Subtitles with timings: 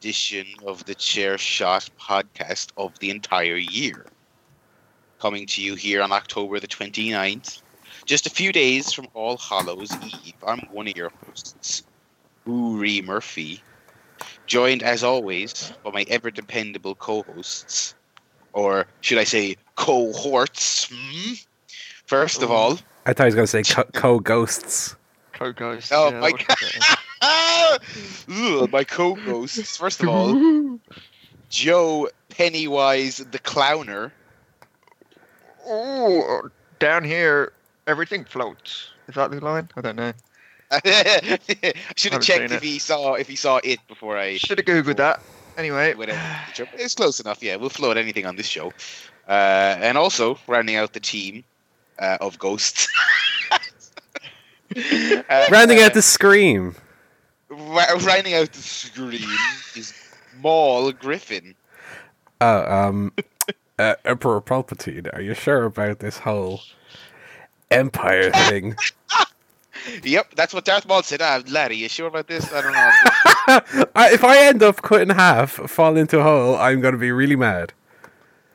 [0.00, 4.06] spookiest edition of the Chair Shot podcast of the entire year.
[5.20, 7.62] Coming to you here on October the 29th,
[8.06, 10.34] just a few days from All Hallows Eve.
[10.46, 11.82] I'm one of your hosts,
[12.46, 13.62] Uri Murphy,
[14.46, 17.94] joined as always by my ever dependable co hosts,
[18.52, 20.88] or should I say cohorts?
[20.90, 21.34] Hmm?
[22.06, 24.96] First of all, I thought he was going to say co- co-ghosts.
[25.32, 25.92] Co ghosts.
[25.92, 26.99] Oh yeah, my that would be better.
[27.22, 29.76] Ugh, my co-hosts.
[29.76, 30.78] First of all,
[31.48, 34.12] Joe Pennywise the Clowner.
[35.66, 37.52] Oh, down here,
[37.86, 38.90] everything floats.
[39.08, 39.68] Is that the line?
[39.76, 40.12] I don't know.
[40.70, 41.38] I
[41.96, 44.66] should have checked seen if he saw if he saw it before I Should have
[44.66, 45.20] googled that.
[45.58, 46.68] Anyway, went out the joke.
[46.74, 47.42] It's close enough.
[47.42, 48.72] Yeah, we'll float anything on this show.
[49.28, 51.44] Uh, and also rounding out the team
[51.98, 52.88] uh, of ghosts.
[54.76, 56.76] Uh, Rounding out the scream.
[57.50, 59.28] Rounding out the screen
[59.76, 59.92] is
[60.40, 61.54] Maul Griffin.
[62.40, 63.12] Oh, um,
[63.78, 66.62] uh, Emperor Palpatine, are you sure about this whole
[67.70, 68.76] Empire thing?
[70.02, 71.22] Yep, that's what Darth Maul said.
[71.22, 72.52] Ah, lad, are you sure about this?
[72.52, 72.90] I don't know.
[73.94, 76.98] I, if I end up cut in half, fall into a hole, I'm going to
[76.98, 77.72] be really mad.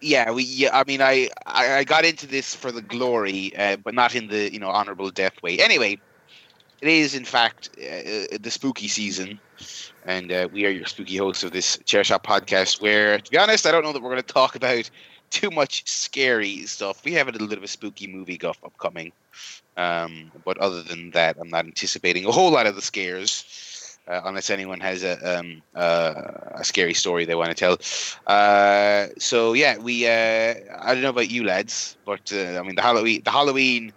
[0.01, 0.43] yeah, we.
[0.43, 4.15] Yeah, I mean, I, I, I got into this for the glory, uh, but not
[4.15, 5.59] in the you know honorable death way.
[5.59, 5.99] Anyway,
[6.81, 9.39] it is in fact uh, the spooky season,
[10.05, 12.81] and uh, we are your spooky hosts of this chair shot podcast.
[12.81, 14.89] Where, to be honest, I don't know that we're going to talk about
[15.29, 17.03] too much scary stuff.
[17.03, 19.11] We have a little bit of a spooky movie guff upcoming,
[19.77, 23.61] um, but other than that, I'm not anticipating a whole lot of the scares.
[24.07, 26.13] Uh, unless anyone has a um, uh,
[26.53, 27.79] a scary story they want to tell,
[28.27, 30.05] uh, so yeah, we.
[30.05, 33.93] Uh, I don't know about you lads, but uh, I mean the Halloween the Halloween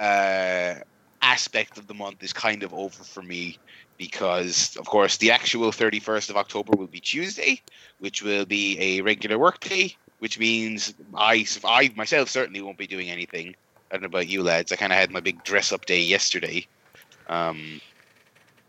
[0.00, 0.76] uh,
[1.24, 3.58] aspect of the month is kind of over for me
[3.98, 7.60] because, of course, the actual thirty first of October will be Tuesday,
[7.98, 12.86] which will be a regular work day, which means I I myself certainly won't be
[12.86, 13.54] doing anything.
[13.90, 14.70] I don't know about you lads.
[14.70, 16.66] I kind of had my big dress up day yesterday.
[17.28, 17.80] Um,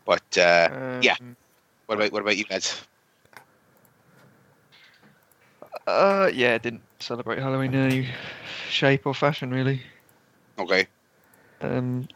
[0.06, 1.16] but uh, yeah.
[1.20, 1.36] um,
[1.88, 2.82] what about what about you lads?
[5.88, 8.08] Uh, yeah, didn't celebrate Halloween in any
[8.70, 9.82] shape or fashion really.
[10.58, 10.88] Okay.
[11.62, 12.08] Um,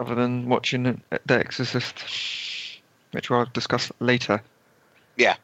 [0.00, 2.80] other than watching The Exorcist,
[3.12, 4.42] which we'll discuss later.
[5.16, 5.36] Yeah.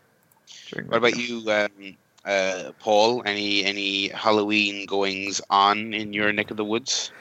[0.71, 3.23] During What about you, um, uh, Paul?
[3.27, 7.13] Any any Halloween goings on in your neck of the woods?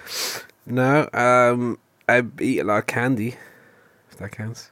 [0.66, 3.36] No, um, I eat a lot of candy,
[4.10, 4.72] if that counts.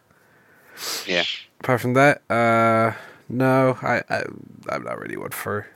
[1.05, 1.23] Yeah.
[1.59, 2.93] Apart from that, uh,
[3.29, 4.23] no, I, I
[4.69, 5.67] I'm not really one for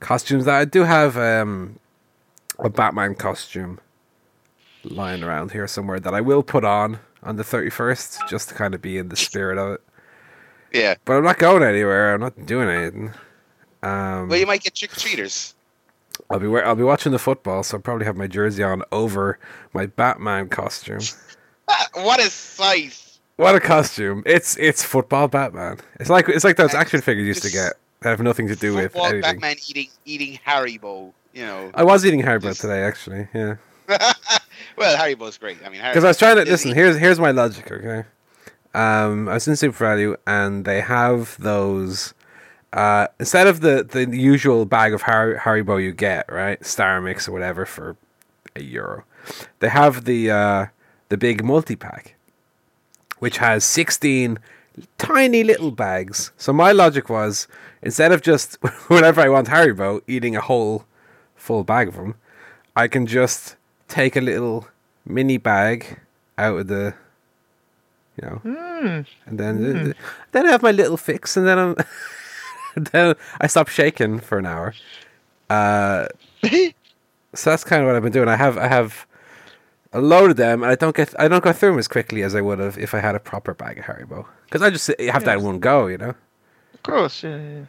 [0.00, 0.46] costumes.
[0.46, 1.78] I do have um
[2.58, 3.80] a Batman costume
[4.84, 8.74] lying around here somewhere that I will put on on the 31st just to kind
[8.74, 9.80] of be in the spirit of it.
[10.72, 10.94] Yeah.
[11.04, 12.14] But I'm not going anywhere.
[12.14, 13.12] I'm not doing anything.
[13.82, 15.54] Um, Well, you might get trick or treaters.
[16.30, 19.38] I'll be I'll be watching the football, so I'll probably have my jersey on over
[19.72, 21.00] my Batman costume.
[21.94, 23.18] what a sight!
[23.36, 24.22] What a costume!
[24.26, 25.78] It's it's football Batman.
[25.98, 28.74] It's like it's like those action figures used to get that have nothing to do
[28.74, 29.20] with anything.
[29.22, 31.12] Batman eating eating Haribo.
[31.32, 31.70] You know.
[31.74, 33.26] I was eating Haribo Just- today, actually.
[33.34, 33.56] Yeah,
[34.76, 35.58] well, Haribo's great.
[35.64, 36.74] I mean, because I was trying to Is listen.
[36.74, 37.70] Here's here's my logic.
[37.70, 38.04] Okay,
[38.74, 42.14] um, I was in SuperValu and they have those.
[42.72, 47.28] Uh, instead of the, the usual bag of Har- Haribo you get, right, Star Mix
[47.28, 47.96] or whatever for
[48.56, 49.04] a euro,
[49.60, 50.66] they have the uh,
[51.10, 52.14] the big multi pack,
[53.18, 54.38] which has sixteen
[54.96, 56.32] tiny little bags.
[56.38, 57.46] So my logic was
[57.82, 58.54] instead of just
[58.88, 60.86] whenever I want Haribo eating a whole
[61.36, 62.14] full bag of them,
[62.74, 63.56] I can just
[63.88, 64.66] take a little
[65.04, 65.98] mini bag
[66.38, 66.94] out of the,
[68.20, 69.00] you know, Hmm.
[69.26, 69.94] and then
[70.32, 71.76] then I have my little fix, and then I'm
[72.92, 74.74] then I stop shaking for an hour.
[75.50, 76.06] Uh,
[77.34, 78.28] so that's kind of what I've been doing.
[78.28, 79.06] I have I have
[79.92, 82.22] a load of them, and I don't get I don't go through them as quickly
[82.22, 84.26] as I would have if I had a proper bag of Haribo.
[84.46, 86.14] Because I just have that in one go, you know.
[86.74, 87.50] Of course, yeah, yeah.
[87.58, 87.64] yeah.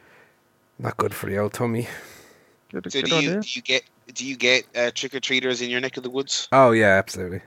[0.79, 1.87] Not good for the old tummy.
[2.71, 3.83] Good, So good do you do you get
[4.13, 6.47] do you get uh, trick or treaters in your neck of the woods?
[6.51, 7.41] Oh yeah, absolutely.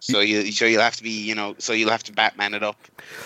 [0.00, 2.62] So you so you'll have to be you know so you'll have to Batman it
[2.62, 2.76] up,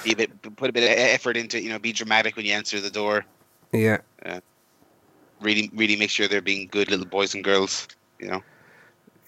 [0.05, 2.53] be a bit put a bit of effort into you know be dramatic when you
[2.53, 3.25] answer the door.
[3.73, 3.99] Yeah,
[5.41, 7.89] Really really make sure they're being good little boys and girls.
[8.21, 8.43] You know.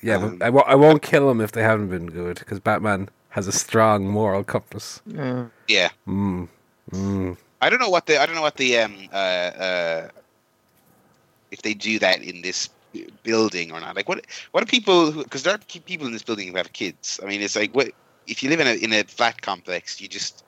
[0.01, 2.61] yeah, Um, but I w- I won't kill them if they haven't been good because
[2.61, 5.03] Batman has a strong moral compass.
[5.07, 5.47] Yeah.
[5.67, 5.91] Yeah.
[6.07, 6.49] Mm.
[6.93, 7.37] Mm.
[7.61, 10.09] I don't know what the I don't know what the um uh uh
[11.51, 12.69] if they do that in this
[13.23, 13.97] building or not.
[13.97, 17.21] Like what what are people because there are people in this building who have kids.
[17.23, 17.93] I mean, it's like what
[18.27, 20.45] if you live in a in a flat complex, you just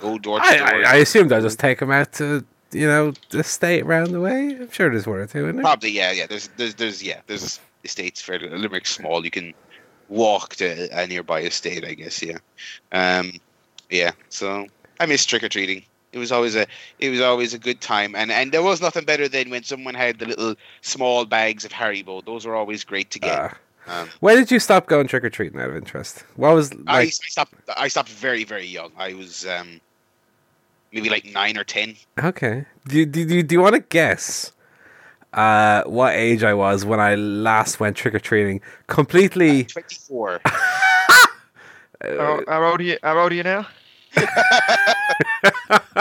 [0.00, 0.86] go door to I, door.
[0.86, 4.20] I, I assumed I'll just take them out to you know the state around the
[4.20, 4.56] way.
[4.60, 5.62] I'm sure there's one or two in there.
[5.62, 6.26] Probably, yeah, yeah.
[6.26, 8.48] There's, there's, there's, yeah, there's estates fairly.
[8.48, 9.24] Limerick's small.
[9.24, 9.54] You can
[10.08, 12.22] walk to a nearby estate, I guess.
[12.22, 12.38] Yeah,
[12.92, 13.32] um,
[13.90, 14.12] yeah.
[14.28, 14.66] So
[15.00, 15.84] I miss trick or treating.
[16.14, 16.64] It was always a,
[17.00, 19.94] it was always a good time, and and there was nothing better than when someone
[19.94, 22.24] had the little small bags of Haribo.
[22.24, 23.36] Those were always great to get.
[23.88, 24.02] Ah.
[24.02, 26.24] um, when did you stop going trick or treating out of interest?
[26.36, 27.54] What was I, I stopped.
[27.76, 28.92] I stopped very, very young.
[28.96, 29.80] I was um,
[30.92, 31.96] maybe like nine or ten.
[32.22, 32.64] Okay.
[32.86, 34.52] Do you, do you, do you want to guess
[35.32, 38.60] uh, what age I was when I last went trick or treating?
[38.86, 39.64] Completely.
[39.64, 40.42] Twenty-four.
[42.02, 42.98] How, how old are you?
[43.02, 43.66] How old are you now?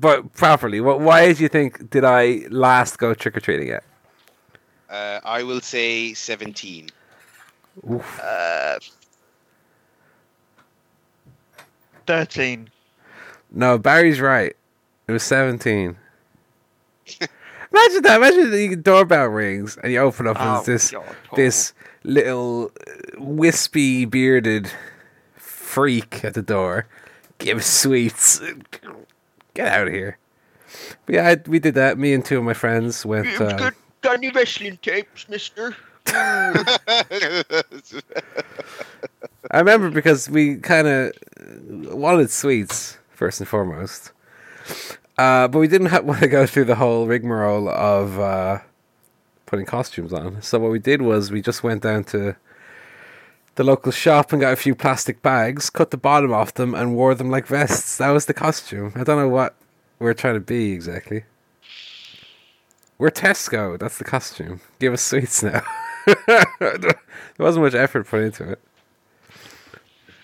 [0.00, 1.00] But properly, what?
[1.00, 3.82] What age do you think did I last go trick or treating at?
[4.88, 6.88] Uh, I will say seventeen.
[7.90, 8.20] Oof.
[8.22, 8.78] Uh,
[12.06, 12.70] Thirteen.
[13.50, 14.54] No, Barry's right.
[15.08, 15.96] It was seventeen.
[17.72, 18.16] Imagine that.
[18.16, 21.72] Imagine the doorbell rings and you open up and Oh, it's this God, this
[22.04, 24.70] little uh, wispy bearded
[25.68, 26.86] freak at the door.
[27.38, 28.40] Give sweets.
[29.54, 30.18] Get out of here.
[31.06, 31.98] But yeah, I, we did that.
[31.98, 33.40] Me and two of my friends went.
[33.40, 33.70] Uh,
[34.00, 35.76] Got any wrestling tapes, Mister?
[36.06, 37.04] I
[39.52, 41.12] remember because we kind of
[41.92, 44.12] wanted sweets first and foremost,
[45.18, 48.60] uh, but we didn't want to go through the whole rigmarole of uh,
[49.46, 50.40] putting costumes on.
[50.40, 52.36] So what we did was we just went down to
[53.58, 56.94] the local shop and got a few plastic bags, cut the bottom off them, and
[56.94, 57.98] wore them like vests.
[57.98, 58.92] That was the costume.
[58.94, 59.56] I don't know what
[59.98, 61.24] we're trying to be exactly.
[62.98, 63.76] We're Tesco.
[63.76, 64.60] That's the costume.
[64.78, 65.62] Give us sweets now.
[66.06, 66.94] there
[67.36, 68.60] wasn't much effort put into it.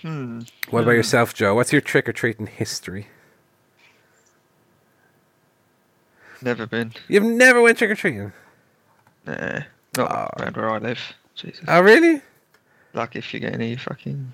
[0.02, 0.42] Hmm.
[0.70, 1.56] What about yourself, Joe?
[1.56, 3.08] What's your trick or treating history?
[6.40, 6.92] Never been.
[7.08, 8.32] You've never went trick or treating.
[9.26, 9.62] Nah.
[9.96, 10.28] Not Oh.
[10.40, 11.00] around where I live.
[11.34, 11.64] Jesus.
[11.66, 12.22] Oh, really?
[12.94, 14.32] Like if you get any fucking.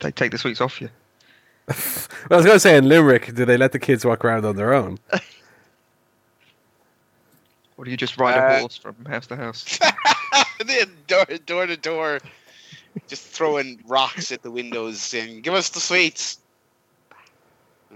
[0.00, 0.88] They take the sweets off you.
[1.68, 1.76] Well,
[2.30, 4.56] I was going to say in Limerick, do they let the kids walk around on
[4.56, 4.98] their own?
[7.76, 9.78] Or do you just ride Uh, a horse from house to house?
[10.66, 12.18] then door, door to door,
[13.06, 16.40] just throwing rocks at the windows and "Give us the sweets."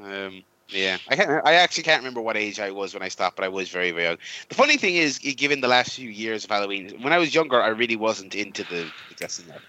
[0.00, 1.47] Um, yeah, I can't.
[1.47, 3.91] I actually can't remember what age I was when I stopped, but I was very,
[3.91, 4.19] very young.
[4.49, 7.61] The funny thing is, given the last few years of Halloween, when I was younger,
[7.61, 9.61] I really wasn't into the, dressing up,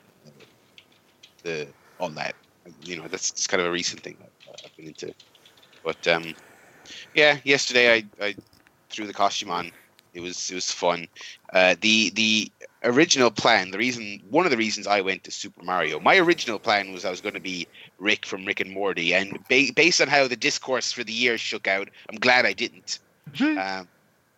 [1.44, 1.68] the
[2.00, 2.36] all that.
[2.84, 5.14] You know, that's just kind of a recent thing that I've been into.
[5.84, 6.34] But um,
[7.14, 8.36] yeah, yesterday I, I
[8.90, 9.72] threw the costume on.
[10.14, 11.08] It was it was fun.
[11.52, 12.52] Uh, the the
[12.84, 16.60] original plan, the reason, one of the reasons I went to Super Mario, my original
[16.60, 17.68] plan was I was going to be
[18.00, 21.38] Rick from Rick and Morty, and ba- based on how the discourse for the year
[21.38, 23.00] shook out, I'm glad I didn't.
[23.42, 23.88] Um,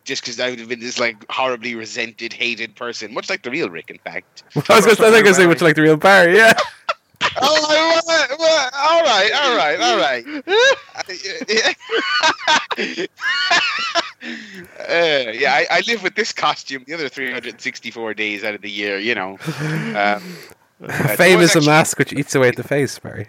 [0.06, 3.50] just because I would have been this like horribly resented, hated person, much like the
[3.50, 4.44] real Rick, in fact.
[4.68, 6.54] I was going to say much like the real Barry, yeah.
[7.42, 10.24] oh, well, well, all right, all right, all right.
[14.88, 18.70] uh, yeah, I, I live with this costume the other 364 days out of the
[18.70, 19.38] year, you know.
[19.58, 20.22] Um,
[20.82, 23.28] uh, is a mask which eats away at the face, Barry.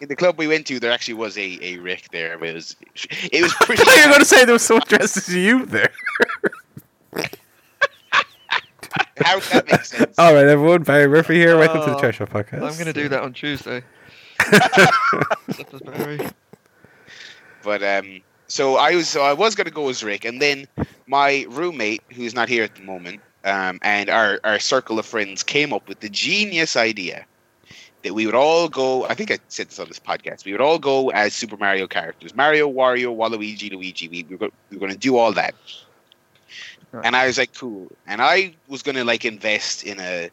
[0.00, 2.32] In the club we went to, there actually was a, a Rick there.
[2.42, 2.76] It was
[3.32, 3.82] it was I pretty.
[3.84, 5.90] thought you were going to say there was someone dressed as you there.
[9.24, 10.18] How that make sense?
[10.18, 10.82] All right, everyone.
[10.84, 11.56] Barry Murphy here.
[11.58, 12.62] Welcome to the Oh, Trash Show Podcast.
[12.62, 13.82] I'm going to do that on Tuesday.
[15.50, 16.20] Slippers Barry.
[17.64, 20.66] But um, so I was so I was gonna go as Rick, and then
[21.06, 25.42] my roommate, who's not here at the moment, um, and our our circle of friends
[25.42, 27.26] came up with the genius idea
[28.02, 29.04] that we would all go.
[29.06, 30.44] I think I said this on this podcast.
[30.44, 34.08] We would all go as Super Mario characters: Mario, Wario, Waluigi, Luigi.
[34.08, 35.54] We, we were, we were going to do all that.
[36.92, 37.04] Right.
[37.04, 37.90] And I was like, cool.
[38.06, 40.30] And I was going to like invest in a.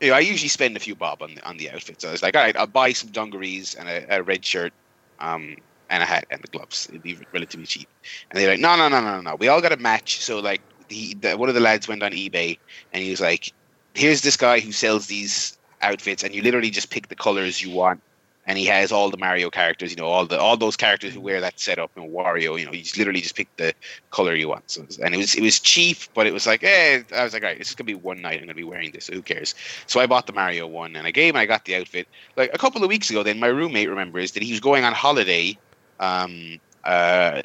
[0.00, 2.00] You know, I usually spend a few bob on the, on the outfit.
[2.00, 4.72] So I was like, all right, I'll buy some dungarees and a, a red shirt,
[5.20, 5.56] um,
[5.88, 6.88] and a hat and the gloves.
[6.90, 7.88] It'd be relatively cheap.
[8.30, 9.36] And they're like, no, no, no, no, no.
[9.36, 10.20] We all got a match.
[10.20, 12.58] So like, he, the, one of the lads went on eBay
[12.92, 13.52] and he was like,
[13.94, 17.70] here's this guy who sells these outfits, and you literally just pick the colors you
[17.70, 18.00] want.
[18.46, 21.20] And he has all the Mario characters, you know, all the all those characters who
[21.20, 21.90] wear that setup.
[21.96, 23.72] And Wario, you know, you just literally just pick the
[24.10, 24.70] color you want.
[24.70, 27.02] So, and it was it was cheap, but it was like, eh.
[27.16, 28.34] I was like, all right, this is gonna be one night.
[28.34, 29.06] I'm gonna be wearing this.
[29.06, 29.54] Who cares?
[29.86, 32.06] So I bought the Mario one, and I gave, and I got the outfit.
[32.36, 34.92] Like a couple of weeks ago, then my roommate remembers that he was going on
[34.92, 35.56] holiday,
[36.00, 37.40] um, uh,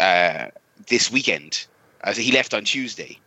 [0.00, 0.46] uh,
[0.88, 1.66] this weekend.
[2.02, 3.18] Uh, so he left on Tuesday,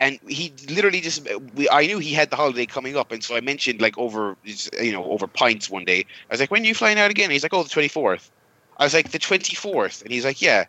[0.00, 3.36] and he literally just we, I knew he had the holiday coming up, and so
[3.36, 4.36] I mentioned like over
[4.80, 6.04] you know over pints one day.
[6.30, 8.30] I was like, "When are you flying out again?" And he's like, "Oh, the 24th."
[8.76, 10.66] I was like, "The 24th," and he's like, "Yeah."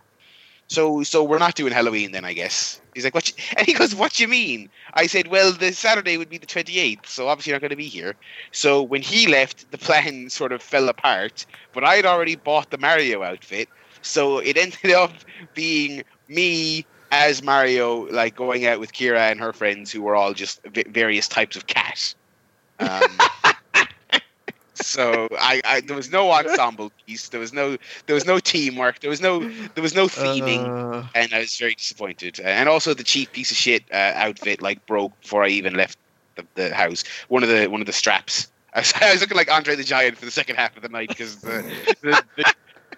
[0.67, 2.81] So so we're not doing Halloween then, I guess.
[2.95, 6.29] He's like, "What?" And he goes, "What you mean?" I said, "Well, the Saturday would
[6.29, 8.15] be the 28th, so obviously you're not going to be here."
[8.51, 11.45] So when he left, the plan sort of fell apart.
[11.73, 13.69] But I had already bought the Mario outfit,
[14.01, 15.13] so it ended up
[15.53, 20.33] being me as Mario, like going out with Kira and her friends, who were all
[20.33, 22.13] just v- various types of cat.
[22.79, 23.01] Um,
[24.75, 27.29] so I, I, there was no ensemble piece.
[27.29, 28.99] There was no, there was no teamwork.
[28.99, 32.39] There was no, there was no theming, Uh, and I was very disappointed.
[32.39, 35.97] And also the cheap piece of shit uh, outfit like broke before I even left
[36.35, 37.03] the, the house.
[37.27, 38.47] One of the one of the straps.
[38.73, 40.89] I was, I was looking like Andre the Giant for the second half of the
[40.89, 41.63] night because the
[42.01, 42.53] the, the,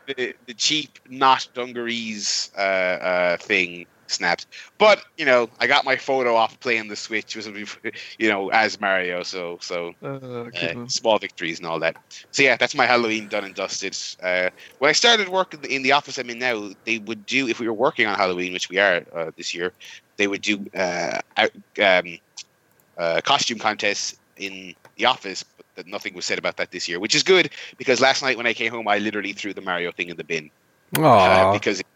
[0.08, 4.48] the, the cheap not dungarees uh, uh, thing snapped.
[4.78, 7.48] But you know, I got my photo off playing the Switch, was
[8.20, 9.24] you know as Mario.
[9.24, 11.96] So so uh, good uh, small victories and all that.
[12.32, 13.98] So yeah, that's my Halloween done and dusted.
[14.22, 14.50] Uh,
[14.80, 17.68] when I started work in the- office I'm in now, they would do if we
[17.68, 19.74] were working on Halloween, which we are uh, this year,
[20.18, 22.18] they would do uh, um,
[22.98, 25.44] uh, costume contests in the office.
[25.44, 28.38] But that nothing was said about that this year, which is good because last night
[28.38, 30.50] when I came home, I literally threw the Mario thing in the bin
[31.18, 31.88] uh, because it,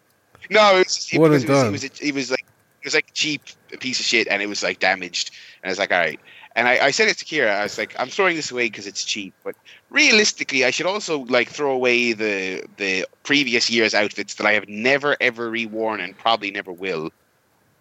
[0.50, 2.46] no, it was, it, Well it was, it was it was like
[2.82, 3.42] it was like a cheap
[3.80, 6.20] piece of shit, and it was like damaged, and I was like, all right.
[6.58, 7.50] And I, I said it to Kira.
[7.50, 9.56] I was like, I'm throwing this away because it's cheap, but
[9.90, 14.68] realistically, I should also like throw away the the previous year's outfits that I have
[14.70, 17.12] never ever reworn and probably never will.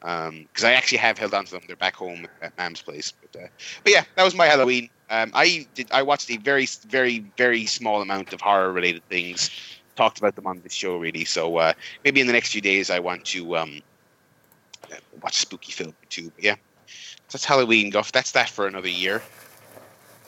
[0.00, 1.62] Because I actually have held on to them.
[1.66, 3.11] They're back home at Mam's place.
[3.11, 3.47] But, uh,
[3.85, 4.90] but yeah, that was my Halloween.
[5.09, 5.90] Um, I did.
[5.92, 9.50] I watched a very, very, very small amount of horror-related things.
[9.96, 11.24] Talked about them on this show, really.
[11.24, 11.72] So uh,
[12.04, 13.80] maybe in the next few days, I want to um,
[14.92, 16.32] uh, watch a spooky film too.
[16.34, 16.54] But yeah,
[16.86, 18.10] so that's Halloween, Guff.
[18.12, 19.22] That's that for another year.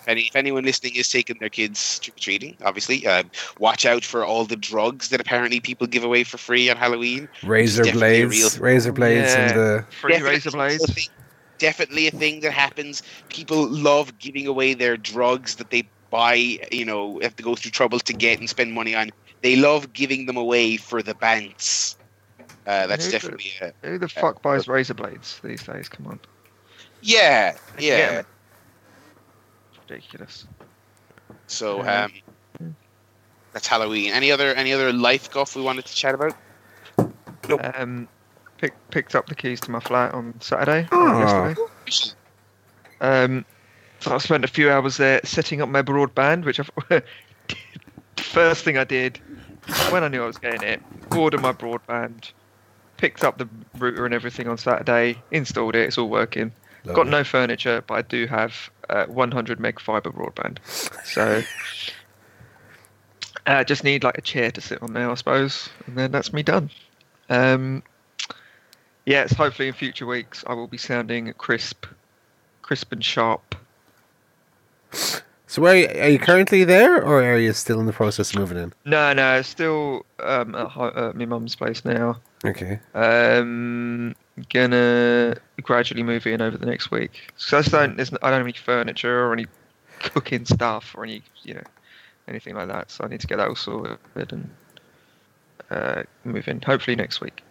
[0.07, 3.25] Any, if anyone listening is taking their kids trick or treating, obviously, uh,
[3.59, 7.29] watch out for all the drugs that apparently people give away for free on Halloween.
[7.43, 9.49] razor blades, real- razor blades, Yeah.
[9.49, 10.95] and the Free Definitely razor a blades.
[10.95, 11.09] thing-
[11.59, 13.03] Definitely a thing that happens.
[13.31, 16.35] People love giving away their drugs that they buy,
[16.71, 19.11] you know, have to go through trouble to get and spend money on.
[19.43, 21.97] They love giving them away for the bants.
[22.67, 25.89] Uh, that's Who the- definitely a, Who the fuck buys razor blades these days?
[25.89, 26.21] Come on,
[27.01, 28.23] yeah, I yeah.
[29.89, 30.47] ridiculous.
[31.47, 32.09] So Yeah.
[32.61, 32.77] um,
[33.53, 34.13] that's Halloween.
[34.13, 36.35] Any other any other life guff we wanted to chat about?
[37.77, 38.09] Um,
[38.59, 40.89] pick, picked up the keys to my flat on Saturday.
[40.91, 41.55] Oh.
[43.01, 43.45] Um,
[44.01, 47.03] so I spent a few hours there setting up my broadband, which I
[48.19, 49.21] first thing I did
[49.91, 50.83] when I knew I was getting it,
[51.15, 52.33] ordered my broadband,
[52.97, 56.53] picked up the router and everything on Saturday, installed it, it's all working.
[56.95, 60.59] Got no furniture, but I do have uh, 100 meg fiber broadband.
[61.05, 61.43] So
[63.47, 66.33] uh, just need like a chair to sit on now, I suppose, and then that's
[66.33, 66.71] me done.
[67.29, 67.83] Um,
[69.05, 71.87] yes, hopefully in future weeks I will be sounding crisp,
[72.63, 73.57] crisp and sharp.
[75.49, 78.31] So, where are you, are you currently there, or are you still in the process
[78.33, 78.73] of moving in?
[78.85, 82.21] No, no, still um, at ho- uh, my mum's place now.
[82.45, 82.81] Okay.
[82.95, 84.15] Um,
[84.53, 87.31] gonna gradually move in over the next week.
[87.37, 89.47] So I don't, there's, I don't have any furniture or any
[90.01, 91.63] cooking stuff or any, you know,
[92.29, 92.91] anything like that.
[92.91, 93.99] So I need to get that all sorted
[94.33, 94.51] and
[95.71, 96.61] uh, move in.
[96.63, 97.43] Hopefully next week.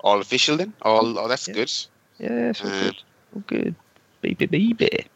[0.00, 0.72] All official then?
[0.82, 1.54] All oh, that's Yeah.
[1.54, 1.72] good.
[2.18, 2.96] Yeah, it's all Uh, good.
[3.34, 3.74] All good.
[4.22, 5.06] Baby, baby.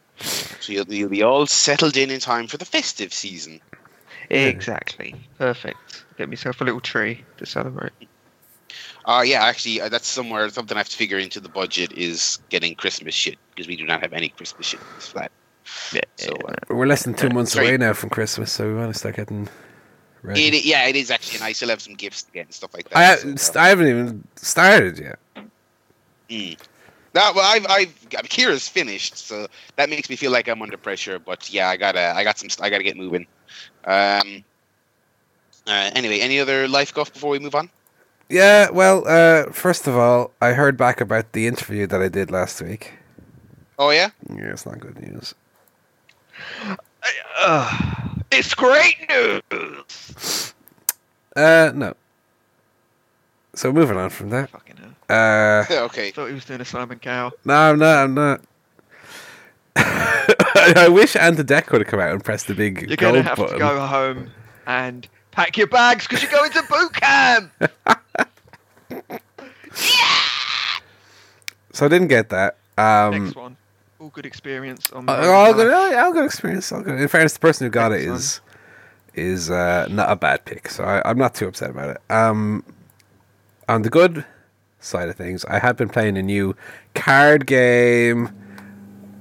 [0.59, 3.61] So you'll, you'll be all settled in in time for the festive season.
[4.29, 5.15] Exactly.
[5.37, 6.05] Perfect.
[6.17, 7.93] Get myself a little tree to celebrate.
[9.05, 12.39] Uh, yeah, actually, uh, that's somewhere something I have to figure into the budget is
[12.49, 15.31] getting Christmas shit because we do not have any Christmas shit in this flat.
[15.93, 16.01] Yeah.
[16.17, 17.67] So uh, We're less than two Yeah, months sorry.
[17.67, 19.47] away now from Christmas, so we want to start getting
[20.23, 20.47] ready.
[20.47, 22.73] it, yeah, it is actually, and I still have some gifts to get and stuff
[22.73, 23.19] like that.
[23.23, 25.19] I, so, uh, I haven't even started yet.
[26.29, 26.57] Mm.
[27.17, 31.17] No, well, I've, I've, Kira's finished, so that makes me feel like I'm under pressure.
[31.17, 33.25] But yeah, I gotta, I got some, I gotta get moving.
[33.85, 34.43] Um.
[35.65, 37.71] Uh, anyway, any other life guff before we move on?
[38.29, 42.29] Yeah, well, uh, first of all, I heard back about the interview that I did
[42.29, 42.93] last week.
[43.79, 45.33] Oh yeah, Yeah, it's not good news.
[47.39, 47.79] Uh,
[48.31, 50.53] it's great news.
[51.35, 51.95] Uh, no.
[53.57, 54.51] So moving on from that.
[54.51, 54.93] Fucking hell.
[55.09, 56.11] Uh, okay.
[56.11, 57.31] Thought he was doing a Simon Cowell.
[57.43, 58.03] no, I'm not.
[58.03, 58.41] I'm not.
[59.75, 63.15] I wish Ant the Dec would have come out and pressed the big You're gold
[63.15, 63.53] gonna have button.
[63.53, 64.29] to go home
[64.67, 67.51] and pack your bags because you're going to boot camp.
[71.73, 72.57] so I didn't get that.
[72.77, 73.57] Um, Next one.
[73.99, 74.91] All good experience.
[74.91, 76.71] On uh, the all good, all, all good experience.
[76.71, 76.99] All good.
[76.99, 78.19] In fairness, the person who got it Excellent.
[78.19, 78.41] is
[79.15, 81.97] is uh, not a bad pick, so I, I'm not too upset about it.
[82.11, 82.63] Um,
[83.67, 84.25] on the good
[84.79, 86.55] side of things, I have been playing a new
[86.95, 88.29] card game.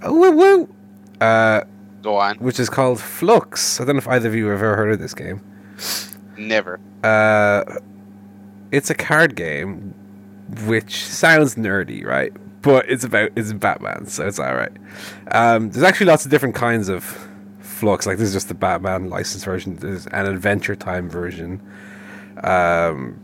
[0.02, 0.74] Oh, woo, woo,
[1.20, 1.62] uh,
[2.02, 2.36] Go on.
[2.36, 3.80] which is called Fluxx.
[3.80, 5.40] I don't know if either of you have ever heard of this game.
[6.36, 6.78] Never.
[7.02, 7.64] Uh,
[8.72, 9.94] it's a card game,
[10.66, 12.32] which sounds nerdy, right?
[12.62, 14.72] But it's about it's Batman, so it's all right.
[15.30, 17.28] Um, there's actually lots of different kinds of
[17.62, 18.06] Fluxx.
[18.06, 19.76] Like this is just the Batman license version.
[19.76, 21.60] There's an Adventure Time version.
[22.42, 23.18] Um,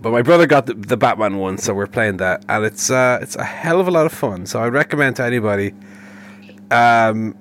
[0.00, 3.18] but my brother got the, the Batman one, so we're playing that, and it's uh,
[3.20, 4.46] it's a hell of a lot of fun.
[4.46, 5.74] So I recommend to anybody.
[6.70, 7.34] Um,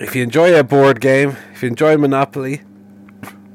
[0.00, 2.62] if you enjoy a board game, if you enjoy Monopoly,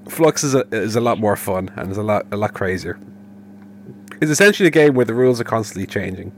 [0.06, 3.00] Fluxx is a, is a lot more fun and is a lot a lot crazier.
[4.22, 6.32] It's essentially a game where the rules are constantly changing,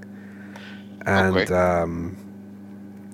[1.06, 1.54] and Okay.
[1.54, 2.18] um,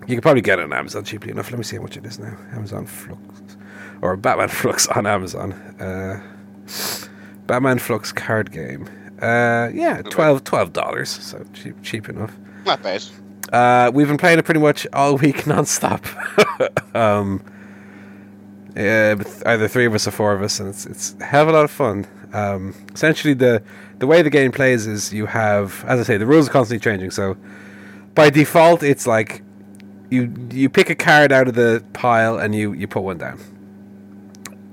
[0.07, 1.49] you can probably get it on Amazon cheaply enough.
[1.51, 2.37] Let me see how much it is now.
[2.53, 3.57] Amazon Fluxx
[4.01, 5.53] or Batman Fluxx on Amazon.
[5.79, 6.21] Uh,
[7.51, 8.88] Batman Fluxx card game.
[9.22, 11.10] Uh, yeah, 12 dollars.
[11.10, 12.34] So cheap cheap enough.
[12.65, 13.03] Not bad.
[13.51, 16.05] Uh, we've been playing it pretty much all week nonstop.
[16.96, 17.43] um,
[18.74, 21.50] yeah, either three of us or four of us, and it's it's a hell of
[21.50, 22.08] a lot of fun.
[22.31, 23.62] Um, essentially, the
[23.98, 26.81] the way the game plays is you have, as I say, the rules are constantly
[26.81, 27.12] changing.
[27.12, 27.36] So
[28.15, 29.43] by default, it's like
[30.10, 33.41] you you pick a card out of the pile and you you put one down,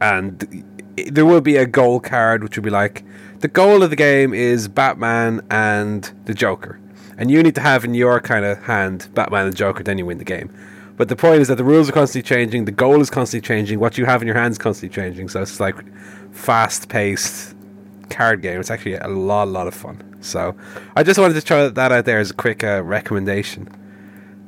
[0.00, 0.64] and
[1.04, 3.04] there will be a goal card, which will be like
[3.40, 6.80] the goal of the game is Batman and the Joker,
[7.16, 10.06] and you need to have in your kind of hand Batman and Joker, then you
[10.06, 10.50] win the game.
[10.96, 13.78] But the point is that the rules are constantly changing, the goal is constantly changing,
[13.78, 15.28] what you have in your hands is constantly changing.
[15.28, 15.76] So it's like
[16.32, 17.54] fast paced
[18.10, 18.58] card game.
[18.58, 20.02] It's actually a lot, lot of fun.
[20.20, 20.56] So
[20.96, 23.68] I just wanted to throw that out there as a quick uh, recommendation.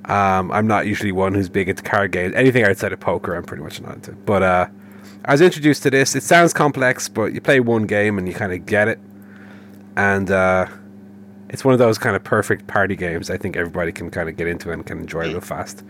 [0.07, 2.35] Um, I'm not usually one who's big into card games.
[2.35, 4.13] Anything outside of poker, I'm pretty much not into.
[4.13, 4.67] But uh,
[5.25, 6.15] I was introduced to this.
[6.17, 8.99] It sounds complex, but you play one game and you kind of get it.
[9.97, 10.67] And uh,
[11.51, 13.29] it's one of those kind of perfect party games.
[13.31, 15.85] I think everybody can kind of get into and can enjoy real fast.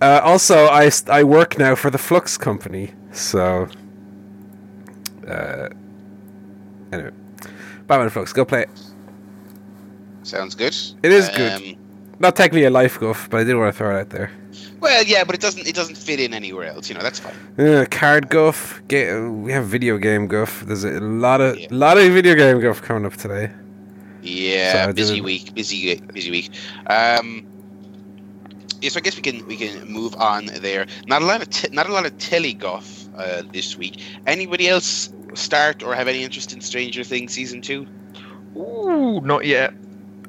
[0.00, 3.68] Uh, also, I, I work now for the Fluxx Company, so
[5.28, 5.68] uh,
[6.90, 7.10] anyway,
[7.86, 8.70] Batman Fluxx, go play it.
[10.22, 10.74] Sounds good.
[11.02, 11.52] It is good.
[11.52, 11.76] Um,
[12.18, 14.30] Not technically a life guff, but I did want to throw it out there.
[14.80, 15.66] Well, yeah, but it doesn't.
[15.66, 16.88] It doesn't fit in anywhere else.
[16.88, 17.34] You know, that's fine.
[17.58, 18.80] Uh, card guff.
[18.88, 20.60] Ga- we have video game guff.
[20.66, 21.68] There's a lot of Yeah.
[21.70, 23.50] lot of video game guff coming up today.
[24.22, 25.54] Yeah, So I busy didn't- week.
[25.54, 26.50] Busy, busy week.
[26.88, 27.46] Um,
[28.80, 30.86] yeah, so I guess we can we can move on there.
[31.06, 33.98] Not a lot of te- not a lot of tellyguff uh, this week.
[34.26, 37.86] Anybody else start or have any interest in Stranger Things season two?
[38.56, 39.72] Ooh, not yet.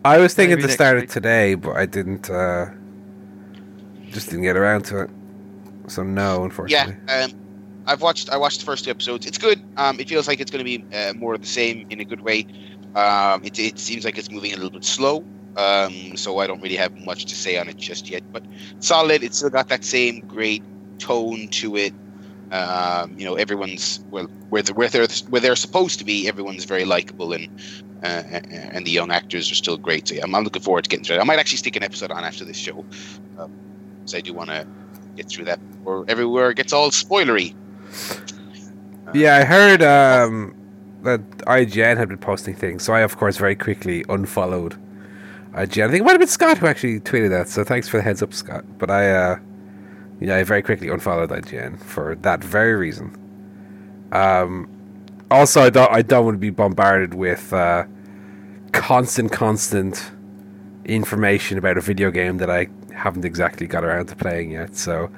[0.06, 2.30] I was thinking Maybe to next start it today, but I didn't.
[2.30, 2.68] Uh,
[4.12, 5.10] just didn't get around to it.
[5.88, 6.96] So no, Yeah, unfortunately.
[7.14, 7.32] um,
[7.88, 8.30] I've watched.
[8.30, 9.26] I watched the first two episodes.
[9.26, 9.62] It's good.
[9.78, 12.06] Um, it feels like it's going to be uh, more of the same in a
[12.06, 12.46] good way.
[12.96, 15.24] Um, it, it seems like it's moving a little bit slow.
[15.58, 18.24] Um, so I don't really have much to say on it just yet.
[18.32, 18.44] But
[18.80, 19.24] solid.
[19.24, 20.64] It's still got that same great
[21.00, 21.94] tone to it.
[22.52, 26.28] Um, you know, everyone's well where they're, where they're where they're supposed to be.
[26.28, 27.50] Everyone's very likable and.
[28.04, 28.24] Uh,
[28.74, 30.08] and the young actors are still great.
[30.08, 31.20] So yeah, I'm, I'm looking forward to getting through it.
[31.20, 32.84] I might actually stick an episode on after this show,
[33.38, 33.52] um,
[34.06, 34.68] so I do want to
[35.16, 37.56] get through that or everywhere gets all spoilery.
[39.14, 40.56] Yeah, I heard um,
[41.04, 44.78] that IGN had been posting things, so I of course very quickly unfollowed
[45.54, 45.88] IGN.
[45.88, 47.50] I think it might have been Scott who actually tweeted that.
[47.50, 48.64] So thanks for the heads up, Scott.
[48.78, 49.40] But I, uh,
[50.20, 53.18] yeah, I very quickly unfollowed IGN for that very reason.
[54.12, 54.70] Um,
[55.30, 57.86] also, I don't, I don't want to be bombarded with uh,
[58.72, 60.12] constant, constant
[60.86, 64.76] information about a video game that I haven't exactly got around to playing yet.
[64.76, 65.10] So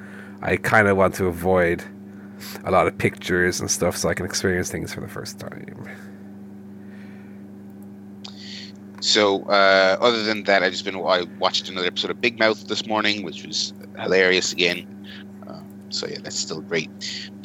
[0.42, 1.84] I kind of want to avoid
[2.64, 5.88] a lot of pictures and stuff so I can experience things for the first time.
[9.00, 12.66] So uh, other than that, I just been I watched another episode of Big Mouth
[12.68, 14.86] this morning, which was hilarious again.
[15.46, 16.88] Um, so yeah, that's still great.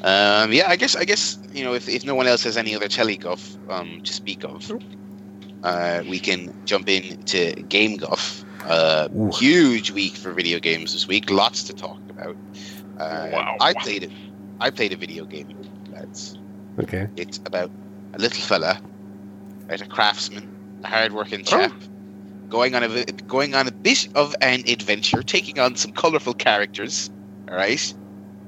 [0.02, 2.76] Um, yeah, I guess I guess you know if, if no one else has any
[2.76, 4.72] other tellyguff um, to speak of,
[5.64, 8.46] uh, we can jump into Game Guff.
[8.66, 9.32] Uh, Ooh.
[9.34, 11.30] huge week for video games this week.
[11.30, 12.36] Lots to talk about.
[12.98, 13.56] Uh, Wow.
[13.62, 14.12] I played it.
[14.60, 15.48] I played a video game,
[15.94, 16.38] lads.
[16.80, 17.08] Okay.
[17.16, 17.72] It's about
[18.14, 18.80] a little fella,
[19.70, 20.48] right, a craftsman,
[20.84, 21.72] a hard-working chap,
[22.50, 26.34] going on a vi- going on a bit of an adventure, taking on some colourful
[26.34, 27.10] characters.
[27.50, 27.94] All right,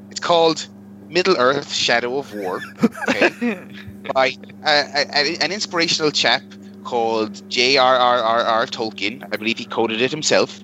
[0.09, 0.67] it's called
[1.09, 2.61] Middle Earth: Shadow of War,
[3.09, 3.63] okay,
[4.13, 6.41] by uh, a- a- an inspirational chap
[6.83, 8.65] called J.R.R.R.R.
[8.67, 9.27] Tolkien.
[9.31, 10.63] I believe he coded it himself.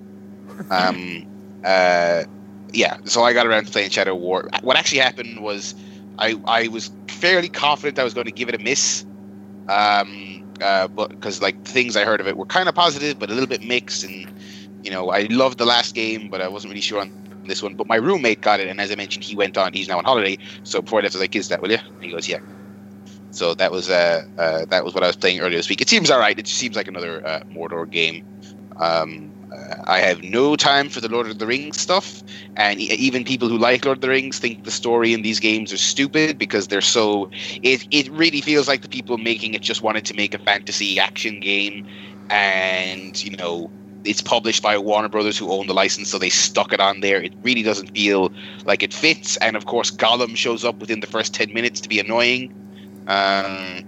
[0.69, 1.25] Um,
[1.63, 2.23] uh,
[2.73, 4.49] yeah, so I got around to playing Shadow War.
[4.62, 5.75] What actually happened was
[6.19, 9.06] I I was fairly confident I was going to give it a miss.
[9.67, 13.30] Um, uh, but because like things I heard of it were kind of positive, but
[13.30, 14.27] a little bit mixed, and
[14.84, 17.12] you know I loved the last game, but I wasn't really sure on
[17.45, 17.75] this one.
[17.75, 19.73] But my roommate got it, and as I mentioned, he went on.
[19.73, 21.77] He's now on holiday, so before I left, I was like, "Is that will you?"
[21.77, 22.39] And he goes, "Yeah."
[23.31, 25.81] So that was uh, uh, that was what I was playing earlier this week.
[25.81, 26.37] It seems all right.
[26.37, 28.23] It just seems like another uh, Mordor game.
[28.79, 32.23] Um, uh, I have no time for the Lord of the Rings stuff,
[32.55, 35.39] and e- even people who like Lord of the Rings think the story in these
[35.39, 37.29] games are stupid because they're so.
[37.63, 40.99] It it really feels like the people making it just wanted to make a fantasy
[40.99, 41.83] action game,
[42.29, 43.71] and you know
[44.03, 47.21] it's published by Warner Brothers who own the license, so they stuck it on there.
[47.21, 48.31] It really doesn't feel
[48.65, 51.89] like it fits, and of course Gollum shows up within the first ten minutes to
[51.89, 52.51] be annoying.
[53.07, 53.83] Um,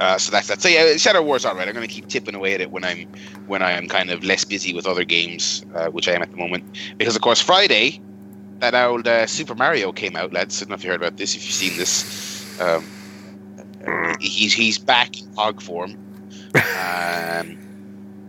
[0.00, 0.62] uh, so that's that.
[0.62, 1.68] So yeah, Shadow War's all right.
[1.68, 3.06] I'm going to keep tipping away at it when I'm
[3.46, 6.30] when I am kind of less busy with other games, uh, which I am at
[6.30, 6.64] the moment.
[6.96, 8.00] Because of course Friday,
[8.60, 10.60] that old uh, Super Mario came out, lads.
[10.60, 11.36] I don't know if you heard about this.
[11.36, 12.86] If you've seen this, um,
[14.20, 15.96] he's he's back in hog form.
[16.54, 17.58] Um,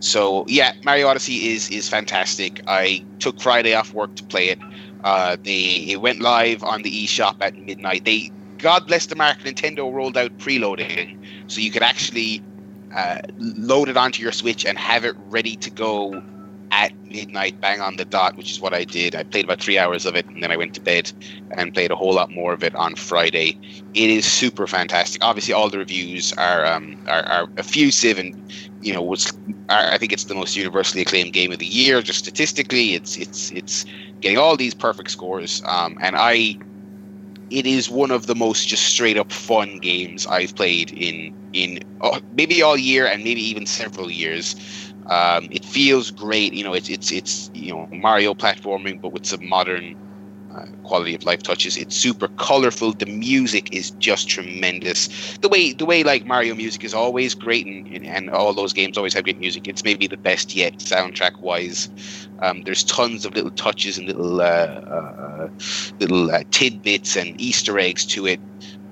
[0.00, 2.60] so yeah, Mario Odyssey is is fantastic.
[2.66, 4.58] I took Friday off work to play it.
[5.04, 8.04] Uh, they it went live on the eShop at midnight.
[8.04, 8.30] They
[8.62, 12.40] God bless the mark, Nintendo rolled out preloading, so you could actually
[12.94, 16.22] uh, load it onto your Switch and have it ready to go
[16.70, 19.14] at midnight, bang on the dot, which is what I did.
[19.14, 21.12] I played about three hours of it, and then I went to bed
[21.50, 23.58] and played a whole lot more of it on Friday.
[23.94, 25.22] It is super fantastic.
[25.22, 28.34] Obviously, all the reviews are um, are, are effusive, and
[28.80, 29.32] you know, was
[29.68, 32.00] I think it's the most universally acclaimed game of the year.
[32.00, 33.84] Just statistically, it's it's it's
[34.20, 36.56] getting all these perfect scores, um, and I
[37.52, 41.78] it is one of the most just straight up fun games I've played in in
[42.00, 44.54] uh, maybe all year and maybe even several years.
[45.10, 46.74] Um, it feels great, you know.
[46.74, 49.96] It's it's it's you know Mario platforming, but with some modern
[50.54, 51.76] uh, quality of life touches.
[51.76, 52.92] It's super colorful.
[52.92, 55.38] The music is just tremendous.
[55.38, 58.96] The way the way like Mario music is always great, and, and, all those games
[58.96, 59.68] always have great music.
[59.68, 61.88] It's maybe the best yet soundtrack wise.
[62.40, 65.48] Um, there's tons of little touches and little uh, uh,
[66.00, 68.40] little uh, tidbits and Easter eggs to it.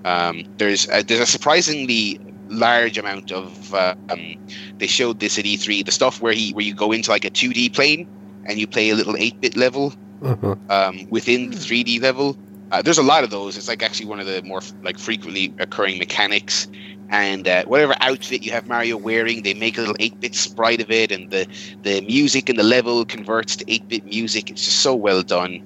[0.04, 4.34] Um, there's a, there's a surprisingly large amount of um,
[4.78, 7.30] they showed this at E3 the stuff where he where you go into like a
[7.30, 8.08] 2D plane
[8.46, 10.56] and you play a little 8-bit level Uh-huh.
[10.70, 12.36] um, within the 3D level.
[12.72, 13.56] Uh, there's a lot of those.
[13.56, 16.68] It's like actually one of the more like frequently occurring mechanics.
[17.08, 20.92] And uh, whatever outfit you have Mario wearing, they make a little 8-bit sprite of
[20.92, 21.44] it, and the
[21.82, 24.48] the music in the level converts to 8-bit music.
[24.48, 25.60] It's just so well done.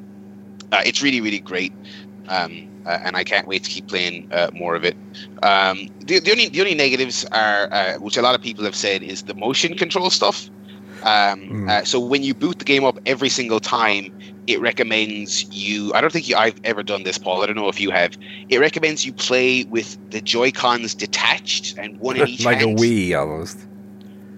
[0.72, 1.74] Uh, it's really really great,
[2.28, 4.96] um, uh, and I can't wait to keep playing uh, more of it.
[5.42, 8.74] Um, the, the only the only negatives are, uh, which a lot of people have
[8.74, 10.48] said, is the motion control stuff.
[11.04, 11.70] Um, Mm.
[11.70, 14.08] uh, so when you boot the game up every single time,
[14.46, 15.92] it recommends you.
[15.94, 17.42] I don't think you, I've ever done this, Paul.
[17.42, 18.16] I don't know if you have.
[18.48, 22.66] It recommends you play with the Joy Cons detached and one in each like a
[22.66, 22.78] hand.
[22.78, 23.66] Wii almost.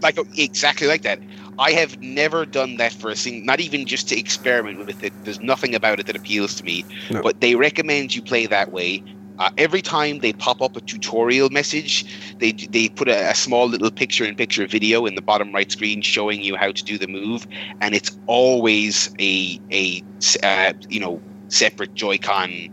[0.03, 1.21] like exactly like that.
[1.59, 5.15] I have never done that for a single, not even just to experiment with it.
[5.25, 6.85] There's nothing about it that appeals to me.
[7.11, 7.23] No.
[7.23, 9.03] But they recommend you play that way.
[9.39, 12.05] Uh, every time they pop up a tutorial message,
[12.39, 16.43] they they put a, a small little picture-in-picture video in the bottom right screen showing
[16.43, 17.47] you how to do the move,
[17.81, 20.03] and it's always a a
[20.43, 22.69] uh, you know separate Joy-Con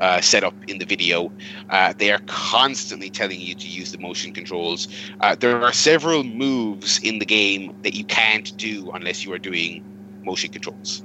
[0.00, 1.32] uh, setup in the video.
[1.70, 4.88] Uh, they are constantly telling you to use the motion controls.
[5.20, 9.38] Uh, there are several moves in the game that you can't do unless you are
[9.38, 9.82] doing
[10.24, 11.02] motion controls.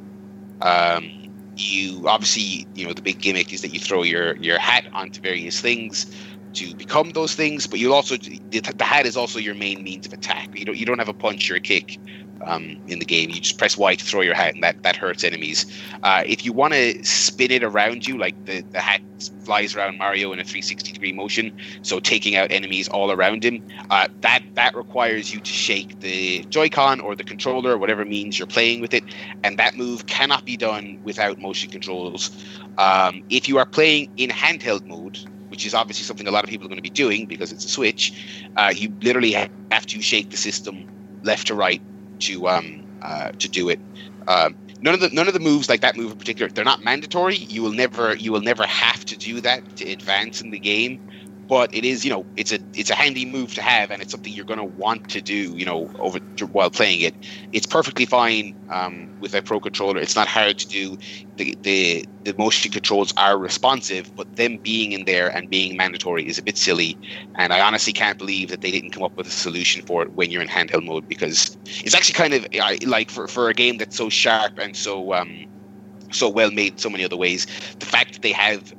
[0.61, 1.18] Um,
[1.59, 5.21] you obviously, you know, the big gimmick is that you throw your your hat onto
[5.21, 6.07] various things
[6.53, 10.05] to become those things, but you also the, the hat is also your main means
[10.05, 10.57] of attack.
[10.57, 11.99] You don't you don't have a punch or a kick
[12.45, 13.29] um, in the game.
[13.29, 15.65] You just press Y to throw your hat, and that that hurts enemies.
[16.03, 19.01] Uh, if you want to spin it around you, like the the hat
[19.43, 23.65] flies around Mario in a 360 degree motion, so taking out enemies all around him,
[23.89, 28.47] uh, that that requires you to shake the Joy-Con or the controller, whatever means you're
[28.47, 29.03] playing with it,
[29.43, 32.31] and that move cannot be done without motion controls.
[32.77, 36.49] Um, if you are playing in handheld mode, which is obviously something a lot of
[36.49, 38.13] people are going to be doing because it's a Switch,
[38.55, 39.33] uh, you literally
[39.71, 40.85] have to shake the system
[41.23, 41.83] left to right
[42.21, 43.79] to um uh, to do it.
[44.27, 46.83] Um, none of the none of the moves like that move in particular they're not
[46.83, 47.35] mandatory.
[47.35, 50.99] You will never you will never have to do that to advance in the game.
[51.49, 54.11] But it is you know it's a it's a handy move to have and it's
[54.11, 56.19] something you're going to want to do you know over
[56.51, 57.15] while playing it.
[57.51, 59.97] It's perfectly fine um, with a pro controller.
[59.99, 60.95] It's not hard to do.
[61.37, 66.27] The, the the motion controls are responsive but them being in there and being mandatory
[66.27, 66.97] is a bit silly
[67.37, 70.13] and i honestly can't believe that they didn't come up with a solution for it
[70.13, 72.45] when you're in handheld mode because it's actually kind of
[72.85, 75.45] like for, for a game that's so sharp and so um,
[76.11, 77.45] so well made so many other ways
[77.79, 78.73] the fact that they have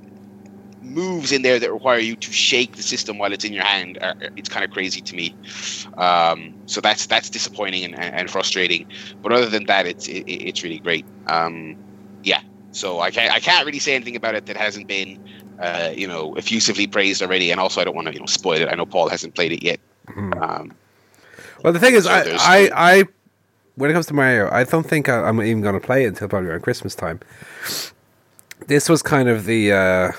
[0.90, 3.98] moves in there that require you to shake the system while it's in your hand
[4.03, 5.35] are, it's kind of crazy to me.
[5.96, 8.87] Um, so that's that's disappointing and, and, frustrating.
[9.22, 11.05] But other than that it's it, it's really great.
[11.26, 11.76] Um,
[12.22, 12.42] yeah.
[12.72, 15.22] So I can't I can't really say anything about it that hasn't been
[15.61, 17.50] uh, you know effusively praised already.
[17.50, 18.68] And also I don't want to you know spoil it.
[18.68, 19.81] I know Paul hasn't played it yet.
[20.09, 20.42] Mm-hmm.
[20.42, 20.74] um,
[21.62, 23.05] well the thing is so I, I I
[23.76, 26.09] when it comes to Mario I don't think I, am even going to play it
[26.09, 27.20] until probably around Christmas time.
[28.66, 30.12] This was kind of the uh,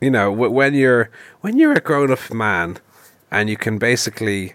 [0.00, 2.78] you know, when you're when you're a grown up man
[3.30, 4.54] and you can basically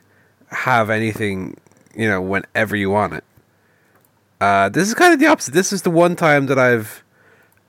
[0.49, 1.57] have anything,
[1.95, 3.23] you know, whenever you want it.
[4.39, 5.53] Uh, this is kind of the opposite.
[5.53, 7.03] This is the one time that I've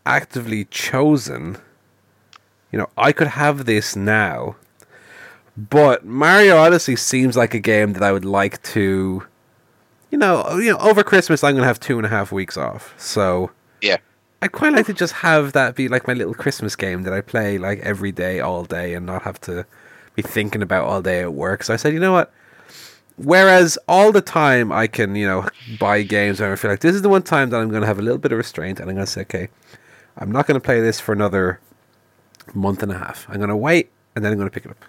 [0.07, 1.59] actively chosen.
[2.71, 4.57] You know, I could have this now,
[5.57, 9.27] but Mario Odyssey seems like a game that I would like to.
[10.11, 12.95] You know, you know, over Christmas I'm gonna have two and a half weeks off,
[12.99, 13.99] so yeah,
[14.43, 17.21] I'd quite like to just have that be like my little Christmas game that I
[17.21, 19.65] play like every day, all day, and not have to
[20.17, 21.63] be thinking about all day at work.
[21.63, 22.35] So I said, you know what?
[23.17, 25.47] Whereas all the time I can, you know,
[25.79, 27.87] buy games and I feel like this is the one time that I'm going to
[27.87, 29.49] have a little bit of restraint and I'm going to say, okay,
[30.19, 31.61] I'm not going to play this for another
[32.53, 33.27] month and a half.
[33.29, 34.85] I'm going to wait and then I'm going to pick it up.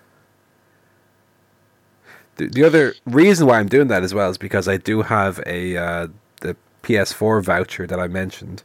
[2.37, 5.39] The, the other reason why I'm doing that as well is because I do have
[5.45, 6.07] a uh,
[6.41, 8.63] the PS4 voucher that I mentioned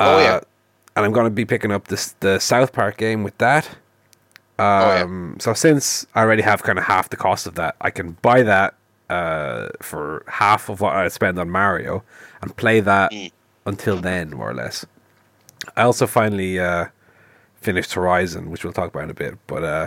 [0.00, 0.34] Oh yeah.
[0.34, 0.40] Uh,
[0.96, 3.66] and I'm going to be picking up this the South Park game with that.
[4.58, 5.02] Um, oh, yeah.
[5.02, 8.12] Um, so since I already have kind of half the cost of that, I can
[8.22, 8.74] buy that
[9.08, 12.02] uh, for half of what I spend on Mario
[12.42, 13.30] and play that mm.
[13.66, 14.84] until then, more or less.
[15.76, 16.86] I also finally uh,
[17.60, 19.38] finished Horizon, which we'll talk about in a bit.
[19.46, 19.86] But uh,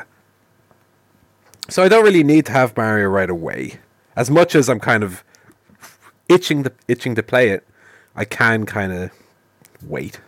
[1.69, 3.79] so I don't really need to have Mario right away.
[4.15, 5.23] As much as I'm kind of
[6.29, 7.65] itching to itching to play it,
[8.15, 9.11] I can kind of
[9.87, 10.19] wait.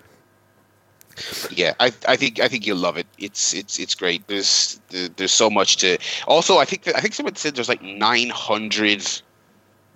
[1.50, 3.08] Yeah, I, I think I think you'll love it.
[3.18, 4.28] It's it's it's great.
[4.28, 5.98] There's there's so much to.
[6.28, 9.22] Also, I think that, I think someone said there's like 900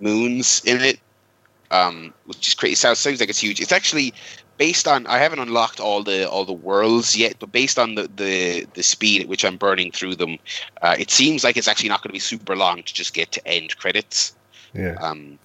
[0.00, 0.98] moons in it,
[1.70, 2.72] um, which is crazy.
[2.72, 3.60] It sounds, sounds like it's huge.
[3.60, 4.14] It's actually
[4.56, 5.06] based on.
[5.08, 8.82] I haven't unlocked all the all the worlds yet, but based on the the, the
[8.82, 10.38] speed at which I'm burning through them,
[10.80, 13.30] uh, it seems like it's actually not going to be super long to just get
[13.32, 14.34] to end credits.
[14.72, 14.94] Yeah.
[15.00, 15.38] Um,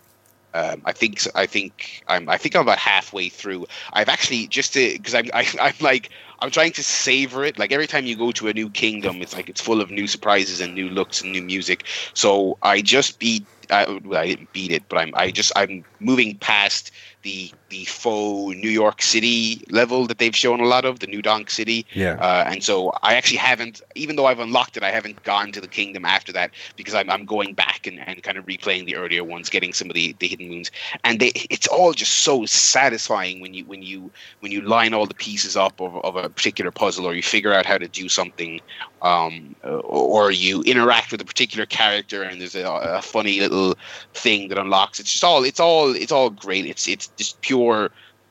[0.56, 3.66] um, I think I think I'm I think I'm about halfway through.
[3.92, 7.60] I've actually just because I'm I, am i am like I'm trying to savor it.
[7.60, 10.08] Like every time you go to a new kingdom, it's like it's full of new
[10.08, 11.86] surprises and new looks and new music.
[12.14, 13.46] So I just beat.
[13.70, 16.92] I, well, I didn't beat it, but I'm I just I'm moving past
[17.24, 21.22] the the faux New York City level that they've shown a lot of the New
[21.22, 21.86] Donk City.
[21.94, 22.14] Yeah.
[22.14, 25.60] Uh, and so I actually haven't, even though I've unlocked it, I haven't gone to
[25.60, 28.96] the kingdom after that because I'm, I'm going back and, and kind of replaying the
[28.96, 30.72] earlier ones, getting some of the, the hidden moons,
[31.04, 34.10] and they it's all just so satisfying when you when you
[34.40, 37.54] when you line all the pieces up of, of a particular puzzle or you figure
[37.54, 38.62] out how to do something,
[39.02, 43.76] um, or you interact with a particular character and there's a, a funny little
[44.14, 45.00] thing that unlocks.
[45.00, 46.66] It's just all it's all it's all great.
[46.66, 47.65] It's it's just pure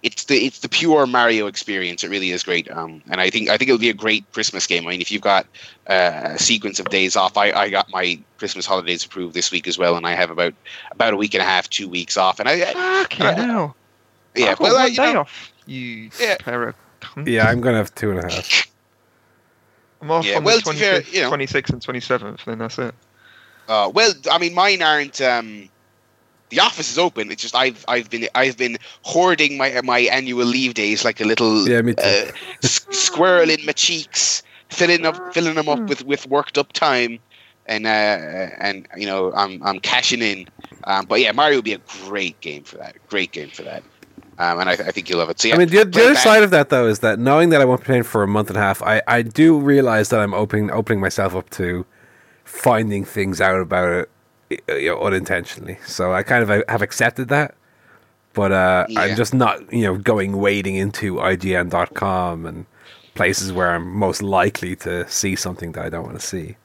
[0.05, 2.05] it's the it's the pure Mario experience.
[2.05, 4.67] It really is great, um, and I think I think it'll be a great Christmas
[4.67, 4.87] game.
[4.87, 5.47] I mean, if you've got
[5.87, 9.67] uh, a sequence of days off, I, I got my Christmas holidays approved this week
[9.67, 10.53] as well, and I have about
[10.91, 13.75] about a week and a half, two weeks off, and I, Fuck I, know.
[14.35, 15.53] Yeah, well, I, you day know, off.
[15.65, 16.37] You yeah.
[16.39, 16.75] pair
[17.25, 18.67] Yeah, I'm gonna have two and a half.
[20.03, 22.79] I'm off yeah, on well, the 25th, fair, you know, 26th and 27th, then that's
[22.79, 22.95] it.
[23.67, 25.19] Uh, well, I mean, mine aren't.
[25.23, 25.71] Um,
[26.51, 27.31] the office is open.
[27.31, 31.25] It's just I've I've been I've been hoarding my my annual leave days like a
[31.25, 32.31] little yeah, uh,
[32.63, 37.19] squirrel in my cheeks, filling up filling them up with, with worked up time,
[37.67, 37.91] and uh,
[38.59, 40.47] and you know I'm I'm cashing in.
[40.85, 42.97] Um, but yeah, Mario would be a great game for that.
[43.09, 43.83] Great game for that.
[44.37, 45.41] Um, and I, I, think you'll love it.
[45.41, 47.61] So yeah, I mean, the, the other side of that though is that knowing that
[47.61, 50.19] I won't be playing for a month and a half, I, I do realize that
[50.19, 51.87] I'm opening opening myself up to
[52.45, 54.11] finding things out about it
[54.51, 55.79] you know, unintentionally.
[55.87, 57.55] So I kind of uh, have accepted that,
[58.33, 59.01] but uh, yeah.
[59.01, 62.67] I'm just not you know going wading into IGN.com and
[63.15, 66.57] places where I'm most likely to see something that I don't want to see.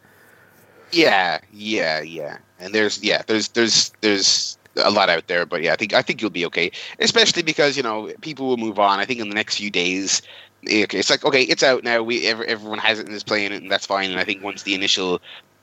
[0.92, 2.38] Yeah, yeah, yeah.
[2.60, 6.02] And there's yeah, there's there's there's a lot out there, but yeah, I think I
[6.02, 6.72] think you'll be okay.
[7.00, 9.00] Especially because you know people will move on.
[9.00, 10.22] I think in the next few days
[10.64, 12.04] it's like okay, it's out now.
[12.04, 14.12] We everyone has it and is playing it, and that's fine.
[14.12, 15.22] And I think once the initial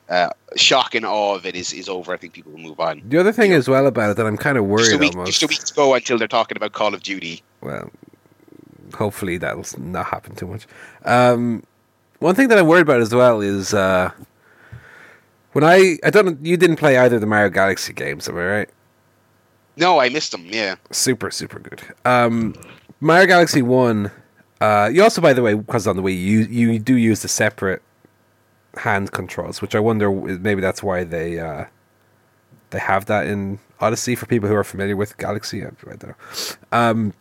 [0.09, 3.01] uh, shock and awe of it is, is over, I think people will move on.
[3.07, 5.15] The other thing as well about it that I'm kind of worried Just a week,
[5.15, 5.31] almost.
[5.31, 7.41] just a week to go until they're talking about Call of Duty.
[7.61, 7.91] well,
[8.95, 10.65] hopefully that'll not happen too much.
[11.03, 11.63] Um,
[12.19, 14.11] one thing that I'm worried about as well is uh,
[15.53, 18.45] when I I don't you didn't play either of the Mario Galaxy games, am I
[18.45, 18.69] right?
[19.75, 20.45] No, I missed them.
[20.47, 21.81] Yeah, Super super good.
[22.05, 22.55] Um,
[23.01, 24.09] Mario Galaxy One.
[24.59, 27.27] Uh, you also, by the way, because on the Wii, you you do use the
[27.27, 27.83] separate
[28.77, 31.65] hand controls, which I wonder maybe that's why they uh,
[32.69, 35.63] they have that in Odyssey for people who are familiar with Galaxy.
[35.63, 36.15] I, don't know.
[36.71, 37.13] Um,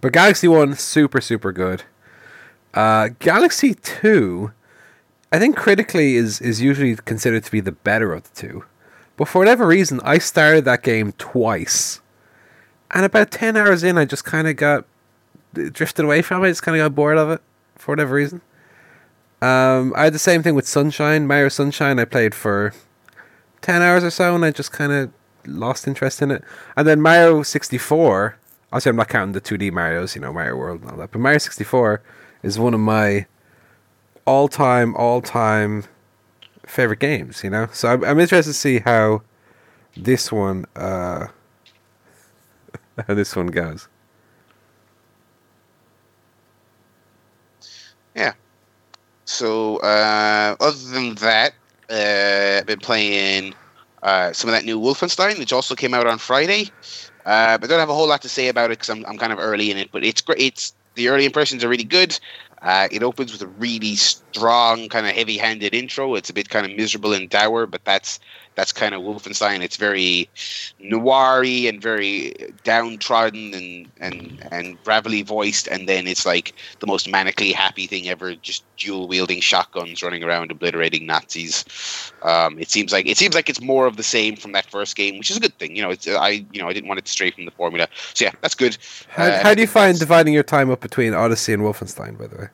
[0.00, 1.84] but Galaxy One, super super good.
[2.72, 4.52] Uh, Galaxy Two,
[5.32, 8.64] I think critically is is usually considered to be the better of the two,
[9.16, 12.00] but for whatever reason, I started that game twice,
[12.90, 14.84] and about ten hours in, I just kind of got
[15.54, 16.48] drifted away from it.
[16.48, 17.40] I Just kind of got bored of it
[17.76, 18.40] for whatever reason.
[19.44, 21.98] Um, I had the same thing with Sunshine, Mario Sunshine.
[21.98, 22.72] I played for
[23.60, 25.12] ten hours or so, and I just kind of
[25.46, 26.42] lost interest in it.
[26.78, 28.38] And then Mario sixty four.
[28.72, 31.10] Obviously, I'm not counting the two D Mario's, you know, Mario World and all that.
[31.10, 32.00] But Mario sixty four
[32.42, 33.26] is one of my
[34.26, 35.84] all time, all time
[36.64, 37.44] favorite games.
[37.44, 39.20] You know, so I'm, I'm interested to see how
[39.94, 41.26] this one, uh,
[43.06, 43.88] how this one goes.
[49.26, 51.54] So uh, other than that,
[51.90, 53.54] uh, I've been playing
[54.02, 56.70] uh, some of that new Wolfenstein, which also came out on Friday.
[57.24, 59.32] Uh, but don't have a whole lot to say about it because I'm, I'm kind
[59.32, 59.90] of early in it.
[59.92, 60.40] But it's great.
[60.40, 62.18] It's the early impressions are really good.
[62.62, 66.14] Uh, it opens with a really strong, kind of heavy-handed intro.
[66.14, 68.18] It's a bit kind of miserable and dour, but that's
[68.56, 69.62] that's kind of Wolfenstein.
[69.62, 70.28] It's very
[70.80, 77.06] noiry and very downtrodden and and and gravelly voiced, and then it's like the most
[77.06, 78.34] manically happy thing ever.
[78.36, 81.64] Just dual wielding shotguns, running around obliterating Nazis.
[82.22, 84.96] Um, it seems like it seems like it's more of the same from that first
[84.96, 85.74] game, which is a good thing.
[85.76, 87.88] You know, it's, I you know I didn't want it to stray from the formula.
[88.14, 88.76] So yeah, that's good.
[89.08, 92.16] How, Uh, how do you find dividing your time up between Odyssey and Wolfenstein?
[92.18, 92.48] By the way,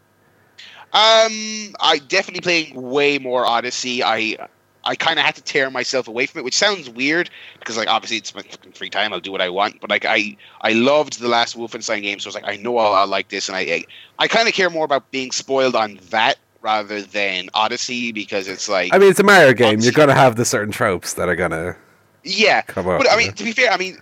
[0.93, 4.03] Um, I definitely playing way more Odyssey.
[4.03, 4.37] I
[4.85, 7.89] I kind of had to tear myself away from it, which sounds weird because like
[7.89, 9.13] obviously it's my fucking free time.
[9.13, 12.29] I'll do what I want, but like I I loved the last Wolfenstein game, so
[12.29, 13.85] I was like I know I'll, I'll like this, and I I,
[14.19, 18.69] I kind of care more about being spoiled on that rather than Odyssey because it's
[18.69, 19.81] like I mean, it's a Mario game.
[19.81, 21.77] You're gonna have the certain tropes that are gonna
[22.25, 22.99] yeah, come up.
[22.99, 23.99] But I mean, to be fair, I mean,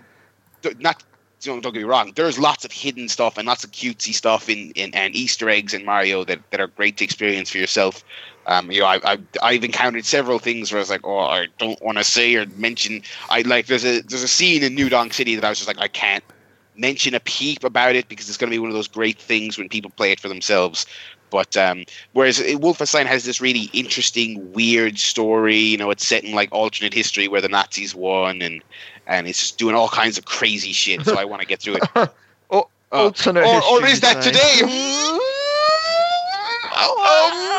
[0.79, 1.03] not
[1.41, 2.11] don't, don't get me wrong.
[2.15, 5.73] There's lots of hidden stuff and lots of cutesy stuff in, in and Easter eggs
[5.73, 8.03] in Mario that, that are great to experience for yourself.
[8.49, 11.47] Um, you know, I, I I've encountered several things where I was like, oh, I
[11.59, 13.03] don't want to say or mention.
[13.29, 15.67] I like there's a there's a scene in New Donk City that I was just
[15.67, 16.23] like, I can't
[16.75, 19.59] mention a peep about it because it's going to be one of those great things
[19.59, 20.87] when people play it for themselves.
[21.29, 25.57] But um, whereas uh, Wolfenstein has this really interesting, weird story.
[25.57, 28.63] You know, it's set in like alternate history where the Nazis won, and
[29.05, 31.05] and it's just doing all kinds of crazy shit.
[31.05, 31.87] So I want to get through it.
[32.49, 34.61] or, Uh, alternate or, or is that today?
[36.81, 37.58] oh,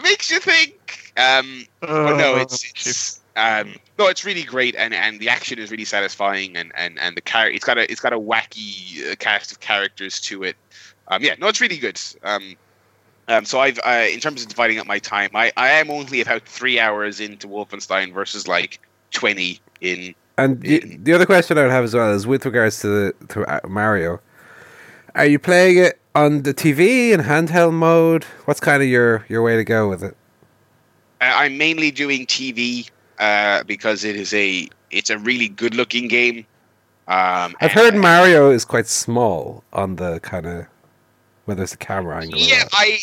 [0.00, 1.12] it makes you think.
[1.16, 5.58] Um, but no, Oh, it's, it's um, no, it's really great, and, and the action
[5.58, 9.10] is really satisfying, and, and, and the car it's got a it's got a wacky
[9.10, 10.56] uh, cast of characters to it.
[11.08, 12.00] Um, yeah, no, it's really good.
[12.22, 12.56] Um,
[13.28, 16.20] um, so I've uh, in terms of dividing up my time, I, I am only
[16.20, 20.14] about three hours into Wolfenstein versus like twenty in.
[20.38, 23.26] And y- the other question I would have as well is with regards to the,
[23.28, 24.20] to uh, Mario.
[25.14, 28.24] Are you playing it on the TV in handheld mode?
[28.44, 30.16] What's kind of your, your way to go with it?
[31.20, 36.08] I- I'm mainly doing TV uh, because it is a it's a really good looking
[36.08, 36.38] game.
[37.06, 40.66] Um, I've heard Mario is quite small on the kind of
[41.44, 42.38] whether it's the camera angle.
[42.38, 42.64] Yeah.
[42.72, 43.00] I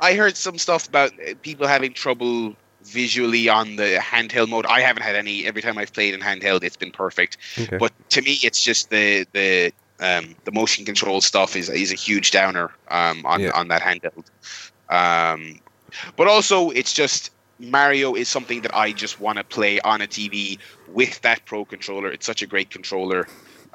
[0.00, 4.66] I heard some stuff about uh, people having trouble visually on the handheld mode.
[4.66, 5.44] I haven't had any.
[5.46, 7.36] Every time I've played in handheld, it's been perfect.
[7.58, 7.76] Okay.
[7.76, 11.96] But to me, it's just the the um, the motion control stuff is is a
[11.96, 13.52] huge downer um, on Yeah.
[13.54, 14.26] on that handheld.
[14.88, 15.60] Um,
[16.16, 20.06] but also, it's just Mario is something that I just want to play on a
[20.06, 22.10] TV with that Pro controller.
[22.10, 23.28] It's such a great controller.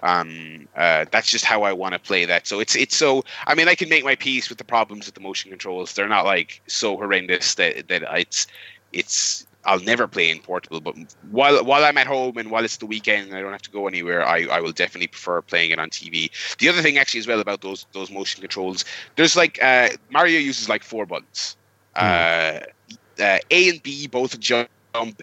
[0.04, 2.48] Um, uh, that's just how I want to play that.
[2.48, 3.24] So it's it's so.
[3.48, 5.94] I mean, I can make my peace with the problems with the motion controls.
[5.94, 8.48] They're not like so horrendous that that it's
[8.92, 9.45] it's.
[9.66, 10.96] I'll never play in portable, but
[11.32, 13.72] while while I'm at home and while it's the weekend and I don't have to
[13.72, 16.30] go anywhere, I, I will definitely prefer playing it on TV.
[16.60, 18.86] The other thing actually as well about those those motion controls,
[19.16, 21.58] there's like uh, Mario uses like four buttons.
[21.96, 22.60] Uh,
[23.20, 24.70] uh, A and B both jump,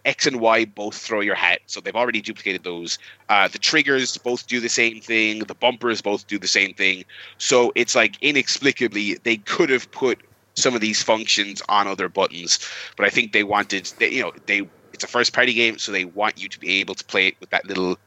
[0.05, 1.61] X and Y both throw your hat.
[1.67, 2.99] So they've already duplicated those.
[3.29, 5.41] Uh, the triggers both do the same thing.
[5.41, 7.05] The bumpers both do the same thing.
[7.39, 10.21] So it's like inexplicably they could have put
[10.55, 12.59] some of these functions on other buttons,
[12.97, 15.91] but I think they wanted, they, you know, they it's a first party game, so
[15.91, 17.99] they want you to be able to play it with that little,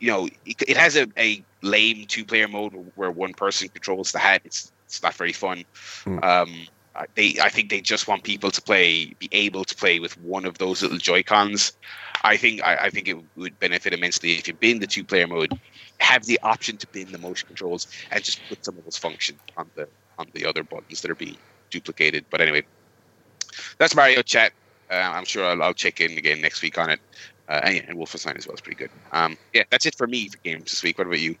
[0.00, 4.12] you know, it, it has a, a lame two player mode where one person controls
[4.12, 4.42] the hat.
[4.44, 5.64] It's it's not very fun.
[6.04, 6.18] Hmm.
[6.22, 6.66] Um,
[7.14, 10.44] they I think they just want people to play, be able to play with one
[10.44, 11.72] of those little Joy Cons.
[12.22, 15.26] I think I, I think it would benefit immensely if you bin the two player
[15.26, 15.58] mode,
[15.98, 19.40] have the option to bin the motion controls, and just put some of those functions
[19.56, 19.88] on the
[20.18, 21.36] on the other buttons that are being
[21.70, 22.24] duplicated.
[22.30, 22.62] But anyway,
[23.78, 24.52] that's Mario Chat.
[24.90, 27.00] Uh, I'm sure I'll, I'll check in again next week on it.
[27.48, 28.90] Uh, and, yeah, and Wolfenstein as well is pretty good.
[29.12, 30.98] Um, yeah, that's it for me for games this week.
[30.98, 31.36] What about you?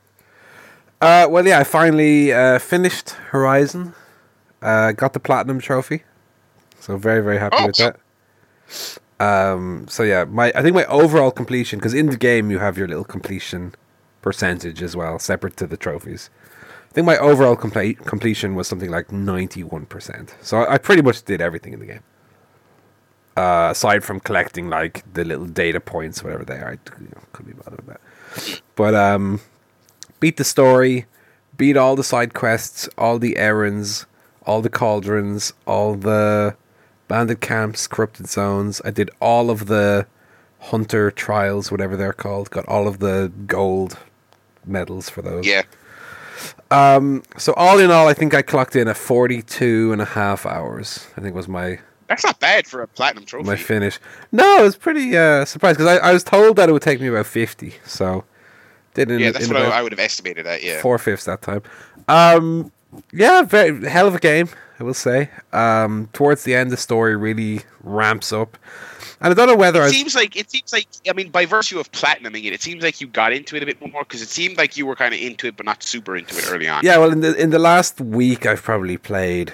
[1.00, 3.94] Uh, well, yeah, I finally uh, finished Horizon.
[4.62, 6.02] Uh, got the platinum trophy,
[6.80, 8.98] so very very happy Oh, with so- that.
[9.18, 12.76] Um, so yeah, my I think my overall completion because in the game you have
[12.76, 13.74] your little completion
[14.22, 16.30] percentage as well, separate to the trophies.
[16.96, 20.34] Think my overall complete completion was something like ninety one percent.
[20.40, 22.00] So I, pretty much did everything in the game.
[23.36, 27.20] Uh, aside from collecting like the little data points, whatever they are, I you know,
[27.34, 28.62] couldn't be bothered with that.
[28.76, 29.40] But um,
[30.20, 31.04] beat the story,
[31.58, 34.06] beat all the side quests, all the errands,
[34.46, 36.56] all the cauldrons, all the
[37.08, 38.80] bandit camps, corrupted zones.
[38.86, 40.06] I did all of the
[40.60, 42.48] hunter trials, whatever they're called.
[42.48, 43.98] Got all of the gold
[44.64, 45.46] medals for those.
[45.46, 45.64] Yeah,
[46.70, 51.06] So all in all, I think I clocked in at 42 and a half hours.
[51.16, 51.78] I think was my
[52.08, 53.46] that's not bad for a platinum trophy.
[53.46, 53.98] my finish.
[54.30, 57.00] No, I was pretty uh, surprised because I, I was told that it would take
[57.00, 57.74] me about 50.
[57.84, 58.24] So
[58.94, 59.20] didn't.
[59.20, 60.62] yeah, that's what I, I would have estimated that.
[60.62, 61.62] Yeah, four fifths that time.
[62.08, 62.72] Um,
[63.12, 65.30] yeah, very hell of a game, I will say.
[65.52, 68.56] Um, towards the end, the story really ramps up,
[69.26, 71.46] and I don't know whether I it seems like it seems like I mean, by
[71.46, 74.22] virtue of platinuming it, it seems like you got into it a bit more because
[74.22, 76.68] it seemed like you were kind of into it, but not super into it early
[76.68, 76.84] on.
[76.84, 76.98] yeah.
[76.98, 79.52] Well, in the in the last week, I've probably played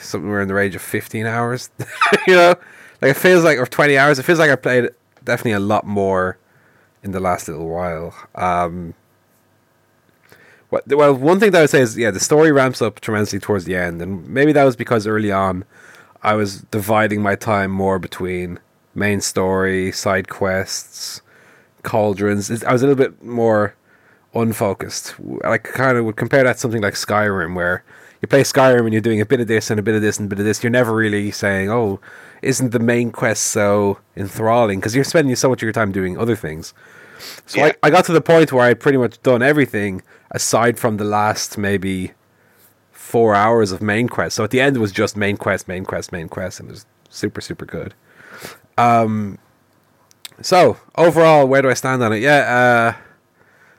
[0.00, 1.70] somewhere in the range of fifteen hours.
[2.26, 2.54] you know,
[3.00, 4.18] like it feels like or twenty hours.
[4.18, 4.90] It feels like I played
[5.24, 6.38] definitely a lot more
[7.02, 8.14] in the last little while.
[8.34, 8.94] Um,
[10.70, 13.38] what, well, one thing that I would say is, yeah, the story ramps up tremendously
[13.38, 15.64] towards the end, and maybe that was because early on
[16.22, 18.58] I was dividing my time more between
[18.94, 21.22] main story, side quests,
[21.82, 22.50] cauldrons.
[22.64, 23.74] I was a little bit more
[24.34, 25.14] unfocused.
[25.44, 27.84] I kind of would compare that to something like Skyrim, where
[28.20, 30.18] you play Skyrim and you're doing a bit of this and a bit of this
[30.18, 30.62] and a bit of this.
[30.62, 32.00] You're never really saying, "Oh,
[32.42, 36.18] isn't the main quest so enthralling?" Because you're spending so much of your time doing
[36.18, 36.74] other things.
[37.46, 37.66] So Yeah.
[37.82, 41.04] I, I got to the point where I'd pretty much done everything aside from the
[41.04, 42.12] last maybe
[43.06, 44.34] four hours of main quest.
[44.34, 46.72] So at the end it was just main quest, main quest, main quest, and it
[46.72, 47.94] was super, super good.
[48.76, 49.38] Um,
[50.42, 52.18] so overall, where do I stand on it?
[52.18, 53.02] Yeah, uh,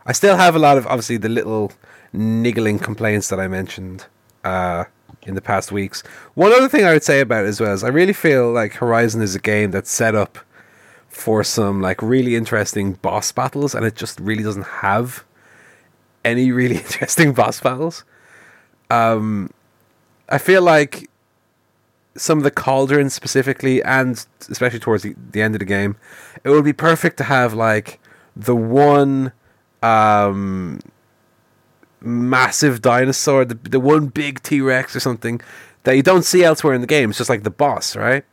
[0.06, 1.74] I still have a lot of obviously the little
[2.14, 4.06] niggling complaints that I mentioned
[4.46, 4.86] uh,
[5.24, 6.04] in the past weeks.
[6.36, 8.76] One other thing I would say about it as well is I really feel like
[8.76, 10.38] Horizon is a game that's set up
[11.10, 15.26] for some like really interesting boss battles, and it just really doesn't have
[16.24, 18.06] any really interesting boss battles.
[18.90, 19.52] Um,
[20.30, 21.10] I feel like
[22.16, 25.96] some of the cauldrons specifically, and especially towards the, the end of the game,
[26.44, 28.00] it would be perfect to have like
[28.36, 29.32] the one
[29.82, 30.80] um,
[32.02, 35.42] massive dinosaur, the, the one big T Rex or something
[35.84, 37.10] that you don't see elsewhere in the game.
[37.10, 38.24] It's just like the boss, right?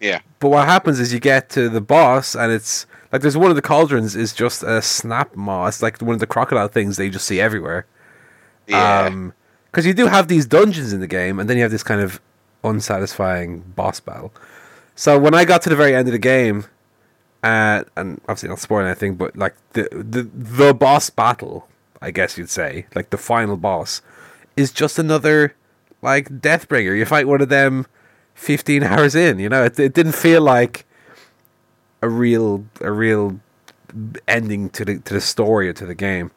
[0.00, 3.50] yeah, But what happens is you get to the boss, and it's like there's one
[3.50, 5.68] of the cauldrons is just a Snapmaw.
[5.68, 7.86] It's like one of the crocodile things that you just see everywhere.
[8.66, 9.06] yeah.
[9.06, 9.34] Um
[9.72, 12.00] because you do have these dungeons in the game, and then you have this kind
[12.00, 12.20] of
[12.62, 14.32] unsatisfying boss battle.
[14.94, 16.66] So when I got to the very end of the game,
[17.42, 21.68] uh, and obviously not spoiling anything, but like the the the boss battle,
[22.02, 24.02] I guess you'd say, like the final boss,
[24.56, 25.54] is just another
[26.02, 26.96] like Deathbringer.
[26.96, 27.86] You fight one of them
[28.34, 29.38] fifteen hours in.
[29.38, 30.84] You know, it, it didn't feel like
[32.02, 33.40] a real a real
[34.28, 36.30] ending to the to the story or to the game.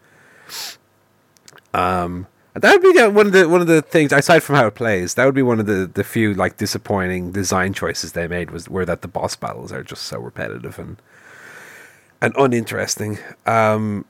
[1.73, 4.75] Um, that would be one of the one of the things aside from how it
[4.75, 5.13] plays.
[5.15, 8.69] That would be one of the, the few like disappointing design choices they made was
[8.69, 11.01] were that the boss battles are just so repetitive and
[12.21, 13.19] and uninteresting.
[13.45, 14.05] Um,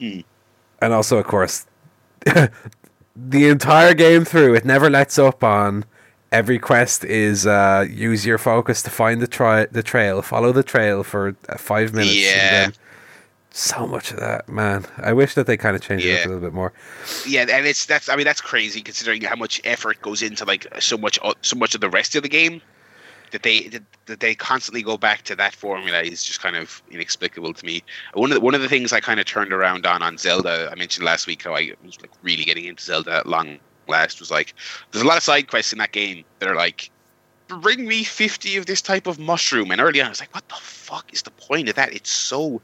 [0.00, 0.20] Hmm.
[0.82, 1.66] And also, of course,
[2.26, 5.84] the entire game through, it never lets up on.
[6.32, 10.64] Every quest is uh, use your focus to find the tri- the trail, follow the
[10.64, 12.30] trail for uh, five minutes, Yeah.
[12.64, 12.80] and then
[13.56, 14.84] So much of that, man.
[14.98, 16.72] I wish that they kind of changed it up a little bit more.
[17.24, 20.66] Yeah, and it's that's I mean that's crazy considering how much effort goes into like
[20.80, 22.60] so much uh, so much of the rest of the game
[23.30, 26.82] that they that, that they constantly go back to that formula is just kind of
[26.90, 27.84] inexplicable to me.
[28.14, 30.68] One of the, one of the things I kind of turned around on on Zelda,
[30.72, 34.18] I mentioned last week how I was like really getting into Zelda at long last
[34.18, 34.52] was like
[34.90, 36.90] there's a lot of side quests in that game that are like
[37.46, 40.48] bring me 50 of this type of mushroom and early on I was like what
[40.48, 41.92] the fuck is the point of that?
[41.92, 42.60] It's so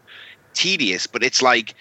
[0.55, 1.75] tedious, but it's like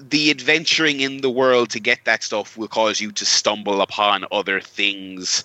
[0.00, 4.24] the adventuring in the world to get that stuff will cause you to stumble upon
[4.32, 5.44] other things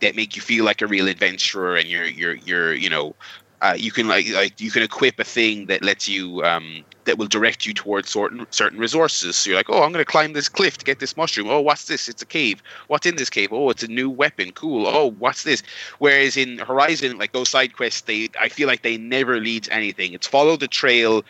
[0.00, 3.14] that make you feel like a real adventurer and you're you're you're you know
[3.62, 7.18] uh, you can like like you can equip a thing that lets you um that
[7.18, 9.36] will direct you towards certain certain resources.
[9.36, 11.48] So you're like oh i'm going to climb this cliff to get this mushroom.
[11.48, 12.08] Oh what's this?
[12.08, 12.62] It's a cave.
[12.86, 13.52] What's in this cave?
[13.52, 14.52] Oh it's a new weapon.
[14.52, 14.86] Cool.
[14.86, 15.62] Oh what's this?
[15.98, 19.74] Whereas in horizon like those side quests they i feel like they never lead to
[19.74, 20.14] anything.
[20.14, 21.22] It's follow the trail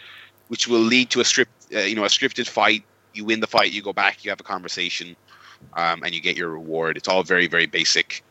[0.51, 2.83] which will lead to a script uh, you know a scripted fight
[3.15, 5.17] you win the fight you go back you have a conversation
[5.75, 8.23] um, and you get your reward it's all very very basic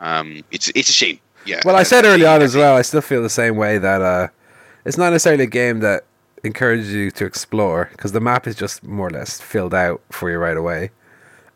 [0.00, 2.76] um, it's it's a shame yeah Well, I said early on as well.
[2.76, 4.28] I still feel the same way that uh,
[4.86, 6.04] it's not necessarily a game that
[6.42, 10.30] encourages you to explore because the map is just more or less filled out for
[10.30, 10.90] you right away.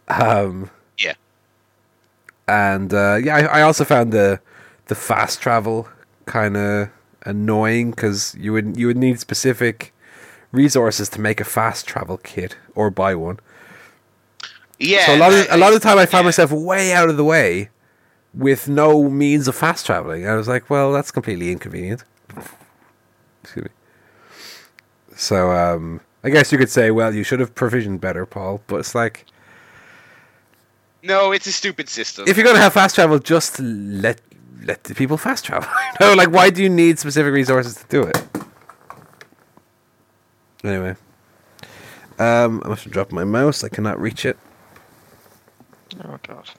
[0.08, 1.14] Um, Yeah.
[2.46, 4.40] and uh, yeah, I, I also found the
[4.86, 5.88] the fast travel
[6.26, 6.88] kind of
[7.24, 9.92] annoying because you would you would need specific
[10.52, 13.38] resources to make a fast travel kit or buy one.
[14.78, 16.28] yeah so a lot of a lot of the time I found yeah.
[16.28, 17.70] myself way out of the way
[18.34, 20.26] with no means of fast traveling.
[20.28, 22.04] I was like, well, that's completely inconvenient.
[23.42, 23.70] Excuse me.
[25.16, 28.62] So um, I guess you could say, well, you should have provisioned better, Paul.
[28.66, 29.26] But it's like
[31.02, 34.20] no it's a stupid system if you're gonna have fast travel, just let
[34.64, 35.68] let the people fast travel.
[36.00, 38.27] no, like why do you need specific resources to do it?
[40.64, 40.96] Anyway.
[42.18, 43.62] Um, I must have dropped my mouse.
[43.62, 44.36] I cannot reach it.
[46.04, 46.50] Oh god.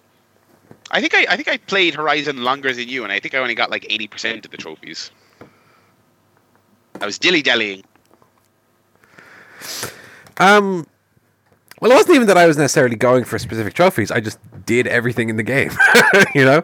[0.92, 3.40] I think I, I think I played Horizon longer than you, and I think I
[3.40, 5.12] only got like eighty percent of the trophies.
[7.02, 7.84] I was dilly dallying.
[10.38, 10.88] Um,
[11.82, 14.12] well, it wasn't even that I was necessarily going for specific trophies.
[14.12, 15.72] I just did everything in the game,
[16.36, 16.64] you know.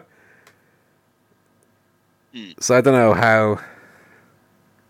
[2.34, 2.50] Hmm.
[2.60, 3.60] So I don't know how.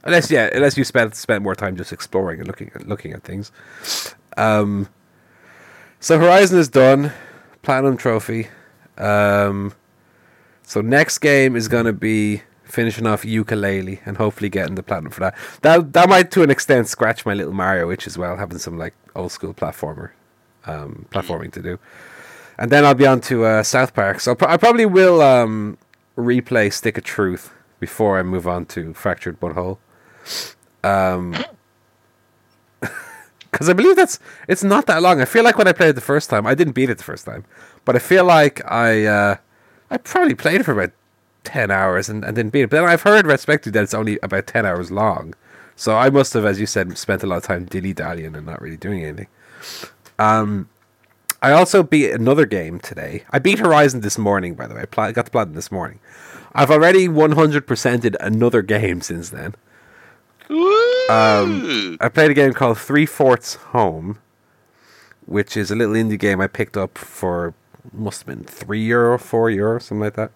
[0.07, 3.23] Unless yeah, unless you spent spent more time just exploring and looking at looking at
[3.23, 3.53] things.
[4.37, 4.89] Um.
[6.01, 7.13] So Horizon is done,
[7.63, 8.49] platinum trophy.
[8.97, 9.75] Um.
[10.63, 15.21] So next game is gonna be finishing off Yooka-Laylee and hopefully getting the platinum for
[15.21, 15.37] that.
[15.63, 18.79] That that might to an extent scratch my little Mario itch as well, having some
[18.79, 20.11] like old school platformer,
[20.67, 21.79] um, platforming to do.
[22.59, 24.21] And then I'll be on to uh, South Park.
[24.21, 25.79] So I probably will um,
[26.17, 29.79] replay Stick of Truth before I move on to Fractured But Whole.
[30.85, 31.37] Um,
[33.51, 34.19] because I believe that's
[34.49, 35.21] it's not that long.
[35.21, 37.05] I feel like when I played it the first time, I didn't beat it the
[37.05, 37.45] first time,
[37.85, 39.37] but I feel like I uh,
[39.91, 40.93] I probably played it for about
[41.45, 42.71] ten hours and, and didn't beat it.
[42.71, 45.35] But then I've heard respected that it's only about ten hours long,
[45.75, 48.47] so I must have, as you said, spent a lot of time dilly dallying and
[48.47, 49.29] not really doing anything.
[50.19, 50.69] Um,
[51.43, 53.25] I also beat another game today.
[53.31, 54.83] I beat Horizon this morning, by the way.
[54.83, 56.01] I pla- got the platinum this morning.
[56.55, 59.55] I've already 100%ed another game since then.
[60.49, 64.19] Um, I played a game called Three Fourths Home,
[65.27, 67.55] which is a little indie game I picked up for
[67.93, 70.31] must have been three euro, four euro, something like that.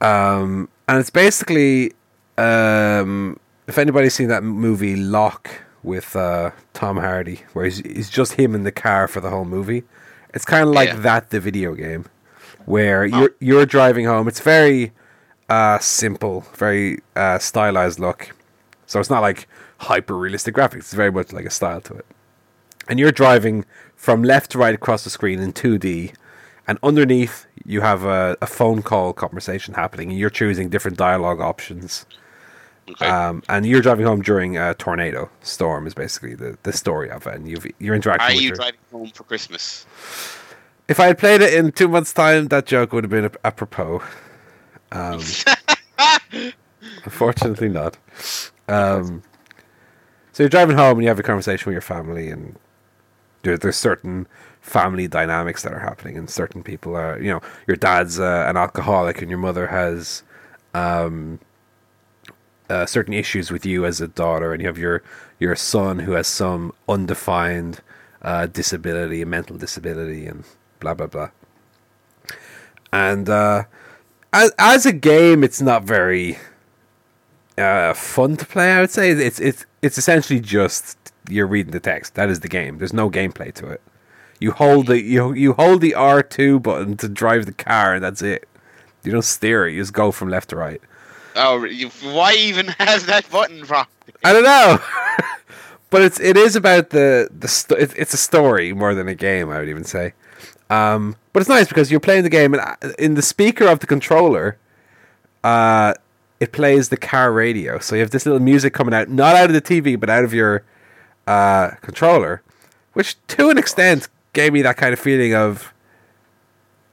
[0.00, 1.92] Um, and it's basically
[2.38, 5.48] um, if anybody's seen that movie Locke
[5.82, 9.44] with uh, Tom Hardy, where he's, he's just him in the car for the whole
[9.44, 9.84] movie,
[10.34, 10.96] it's kind of like Yeah.
[10.96, 12.06] that the video game,
[12.66, 14.28] where you're you're driving home.
[14.28, 14.92] It's very
[15.48, 18.30] uh, simple, very uh, stylized look.
[18.86, 20.76] So it's not like hyper realistic graphics.
[20.78, 22.06] It's very much like a style to it.
[22.88, 23.64] And you're driving
[23.96, 26.14] from left to right across the screen in 2D,
[26.68, 31.40] and underneath you have a, a phone call conversation happening, and you're choosing different dialogue
[31.40, 32.06] options.
[32.88, 33.06] okay.
[33.06, 37.26] Um, and you're driving home during a tornado storm is basically the, the story of
[37.26, 39.84] it, and you've, you're interacting Are you your- driving home for Christmas?
[40.88, 44.02] If I had played it in two months' time, that joke would have been apropos.
[44.92, 45.20] Um,
[47.04, 47.96] unfortunately, not.
[48.68, 49.22] Um,
[50.32, 52.58] so you're driving home and you have a conversation with your family, and
[53.42, 54.26] there, there's certain
[54.60, 58.56] family dynamics that are happening, and certain people are, you know, your dad's uh, an
[58.56, 60.22] alcoholic, and your mother has
[60.74, 61.38] um,
[62.68, 65.02] uh, certain issues with you as a daughter, and you have your
[65.38, 67.80] your son who has some undefined
[68.22, 70.44] uh, disability, a mental disability, and
[70.80, 71.30] blah blah blah.
[72.92, 73.64] And uh,
[74.32, 76.38] as as a game, it's not very
[77.58, 78.72] uh, fun to play.
[78.72, 80.98] I would say it's it's it's essentially just
[81.28, 82.14] you're reading the text.
[82.14, 82.78] That is the game.
[82.78, 83.82] There's no gameplay to it.
[84.38, 88.04] You hold the you you hold the R two button to drive the car, and
[88.04, 88.48] that's it.
[89.04, 89.72] You don't steer it.
[89.72, 90.80] You just go from left to right.
[91.36, 93.86] Oh, you, why even has that button from?
[94.24, 94.78] I don't know,
[95.90, 99.14] but it's it is about the the sto- it's, it's a story more than a
[99.14, 99.50] game.
[99.50, 100.12] I would even say,
[100.70, 103.80] um, but it's nice because you're playing the game and uh, in the speaker of
[103.80, 104.58] the controller,
[105.44, 105.94] uh,
[106.40, 107.78] it plays the car radio.
[107.78, 110.24] So you have this little music coming out, not out of the TV, but out
[110.24, 110.64] of your
[111.26, 112.42] uh, controller,
[112.92, 115.72] which to an extent gave me that kind of feeling of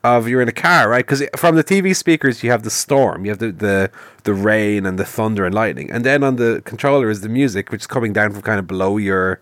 [0.04, 1.06] of you're in a car, right?
[1.06, 3.92] Because from the TV speakers you have the storm, you have the, the
[4.24, 7.72] the rain and the thunder and lightning, and then on the controller is the music,
[7.72, 9.40] which is coming down from kind of below your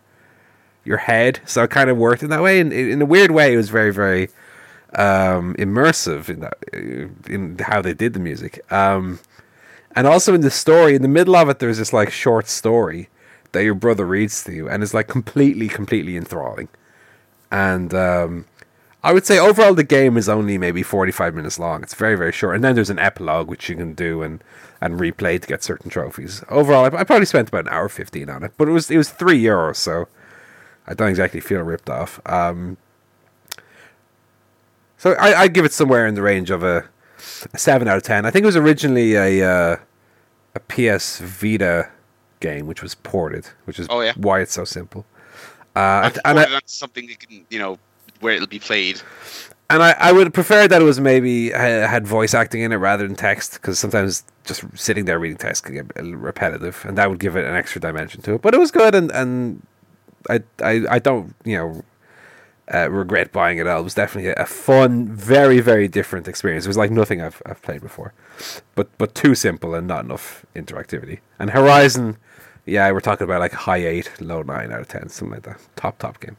[0.83, 1.39] your head.
[1.45, 3.69] So it kind of worked in that way, and in a weird way, it was
[3.69, 4.29] very very
[4.95, 6.57] um, immersive in that
[7.27, 8.59] in how they did the music.
[8.71, 9.19] Um,
[9.95, 13.09] and also in the story, in the middle of it, there's this like short story
[13.51, 16.69] that your brother reads to you, and it's like completely completely enthralling.
[17.51, 18.45] And um,
[19.03, 21.81] I would say overall the game is only maybe 45 minutes long.
[21.83, 22.55] It's very, very short.
[22.55, 24.43] And then there's an epilogue which you can do and,
[24.79, 26.43] and replay to get certain trophies.
[26.49, 28.97] Overall, I, I probably spent about an hour 15 on it, but it was it
[28.97, 30.07] was 3 euros, so
[30.85, 32.19] I don't exactly feel ripped off.
[32.25, 32.77] Um,
[34.97, 36.87] so I, I give it somewhere in the range of a,
[37.55, 38.25] 7 out of 10.
[38.25, 39.77] I think it was originally a, uh,
[40.55, 41.89] a PS Vita
[42.39, 44.13] game which was ported, which is Oh, yeah.
[44.15, 45.05] why it's so simple.
[45.75, 47.77] Uh, I've and I, something that can, you know,
[48.19, 49.01] where it'll be played.
[49.69, 53.07] And I, I would prefer that it was maybe had voice acting in it rather
[53.07, 57.19] than text because sometimes just sitting there reading text can get repetitive, and that would
[57.19, 58.41] give it an extra dimension to it.
[58.41, 59.65] But it was good, and and
[60.29, 61.83] I I, I don't you know
[62.73, 63.67] uh, regret buying it.
[63.67, 63.79] All.
[63.81, 66.65] It was definitely a, a fun, very very different experience.
[66.65, 68.13] It was like nothing I've I've played before,
[68.75, 71.19] but but too simple and not enough interactivity.
[71.39, 72.17] And Horizon,
[72.65, 75.59] yeah, we're talking about like high eight, low nine out of ten, something like that.
[75.75, 76.37] Top top game.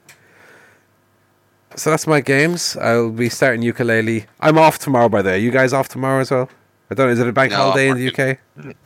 [1.75, 2.77] So that's my games.
[2.77, 4.27] I'll be starting Yooka-Laylee.
[4.41, 5.39] I'm off tomorrow, by the way.
[5.39, 6.51] You guys off tomorrow as well?
[6.91, 7.13] I don't know.
[7.15, 8.77] Is it a bank No, holiday in the UK?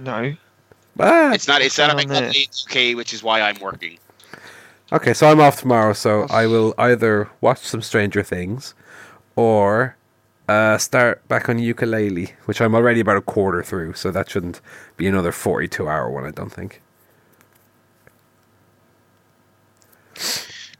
[0.00, 0.34] No.
[0.98, 1.62] Ah, It's not.
[1.62, 3.98] It's not a bank holiday in the UK, which is why I'm working.
[4.92, 5.92] Okay, so I'm off tomorrow.
[5.92, 8.74] So I will either watch some Stranger Things,
[9.34, 9.96] or
[10.48, 13.94] uh, start back on Yooka-Laylee, which I'm already about a quarter through.
[13.94, 14.60] So that shouldn't
[14.96, 16.24] be another 42 hour one.
[16.24, 16.82] I don't think.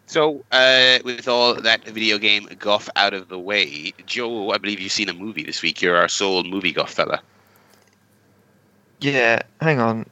[0.07, 4.81] So, uh, with all that video game guff out of the way, Joe, I believe
[4.81, 5.83] you've seen a movie this week.
[5.83, 7.21] You're our sole movie guff fella.
[9.01, 10.07] Yeah, hang on.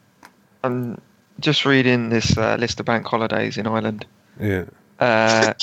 [0.63, 1.01] I'm
[1.39, 4.05] just reading this uh, list of bank holidays in Ireland.
[4.39, 4.65] Yeah.
[4.99, 5.53] Uh,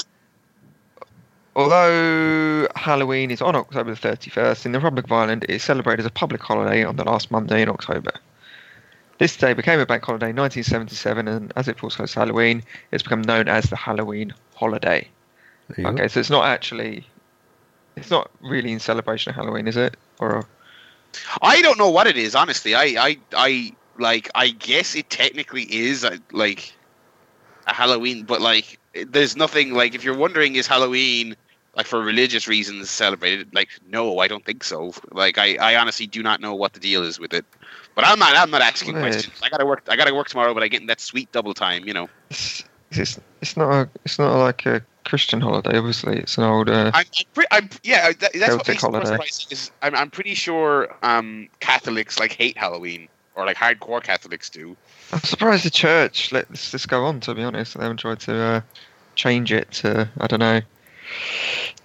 [1.56, 6.00] although Halloween is on October the 31st, in the Republic of Ireland, it is celebrated
[6.00, 8.12] as a public holiday on the last Monday in October.
[9.18, 12.62] This day became a bank holiday in 1977, and as it falls close to Halloween,
[12.90, 15.08] it's become known as the Halloween holiday.
[15.68, 15.90] There you go.
[15.90, 17.06] Okay, so it's not actually,
[17.96, 19.96] it's not really in celebration of Halloween, is it?
[20.18, 20.44] Or
[21.40, 22.74] I don't know what it is, honestly.
[22.74, 24.30] I, I, I like.
[24.34, 26.74] I guess it technically is uh, like
[27.66, 28.78] a Halloween, but like,
[29.08, 29.94] there's nothing like.
[29.94, 31.36] If you're wondering, is Halloween
[31.76, 33.54] like for religious reasons celebrated?
[33.54, 34.92] Like, no, I don't think so.
[35.10, 37.44] Like, I, I honestly do not know what the deal is with it.
[37.94, 38.36] But I'm not.
[38.36, 39.40] I'm not asking questions.
[39.42, 39.84] I gotta work.
[39.88, 41.84] I gotta work tomorrow, but I get in that sweet double time.
[41.86, 42.08] You know.
[42.30, 45.76] it's it's, it's not a, it's not like a Christian holiday.
[45.76, 46.68] Obviously, it's an old.
[46.70, 48.12] Uh, I'm, I'm, pre- I'm yeah.
[48.12, 49.24] That, that's what Celtic makes holiday.
[49.50, 54.76] Is I'm, I'm pretty sure um, Catholics like hate Halloween or like hardcore Catholics do.
[55.12, 57.20] I'm surprised the church let this, this go on.
[57.20, 58.60] To be honest, they haven't tried to uh,
[59.14, 60.60] change it to I don't know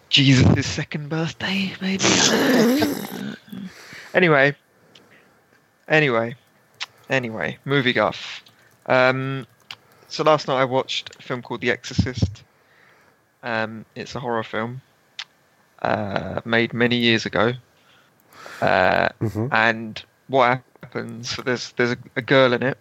[0.10, 2.04] Jesus' second birthday, maybe.
[4.14, 4.56] anyway,
[5.88, 6.36] anyway,
[7.10, 8.42] anyway, movie guff.
[8.86, 9.46] Um,
[10.08, 12.44] so last night I watched a film called The Exorcist.
[13.44, 14.82] Um, it's a horror film
[15.82, 17.54] uh, made many years ago.
[18.62, 19.50] Uh, Mhm.
[19.52, 21.38] and what happens?
[21.38, 22.78] There's there's a, a girl in it,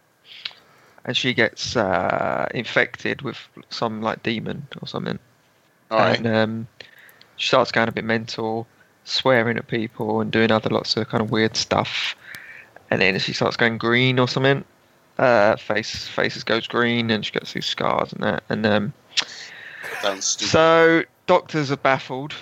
[1.05, 3.39] and she gets uh, infected with
[3.71, 5.19] some like demon or something,
[5.91, 6.19] right.
[6.19, 6.69] and um,
[7.37, 8.67] she starts going a bit mental,
[9.05, 12.17] swearing at people and doing other lots of kind of weird stuff,
[12.91, 14.65] and then she starts going green or something.
[15.19, 18.93] Uh, face faces goes green, and she gets these scars and that, and um,
[20.21, 22.35] so doctors are baffled.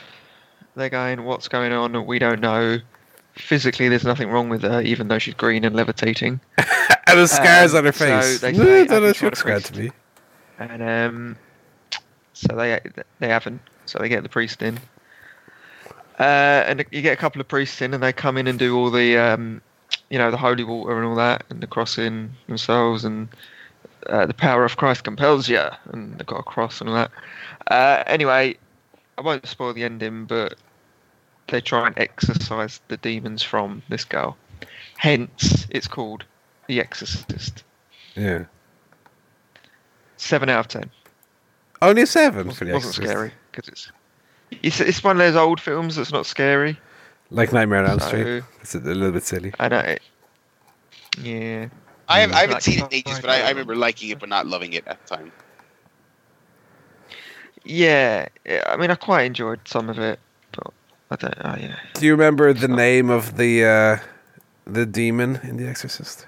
[0.74, 2.06] They're going, "What's going on?
[2.06, 2.80] We don't know."
[3.34, 6.40] Physically, there's nothing wrong with her, even though she's green and levitating.
[6.58, 8.40] and the scars Um, on her so face.
[8.40, 9.12] they No, say, I don't know.
[9.12, 9.90] She looks scared to me.
[10.58, 11.36] And um,
[12.32, 12.80] so they
[13.18, 13.60] they haven't.
[13.86, 14.78] So they get the priest in,
[16.18, 16.22] uh,
[16.66, 18.90] and you get a couple of priests in, and they come in and do all
[18.90, 19.60] the um,
[20.10, 23.28] you know, the holy water and all that, and the crossing themselves, and
[24.08, 25.62] uh, the power of Christ compels you,
[25.92, 27.10] and they've got a cross and all that.
[27.66, 28.56] Uh, anyway,
[29.18, 30.54] I won't spoil the ending, but
[31.48, 34.36] they try and exorcise the demons from this girl.
[34.96, 36.24] Hence, it's called
[36.68, 37.64] The Exorcist.
[38.16, 38.44] Yeah.
[40.16, 40.90] Seven out of ten.
[41.82, 43.10] Only a seven Wasn't, for the wasn't Exorcist.
[43.12, 43.92] scary because it's,
[44.62, 46.78] it's it's one of those old films that's not scary.
[47.30, 48.44] Like Nightmare on Elm So- Street.
[48.60, 49.52] It's a, a little bit silly.
[49.58, 49.78] I know.
[49.80, 50.00] It,
[51.20, 51.68] yeah.
[52.08, 54.18] I, have, I haven't Like seen it in ages, but I, I remember liking it
[54.18, 55.32] but not loving it at the time.
[57.64, 60.33] Yeah, yeah, I mean, I quite enjoyed some of it, but
[61.14, 61.34] I don't.
[61.44, 61.76] Oh yeah.
[61.94, 63.98] Do you remember the name of the uh,
[64.66, 66.26] the demon in The Exorcist?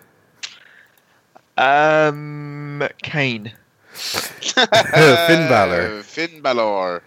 [1.59, 3.53] Um, Kane.
[3.93, 6.03] Finn Balor.
[6.03, 7.03] Finn Balor.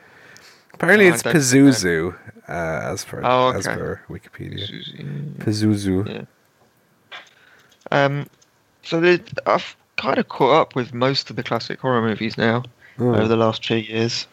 [0.73, 1.35] Apparently, Oh, I it's don't.
[1.35, 2.15] Pazuzu,
[2.47, 2.51] uh,
[2.91, 4.65] as per Oh, as per Wikipedia.
[4.67, 5.05] Susie.
[5.37, 6.07] Pazuzu.
[6.07, 7.17] Yeah.
[7.91, 8.25] Um,
[8.83, 12.63] so the, I've kind of caught up with most of the classic horror movies now
[12.99, 13.09] Oh.
[13.15, 14.25] over the last two years.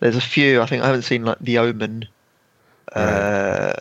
[0.00, 2.06] There's a few I think I haven't seen, like The Omen.
[2.92, 3.72] Uh,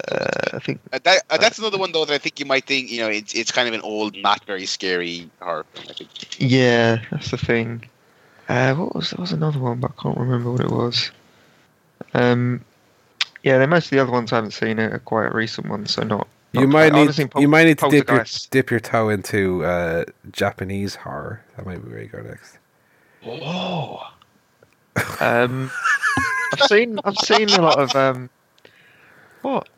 [0.53, 2.89] I think Uh, that, uh, that's another one though that I think you might think
[2.89, 5.65] you know it's it's kind of an old, not very scary horror.
[5.73, 6.09] Film, I think.
[6.39, 7.83] Yeah, that's the thing.
[8.49, 11.11] Uh, what was there was another one, but I can't remember what it was.
[12.13, 12.63] Um,
[13.43, 16.03] yeah, then most of the other ones I haven't seen are quite recent ones, so
[16.03, 16.27] not.
[16.53, 19.09] You might I need seen Pol- you might need to dip your, dip your toe
[19.09, 21.43] into uh, Japanese horror.
[21.57, 22.57] That might be where you go next.
[23.23, 24.03] Whoa.
[25.19, 25.71] um,
[26.53, 28.29] I've seen I've seen a lot of um.
[29.43, 29.69] What?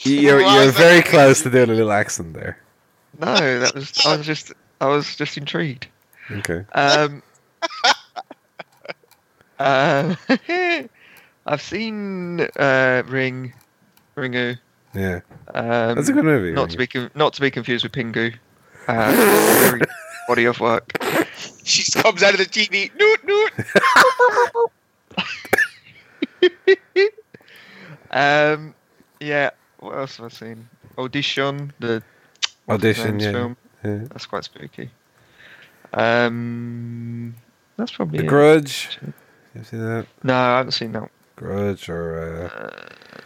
[0.00, 2.58] You're you're very close to doing a little accent there.
[3.20, 5.86] No, that was I was just I was just intrigued.
[6.30, 6.64] Okay.
[6.72, 7.22] Um.
[9.58, 10.14] uh,
[11.46, 13.52] I've seen uh, Ring,
[14.16, 14.58] Ringu.
[14.94, 15.20] Yeah,
[15.54, 16.52] Um, that's a good movie.
[16.52, 18.34] Not to be con- not to be confused with Pingu.
[18.88, 19.78] Uh,
[20.28, 20.90] body of work.
[21.64, 22.90] She just comes out of the TV.
[22.98, 23.52] Noot noot.
[28.14, 28.74] Um,
[29.20, 29.50] yeah.
[29.80, 30.68] What else have I seen?
[30.96, 32.02] Audition, the
[32.68, 33.18] Audition.
[33.20, 33.32] Yeah.
[33.32, 33.56] film.
[33.84, 33.98] yeah.
[34.08, 34.88] That's quite spooky.
[35.92, 37.34] Um,
[37.76, 38.28] that's probably The it.
[38.28, 38.98] Grudge.
[39.54, 40.06] You seen that?
[40.22, 41.10] No, I haven't seen that.
[41.36, 43.20] Grudge or uh, Uh,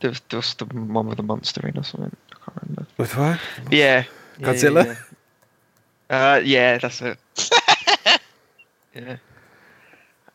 [0.00, 2.14] there's just the one with the monster in or something.
[2.32, 2.86] I can't remember.
[2.96, 3.40] with what?
[3.70, 4.04] Yeah.
[4.38, 4.84] yeah, Godzilla?
[4.86, 4.94] Yeah,
[6.10, 6.32] yeah.
[6.34, 7.18] Uh, yeah, that's it.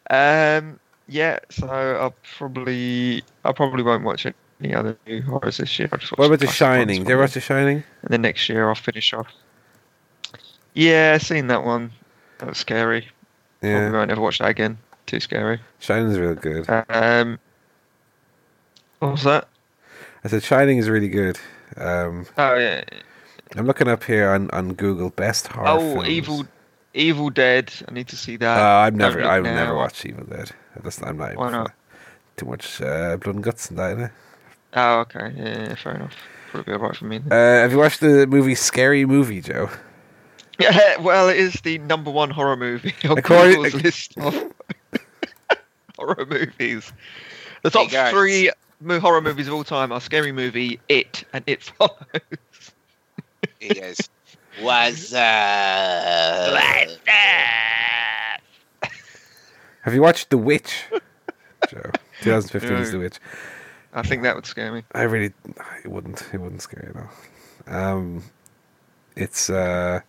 [0.09, 0.57] yeah.
[0.57, 0.79] Um.
[1.09, 1.39] Yeah.
[1.49, 4.25] So I'll probably I probably won't watch
[4.61, 5.89] any other new horrors this year.
[5.91, 7.03] I'll just watch What about The Shining?
[7.03, 7.83] Did you watch The Shining?
[8.03, 9.27] And then next year I'll finish off.
[10.73, 11.91] Yeah, seen that one.
[12.37, 13.07] That was scary.
[13.61, 14.77] Probably Yeah, won't ever watch that again.
[15.07, 15.59] Too scary.
[15.79, 16.69] Shining's real good.
[16.89, 17.39] Um.
[18.99, 19.47] What was that?
[20.23, 21.39] I said Shining is really good.
[21.77, 22.83] Um, Oh yeah.
[23.55, 26.07] I'm looking up here on, on Google best horror Oh, films.
[26.09, 26.45] Evil,
[26.93, 27.73] Evil Dead.
[27.87, 28.59] I need to see that.
[28.59, 29.55] Uh, I've never, I've Now.
[29.55, 30.51] never watched Evil Dead.
[30.83, 31.35] That's I'm not.
[31.35, 31.71] Why even- not?
[32.37, 33.97] Too much uh, blood and guts and that.
[33.97, 34.11] innit?
[34.73, 35.33] Oh, okay.
[35.35, 36.13] Yeah, yeah, fair enough.
[36.51, 37.17] Probably alright for me.
[37.29, 39.69] Uh, have you watched the movie Scary Movie, Joe?
[40.59, 44.51] Yeah, well, it is the number one horror movie on According- Google's list of
[45.97, 46.93] horror movies.
[47.63, 48.11] The top guys.
[48.13, 48.49] three
[48.99, 51.95] horror movies of all time are Scary Movie, It, and It Follows.
[53.59, 54.07] Yes.
[54.61, 56.77] Was uh.
[59.89, 60.83] Have you watched The Witch,
[61.67, 61.89] Joe?
[62.21, 63.17] 2015 is The Witch.
[63.91, 64.83] I think that would scare me.
[64.91, 65.33] I really,
[65.83, 67.01] it wouldn't, it wouldn't scare you
[67.65, 67.75] though.
[67.75, 68.23] Um,
[69.15, 70.01] it's uh,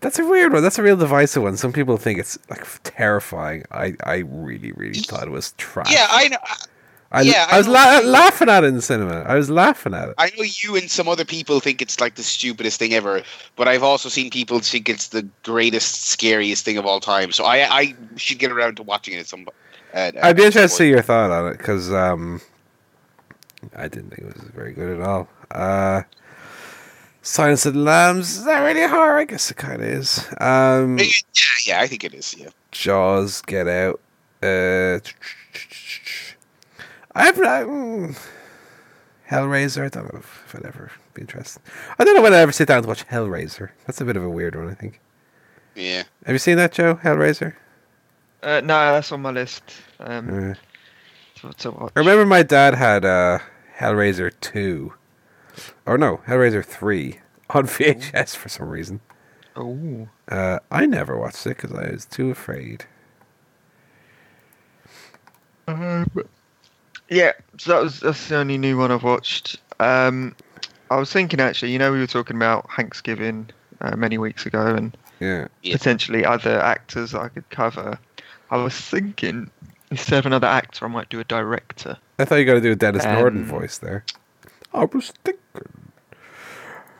[0.00, 0.62] that's a weird one.
[0.62, 1.56] That's a real divisive one.
[1.56, 3.64] Some people think it's like terrifying.
[3.70, 5.90] I, I really, really thought it was trash.
[5.90, 6.36] Yeah, I know.
[7.12, 9.20] I, yeah, I I was la- laughing at it in the cinema.
[9.20, 10.14] I was laughing at it.
[10.16, 13.22] I know you and some other people think it's like the stupidest thing ever,
[13.54, 17.30] but I've also seen people think it's the greatest, scariest thing of all time.
[17.30, 19.46] So I, I should get around to watching it at some.
[19.92, 22.40] At, I'd be interested to see your thought on it because um,
[23.76, 25.28] I didn't think it was very good at all.
[25.50, 26.02] Uh,
[27.20, 29.18] Silence of the Lambs is that really horror?
[29.18, 30.26] I guess it kind of is.
[30.40, 31.04] Um, Yeah,
[31.66, 32.34] yeah, I think it is.
[32.36, 32.48] Yeah.
[32.72, 34.00] Jaws, Get Out.
[34.42, 34.98] Uh,
[37.14, 38.18] I've I, mm,
[39.30, 39.84] Hellraiser.
[39.84, 41.62] I don't know if I'd ever be interested.
[41.98, 43.70] I don't know when I ever sit down to watch Hellraiser.
[43.86, 45.00] That's a bit of a weird one, I think.
[45.74, 46.04] Yeah.
[46.26, 46.96] Have you seen that, Joe?
[47.02, 47.54] Hellraiser.
[48.42, 49.62] Uh, no, that's on my list.
[50.00, 50.54] Um, Uh,
[51.36, 51.92] to, to watch.
[51.96, 53.38] I remember my dad had uh,
[53.78, 54.94] Hellraiser two,
[55.86, 59.00] or no, Hellraiser three on VHS for some reason.
[59.54, 62.86] Oh, Uh, I never watched it because I was too afraid.
[65.68, 66.10] Um,
[67.12, 69.58] yeah, so that was that's the only new one I've watched.
[69.80, 70.34] Um,
[70.90, 73.48] I was thinking actually, you know, we were talking about Thanksgiving
[73.80, 75.48] uh, many weeks ago, and Yeah.
[75.62, 75.76] Yeah.
[75.76, 77.98] potentially other actors I could cover.
[78.50, 79.50] I was thinking
[79.90, 81.96] instead of another actor, I might do a director.
[82.18, 84.04] I thought you got to do a Denis Norden Um, voice there.
[84.74, 85.92] I was thinking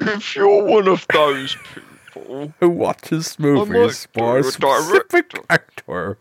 [0.00, 5.38] If you're one of those people, who watches movies do for a a specific director.
[5.48, 6.18] actor.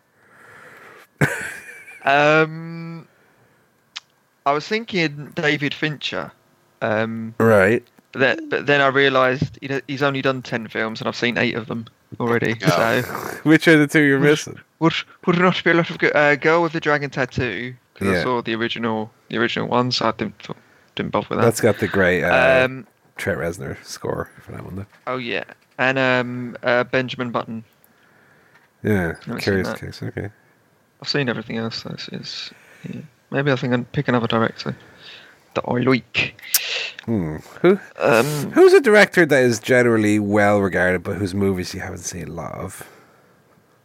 [2.05, 3.07] um,
[4.45, 6.31] I was thinking David Fincher.
[6.81, 7.83] Um, Right.
[8.11, 11.37] but then, but then I realised he- he's only done ten films, and I've seen
[11.37, 11.85] eight of them
[12.19, 12.57] already.
[12.59, 13.01] So
[13.43, 14.59] Which are the two you're missing?
[14.79, 14.93] would
[15.25, 16.15] would it not be a lot of good?
[16.15, 18.19] Uh, Girl with the Dragon Tattoo because Yeah.
[18.19, 20.47] I saw the original the original one, so I didn't
[20.95, 21.45] didn't bother with that.
[21.45, 22.87] That's got the great uh, um,
[23.17, 24.75] Trent Reznor score for that one.
[24.77, 24.85] Though.
[25.07, 25.43] oh yeah,
[25.77, 27.63] and um, uh, Benjamin Button.
[28.83, 30.01] Yeah, curious case.
[30.01, 30.29] Okay.
[31.01, 31.83] I've seen everything else.
[31.83, 32.51] Though, so it's,
[32.89, 33.01] yeah.
[33.31, 34.75] Maybe I think I'd pick another director
[35.55, 36.35] that I like.
[37.05, 37.37] Hmm.
[37.61, 37.79] Who?
[37.97, 42.27] Um, Who's a director that is generally well regarded, but whose movies you haven't seen
[42.27, 42.87] a lot of?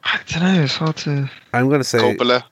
[0.05, 0.63] I don't know.
[0.63, 1.31] It's hard to.
[1.53, 2.45] I'm going to say, Coppola.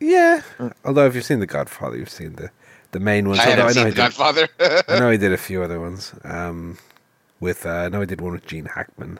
[0.00, 0.42] yeah.
[0.58, 0.72] Mm.
[0.84, 2.50] Although if you've seen The Godfather, you've seen the
[2.92, 3.40] the main ones.
[3.40, 4.48] I haven't I know seen he The did, Godfather.
[4.88, 6.12] I know he did a few other ones.
[6.24, 6.78] Um,
[7.40, 9.18] with uh, I know he did one with Gene Hackman.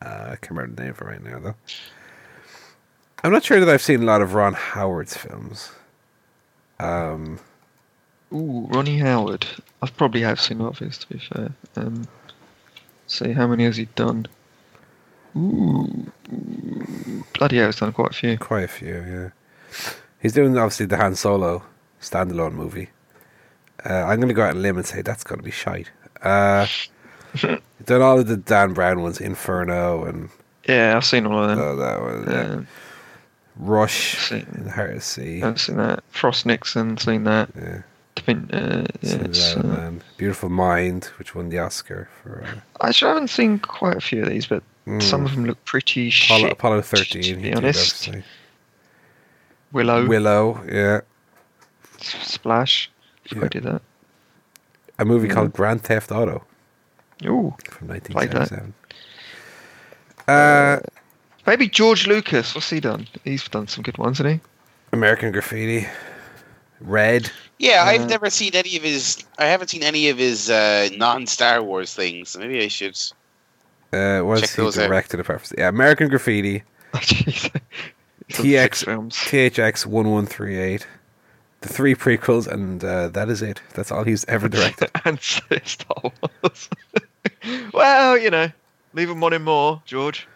[0.00, 1.54] Uh, I can't remember the name of it right now though.
[3.24, 5.70] I'm not sure that I've seen a lot of Ron Howard's films.
[6.80, 7.38] Um,
[8.32, 9.46] Ooh, Ronnie Howard.
[9.80, 11.52] I've probably have seen a lot of his, to be fair.
[11.76, 12.06] Um,
[13.06, 14.26] see, how many has he done?
[15.36, 16.10] Ooh,
[17.34, 18.38] bloody hell, he's done quite a few.
[18.38, 19.30] quite a few, yeah.
[20.20, 21.62] He's doing obviously the Han Solo
[22.00, 22.90] standalone movie.
[23.84, 25.50] Uh, I'm going to go out on a limb and say that's going to be
[25.50, 25.90] shite.
[26.22, 26.66] Uh,
[27.84, 30.28] done all of the Dan Brown ones, Inferno and
[30.68, 31.58] Yeah, I've seen all of them.
[31.58, 32.40] oh, that one, yeah.
[32.54, 32.68] Um,
[33.56, 35.42] Rush seen- in the Heart of the Sea.
[35.42, 36.02] I've seen that.
[36.10, 37.50] Frost Nixon, seen that.
[37.56, 37.82] Yeah,
[38.28, 40.02] uh, yeah, uh, man.
[40.16, 44.22] Beautiful Mind, which won the Oscar for uh, Actually, I haven't seen quite a few
[44.22, 46.52] of these, but mm, some of them look pretty Apollo, shit.
[46.52, 47.22] Apollo 13.
[47.22, 48.08] he be honest.
[48.08, 48.24] obviously.
[49.72, 51.00] Willow, Willow, yeah.
[52.00, 52.90] Splash.
[53.32, 53.44] Yeah.
[53.44, 53.82] I did that.
[54.98, 55.32] A movie Mm.
[55.32, 56.44] called Grand Theft Auto
[57.24, 58.14] Ooh, from Like that.
[58.14, 58.74] 1977.
[60.28, 60.80] Uh,
[61.46, 62.54] maybe George Lucas.
[62.54, 63.06] What's he done?
[63.24, 64.48] He's done some good ones, hasn't he?
[64.92, 65.86] American Graffiti.
[66.80, 67.30] Red.
[67.58, 69.22] yeah, I've Uh, never seen any of his.
[69.38, 72.30] I haven't seen any of his uh, non-Star Wars things.
[72.30, 72.98] So maybe I should.
[73.92, 74.88] Uh, was Check he those out.
[74.88, 76.62] directed apart from yeah, American Graffiti,
[76.94, 77.54] Jeez.
[78.26, 79.14] He's TX films.
[79.16, 80.86] THX one one three eight,
[81.60, 83.60] the three prequels, and uh, that is it.
[83.74, 84.90] That's all he's ever directed.
[85.04, 86.10] and Star
[86.42, 86.68] Wars.
[87.72, 88.50] well, you know,
[88.94, 90.26] leave him wanting more, George.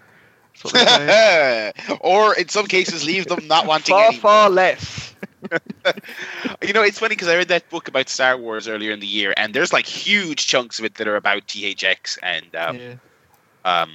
[0.63, 4.17] That's what or in some cases, leave them not wanting to far, any.
[4.17, 5.15] far less.
[6.63, 9.07] You know, it's funny because I read that book about Star Wars earlier in the
[9.07, 12.95] year, and there's like huge chunks of it that are about THX and um, yeah.
[13.65, 13.93] um,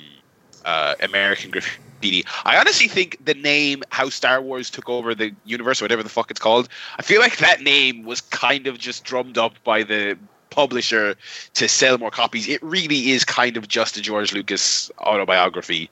[0.64, 2.26] uh, American Graffiti.
[2.46, 6.10] I honestly think the name how Star Wars took over the universe, or whatever the
[6.10, 9.84] fuck it's called, I feel like that name was kind of just drummed up by
[9.84, 10.18] the
[10.52, 11.16] publisher
[11.56, 12.48] to sell more copies.
[12.48, 15.90] It really is kind of just a George Lucas autobiography,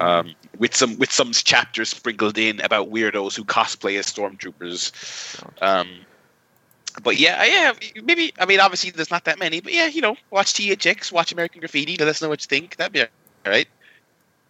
[0.00, 5.42] um, with some with some chapters sprinkled in about weirdos who cosplay as stormtroopers.
[5.60, 5.88] Um,
[7.02, 7.72] but yeah, yeah,
[8.04, 8.32] maybe.
[8.38, 11.60] I mean, obviously, there's not that many, but yeah, you know, watch THX, watch American
[11.60, 11.96] Graffiti.
[11.96, 12.76] Let us know what you think.
[12.76, 13.08] That'd be all
[13.46, 13.68] right.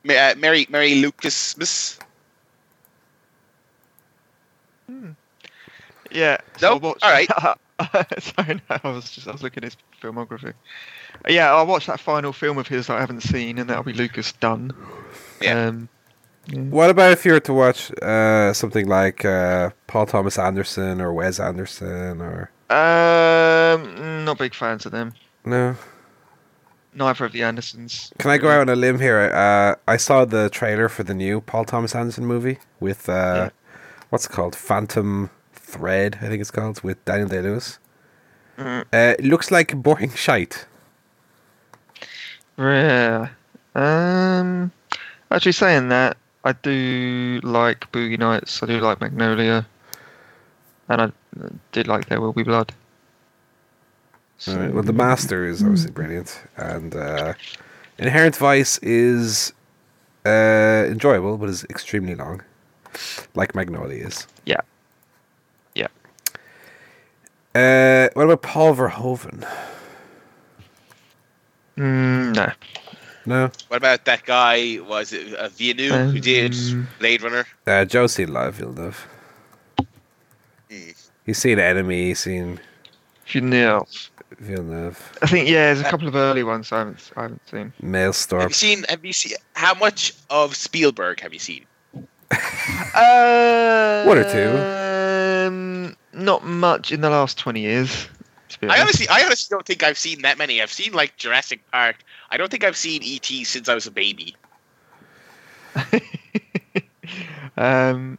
[0.08, 1.98] Uh, Mary, Mary Lucas, Miss.
[6.10, 6.38] Yeah.
[6.62, 6.72] No?
[6.72, 7.28] I watched- All right.
[8.18, 10.52] Sorry, no, I was just I was looking at his filmography.
[11.28, 13.92] Yeah, I watched that final film of his that I haven't seen, and that'll be
[13.92, 14.72] Lucas done.
[15.40, 15.66] Yeah.
[15.68, 15.88] Um,
[16.46, 16.60] yeah.
[16.62, 21.12] what about if you were to watch uh, something like uh, Paul Thomas Anderson or
[21.12, 25.14] Wes Anderson or Um, not big fans of them.
[25.44, 25.76] no?
[26.94, 28.12] Neither of the Andersons.
[28.18, 29.30] Can I go out on a limb here?
[29.32, 33.50] Uh, I saw the trailer for the new Paul Thomas Anderson movie with uh, Yeah.
[34.08, 34.56] what's it called?
[34.56, 35.30] Phantom
[35.72, 37.78] Thread, I think it's called, with Daniel Day Lewis.
[38.58, 40.66] Mm, Uh, it looks like boring shite.
[42.58, 43.28] yeah.
[43.74, 44.72] Um,
[45.30, 48.62] actually, saying that, I do like Boogie Nights.
[48.62, 49.66] I do like Magnolia,
[50.88, 51.12] and I
[51.72, 52.72] did like There Will Be Blood.
[54.38, 57.34] So, Alright, Well, The Master is obviously brilliant, and uh,
[57.98, 59.52] Inherent Vice is
[60.24, 62.42] uh, enjoyable, but is extremely long,
[63.34, 64.26] like Magnolia is.
[64.46, 64.60] Yeah.
[67.54, 69.46] Uh, what about Paul Verhoeven?
[71.76, 72.52] Mm, no.
[73.26, 74.78] No, What about that guy?
[74.88, 77.44] Was it uh, Villeneuve who did Um, Blade Runner?
[77.66, 79.06] uh, Josie Love Villeneuve.
[80.70, 80.90] Hmm.
[81.26, 82.04] He's seen Enemy.
[82.08, 82.58] He's seen
[83.26, 84.10] Villeneuve.
[84.40, 87.72] Villeneuve, I think yeah, there's a couple of early ones I haven't I haven't seen.
[87.82, 88.84] Have you seen?
[88.88, 89.32] Have you seen?
[89.54, 91.64] How much of Spielberg have you seen?
[92.94, 95.46] Uh, One or two.
[95.48, 98.08] Um, not much in the last twenty years.
[98.62, 100.60] I honestly, I honestly don't think I've seen that many.
[100.62, 101.96] I've seen like Jurassic Park.
[102.30, 104.34] I don't think I've seen ET since I was a baby.
[107.56, 108.18] um,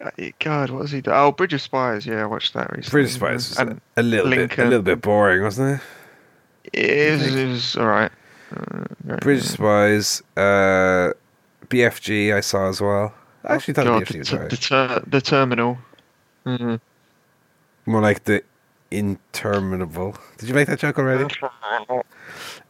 [0.00, 1.00] uh, God, what was he?
[1.00, 2.06] do- Oh, Bridge of Spies.
[2.06, 2.90] Yeah, I watched that recently.
[2.90, 6.78] Bridge of Spies was And a little bit, a little bit boring, wasn't it?
[6.78, 8.12] it was, it was all right.
[8.54, 11.12] Uh, Bridge of Spies, uh,
[11.68, 13.14] BFG, I saw as well.
[13.44, 14.50] Actually thought God, BFG the, was ter- alright.
[14.50, 15.78] the, ter- the terminal.
[16.46, 16.80] Mhm.
[17.86, 18.42] More like the
[18.90, 20.16] interminable.
[20.38, 21.24] Did you make that joke already?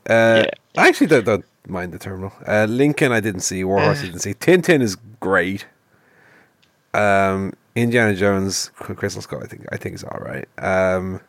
[0.09, 0.45] Uh,
[0.77, 2.33] I actually don't, don't mind the terminal.
[2.47, 3.63] Uh, Lincoln, I didn't see.
[3.65, 4.35] Warhorse, I didn't see.
[4.35, 5.67] Tintin is great.
[6.93, 10.47] Um, Indiana Jones, Cr- Crystal Skull, I think I think is all right.
[10.59, 11.21] Um,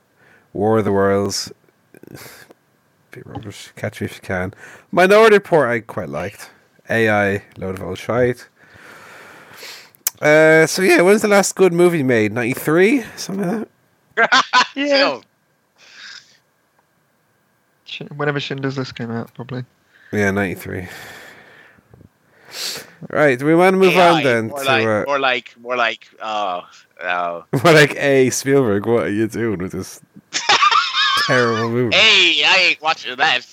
[0.54, 1.52] War of the Worlds,
[3.12, 3.72] bit rubbish.
[3.76, 4.54] Catch Me If You Can.
[4.92, 6.52] Minority Report, I quite liked.
[6.90, 8.48] AI, load of old shite.
[10.22, 12.32] Uh, so yeah, when's the last good movie made?
[12.32, 13.68] Ninety three, something like
[14.16, 14.46] that.
[14.76, 15.22] Yeah.
[17.86, 19.64] Still, Whenever Schindler's List came out, probably.
[20.12, 20.88] Yeah, ninety three.
[23.10, 25.56] Right, do we want to move AI, on then more to like, uh, more like,
[25.60, 26.64] more like, oh,
[27.04, 27.44] oh.
[27.64, 30.02] More like, a Spielberg, what are you doing with this
[31.28, 31.96] terrible movie?
[31.96, 33.46] Hey, I ain't watching that.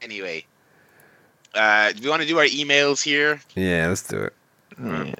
[0.00, 0.44] Anyway,
[1.58, 3.40] uh, do we want to do our emails here?
[3.54, 4.34] yeah, let's do it.
[4.82, 5.14] Yeah.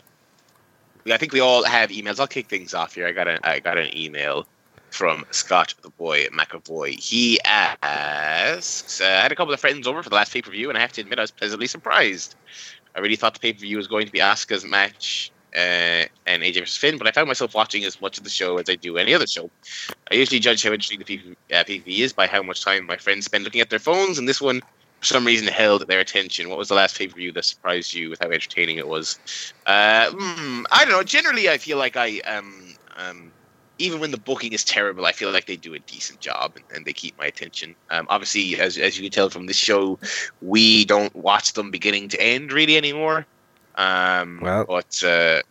[1.10, 2.20] I think we all have emails.
[2.20, 3.06] I'll kick things off here.
[3.06, 4.46] I got an I got an email
[4.90, 6.98] from Scott the boy McAvoy.
[6.98, 10.50] He asks, uh, I had a couple of friends over for the last pay per
[10.50, 12.36] view, and I have to admit I was pleasantly surprised.
[12.94, 16.42] I really thought the pay per view was going to be Asuka's match uh, and
[16.42, 18.74] AJ vs Finn, but I found myself watching as much of the show as I
[18.74, 19.50] do any other show.
[20.10, 22.96] I usually judge how interesting the PPV, uh, PPV is by how much time my
[22.96, 24.62] friends spend looking at their phones, and this one,
[25.00, 26.48] for some reason, held their attention.
[26.48, 29.18] What was the last pay per view that surprised you with how entertaining it was?
[29.66, 31.02] Uh, hmm, I don't know.
[31.02, 33.30] Generally, I feel like I um um
[33.80, 36.64] even when the booking is terrible, I feel like they do a decent job and,
[36.74, 37.76] and they keep my attention.
[37.90, 39.98] Um, obviously, as as you can tell from this show,
[40.42, 43.24] we don't watch them beginning to end really anymore.
[43.76, 44.64] Um, Well.
[44.66, 45.42] but uh,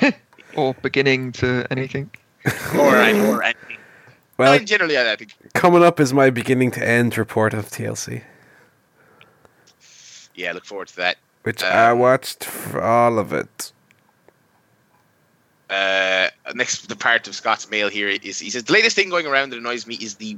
[0.56, 2.10] Or beginning to anything.
[2.74, 3.78] or or anything.
[4.38, 7.68] Well, Well, generally, I I think coming up is my beginning to end report of
[7.68, 8.22] TLC,
[10.34, 10.50] yeah.
[10.50, 11.16] I Look forward to that.
[11.42, 13.72] which I Um, watched all of it.
[15.70, 19.26] Uh, next, the part of Scott's mail here is he says the latest thing going
[19.26, 20.36] around that annoys me is the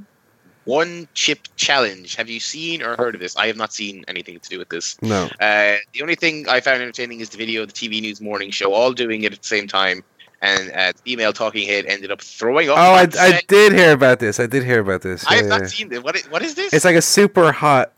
[0.64, 2.14] one chip challenge.
[2.16, 3.36] Have you seen or heard of this?
[3.36, 4.97] I have not seen anything to do with this.
[5.03, 8.20] No, Uh, the only thing I found entertaining is the video of the TV News
[8.20, 10.03] morning show, all doing it at the same time.
[10.42, 12.76] And uh, the female talking head ended up throwing up.
[12.78, 14.38] oh, I, I did hear about this.
[14.38, 15.24] I did hear about this.
[15.26, 15.66] I have Yeah, not yeah.
[15.66, 16.03] seen this.
[16.03, 16.72] What is, what is this?
[16.74, 17.92] It's like a super hot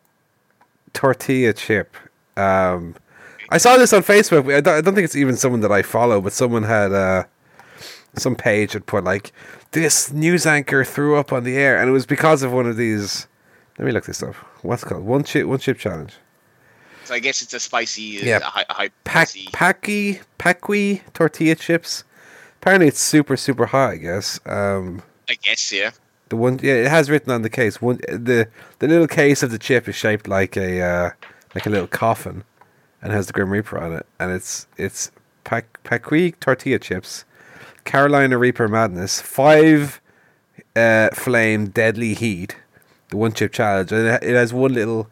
[0.93, 1.97] tortilla chip.
[2.37, 2.95] Um,
[3.51, 4.55] I saw this on Facebook.
[4.55, 7.25] I don't, I don't think it's even someone that I follow, but someone had uh,
[8.17, 9.33] some page had put like
[9.73, 12.77] this news anchor threw up on the air, and it was because of one of
[12.77, 13.27] these.
[13.79, 14.35] Let me look this up.
[14.63, 16.15] What's it called one chip one chip challenge?
[17.05, 18.41] so I guess it's a spicy, uh, Yeah.
[18.41, 19.47] high, a high Pack spicy.
[19.51, 22.05] Paqui Paqui tortilla chips.
[22.61, 23.91] Apparently, it's super super hot.
[23.93, 24.39] I guess.
[24.45, 25.91] Um, I guess, yeah.
[26.29, 27.81] The one, yeah, it has written on the case.
[27.81, 28.49] One, the
[28.81, 31.11] the little case of the chip is shaped like a uh,
[31.55, 32.45] like a little coffin,
[33.03, 34.07] and has the Grim Reaper on it.
[34.21, 35.11] And it's it's
[35.45, 37.25] Pac Paqui tortilla chips,
[37.85, 40.01] Carolina Reaper Madness, five
[40.77, 42.57] uh, flame deadly heat,
[43.11, 43.93] the one chip challenge.
[43.93, 45.09] And it, it has one little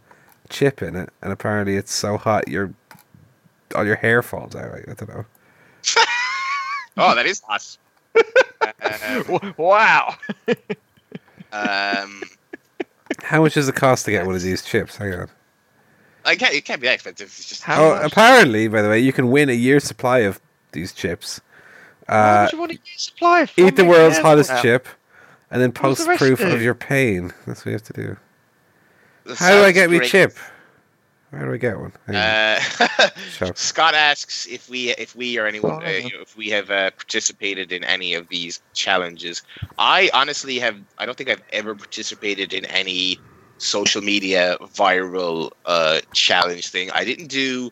[0.50, 2.72] chip in it, and apparently it's so hot your
[3.74, 4.70] all your hair falls out.
[4.72, 5.24] I, I don't know.
[6.98, 7.76] Oh, that is hot.
[9.30, 10.14] um, Wow.
[11.56, 12.22] um,
[13.22, 14.96] How much does it cost to get one of these chips?
[14.96, 15.28] Hang on.
[16.24, 17.26] I can't, it can't be that expensive.
[17.28, 18.12] It's just How oh, much?
[18.12, 20.40] apparently, by the way, you can win a year's supply of
[20.72, 21.40] these chips.
[22.06, 23.46] Why Uh, would you want to use supply?
[23.56, 24.62] eat the world's hottest out?
[24.62, 24.88] chip,
[25.50, 26.48] and then post the rest proof do?
[26.52, 27.32] of your pain.
[27.46, 28.16] That's what you have to do.
[29.24, 30.10] that How do I sounds get me great.
[30.10, 30.36] chip?
[31.32, 31.92] How do we get one?
[32.08, 32.58] Uh,
[33.54, 35.90] Scott asks if we if we or anyone uh, Oh.
[35.90, 39.42] you know, if we have uh, participated in any of these challenges.
[39.78, 40.76] I honestly have.
[40.98, 43.18] I don't think I've ever participated in any
[43.58, 46.90] social media viral uh, challenge thing.
[46.92, 47.70] I didn't do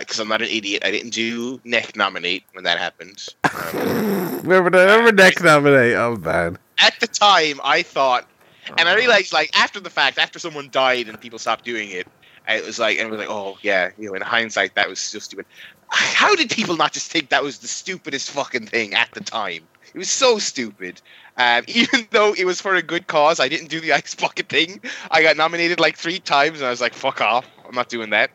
[0.00, 0.84] because I'm not an idiot.
[0.84, 3.26] I didn't do neknominate when that happened.
[3.74, 5.96] Um, remember, the, remember neknominate?
[5.96, 6.58] Oh man.
[6.78, 8.28] at the time, I thought,
[8.76, 12.06] and I realized like after the fact, after someone died and people stopped doing it,
[12.48, 14.98] It was like, and it was like, oh yeah, you know, in hindsight, that was
[14.98, 15.46] so stupid.
[15.88, 19.68] How did people not just think that was the stupidest fucking thing at the time?
[19.94, 21.00] It was so stupid.
[21.36, 24.48] Um, even though it was for a good cause, I didn't do the ice bucket
[24.48, 24.80] thing.
[25.10, 27.46] I got nominated like three times, and I was like, "Fuck off!
[27.66, 28.30] I'm not doing that."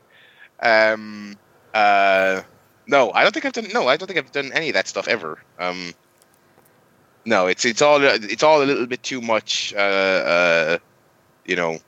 [0.59, 1.37] Um,
[1.73, 2.41] uh,
[2.87, 3.67] no, I don't think I've done.
[3.73, 5.39] No, I don't think I've done any of that stuff ever.
[5.59, 5.93] Um,
[7.25, 9.73] no, it's it's all it's all a little bit too much.
[9.75, 10.77] Uh, uh,
[11.45, 11.79] you know,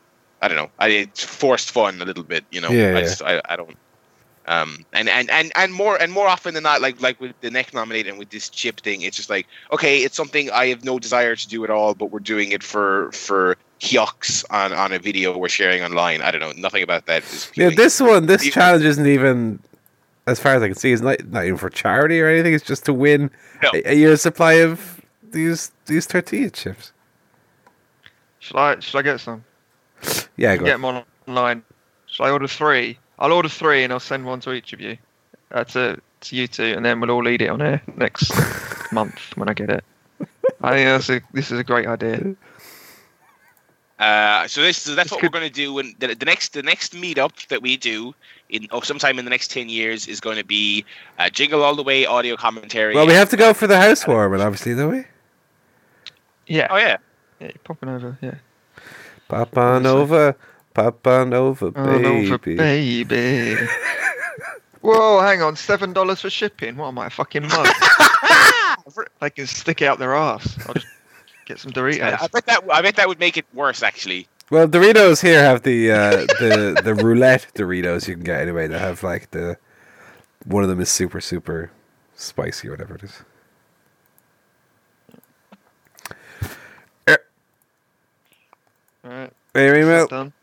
[0.42, 0.70] I don't know.
[0.80, 2.46] I it's forced fun a little bit.
[2.52, 3.02] You know, Yeah, I yeah.
[3.02, 3.76] just I, I don't.
[4.48, 7.50] Um, and, and, and, and more and more often than not, like like with the
[7.50, 10.98] neknominated and with this chip thing, it's just like okay, it's something I have no
[10.98, 14.98] desire to do at all, but we're doing it for for hyucks on on a
[15.00, 16.22] video we're sharing online.
[16.24, 17.24] I don't know, nothing about that.
[17.56, 19.60] Yeah, this one, this You- challenge isn't even,
[20.26, 22.54] as far as I can see, it's not, not even for charity or anything.
[22.56, 23.30] It's just to win
[23.62, 23.70] No.
[23.76, 25.00] a, a year's supply of
[25.32, 26.92] these these tortilla chips.
[28.40, 28.80] Shall I?
[28.80, 29.44] Shall I get some?
[30.40, 30.82] Yeah, You go get on.
[30.96, 31.64] them online.
[32.08, 32.98] Shall I order three?
[33.20, 34.98] I'll order three and I'll send one to each of you.
[35.52, 38.32] Uh, to to you two, and then we'll all eat it on air next
[38.92, 39.84] month when I get it.
[40.62, 42.36] I think that's a, this is a great idea.
[44.00, 45.74] Uh, so this so that's This what could- we're going to do.
[45.74, 48.14] When the, the next the next meetup that we do
[48.50, 50.86] in oh sometime in the next ten years is going to be
[51.18, 52.96] uh, jingle all the way audio commentary.
[52.96, 55.04] Well, we have to go for the housewarming, obviously, don't we?
[56.48, 56.68] Yeah.
[56.70, 56.98] Oh yeah.
[57.42, 58.18] yeah you're popping over.
[58.22, 58.36] Yeah.
[59.30, 59.98] Pop on Honestly.
[60.02, 60.36] over,
[60.74, 63.04] pop on over, Oh, no, for baby.
[63.06, 63.56] baby.
[64.82, 66.76] Whoa, hang on, seven dollars for shipping.
[66.78, 67.68] What am I, a fucking mug?
[69.22, 70.58] they can stick out their ass.
[70.68, 70.88] I'll just
[71.46, 72.32] get some I, I Doritos.
[72.32, 74.28] bet that I bet that would make it worse actually.
[74.50, 78.68] Well, Doritos here have the uh, the the roulette Doritos you can get anyway.
[78.68, 79.58] They have like the
[80.46, 81.72] one of them is super super
[82.16, 83.22] spicy or whatever it is.
[89.60, 90.08] All right, Hey, email.
[90.08, 90.34] done.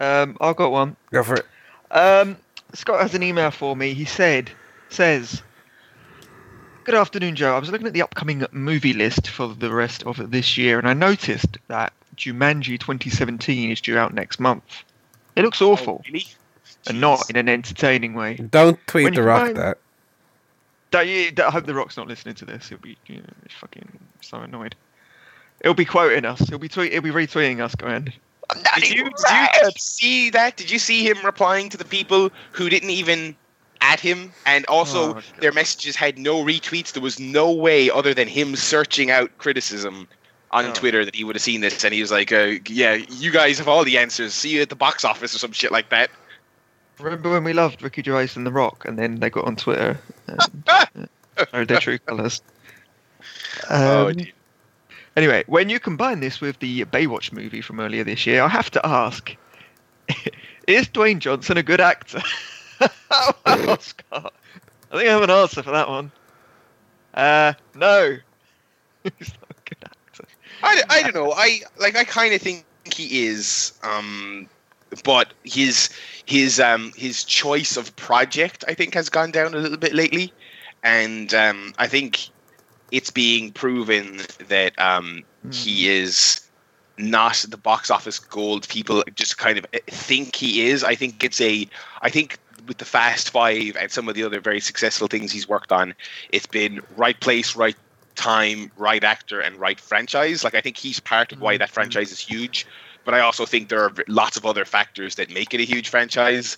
[0.00, 0.96] Um, I've got one.
[1.10, 1.46] Go for it.
[1.90, 2.36] Um,
[2.74, 3.94] Scott has an email for me.
[3.94, 4.50] He said,
[4.88, 5.42] says,
[6.84, 7.54] Good afternoon, Joe.
[7.54, 10.88] I was looking at the upcoming movie list for the rest of this year, and
[10.88, 14.82] I noticed that Jumanji 2017 is due out next month.
[15.36, 16.26] It looks awful, Oh, really?
[16.88, 18.34] and not in an entertaining way.
[18.36, 19.78] Don't tweet When the rock find- that.
[20.90, 22.68] Don't you, I hope The Rock's not listening to this.
[22.68, 23.22] He'll be you know,
[23.60, 23.88] fucking
[24.20, 24.74] so annoyed.
[25.62, 26.40] He'll be quoting us.
[26.48, 26.92] He'll be tweet.
[26.92, 28.12] He'll be retweeting us, going.
[28.50, 30.56] "I'm not Did you, even did you see that?
[30.56, 33.36] Did you see him replying to the people who didn't even
[33.80, 34.32] at him?
[34.46, 36.92] And also, Oh, their messages had no retweets.
[36.92, 40.08] There was no way other than him searching out criticism
[40.50, 40.72] on Oh.
[40.74, 41.82] Twitter that he would have seen this.
[41.84, 44.34] And he was like, uh, "Yeah, you guys have all the answers.
[44.34, 46.10] See you at the box office or some shit like that."
[46.98, 49.98] Remember when we loved Ricky Gervais and The Rock, and then they got on Twitter
[50.26, 50.38] and
[51.52, 52.42] showed their true colours.
[53.70, 54.26] oh, Um, dear.
[55.16, 58.70] Anyway, when you combine this with the Baywatch movie from earlier this year, I have
[58.72, 59.34] to ask:
[60.66, 62.20] Is Dwayne Johnson a good actor?
[62.80, 64.34] Scott,
[64.90, 66.10] I think I have an answer for that one.
[67.14, 68.16] Uh, no,
[69.02, 70.24] he's not a good actor.
[70.62, 71.32] I, I don't know.
[71.32, 71.96] I like.
[71.96, 73.72] I kind of think he is.
[73.82, 74.48] Um,
[75.04, 75.90] but his
[76.26, 80.32] his um his choice of project I think has gone down a little bit lately,
[80.82, 82.28] and um, I think
[82.92, 85.50] it's being proven that um hmm.
[85.50, 86.42] he is
[86.98, 90.84] not the box office gold people just kind of eh, think he is.
[90.84, 91.68] I think it's a.
[92.00, 92.38] I think
[92.68, 95.94] with the Fast Five and some of the other very successful things he's worked on,
[96.30, 97.76] it's been right place, right
[98.14, 100.44] time, right actor, and right franchise.
[100.44, 101.58] Like I think he's part of why hmm.
[101.58, 102.66] that franchise is huge.
[103.04, 105.88] But I also think there are lots of other factors that make it a huge
[105.88, 106.56] franchise.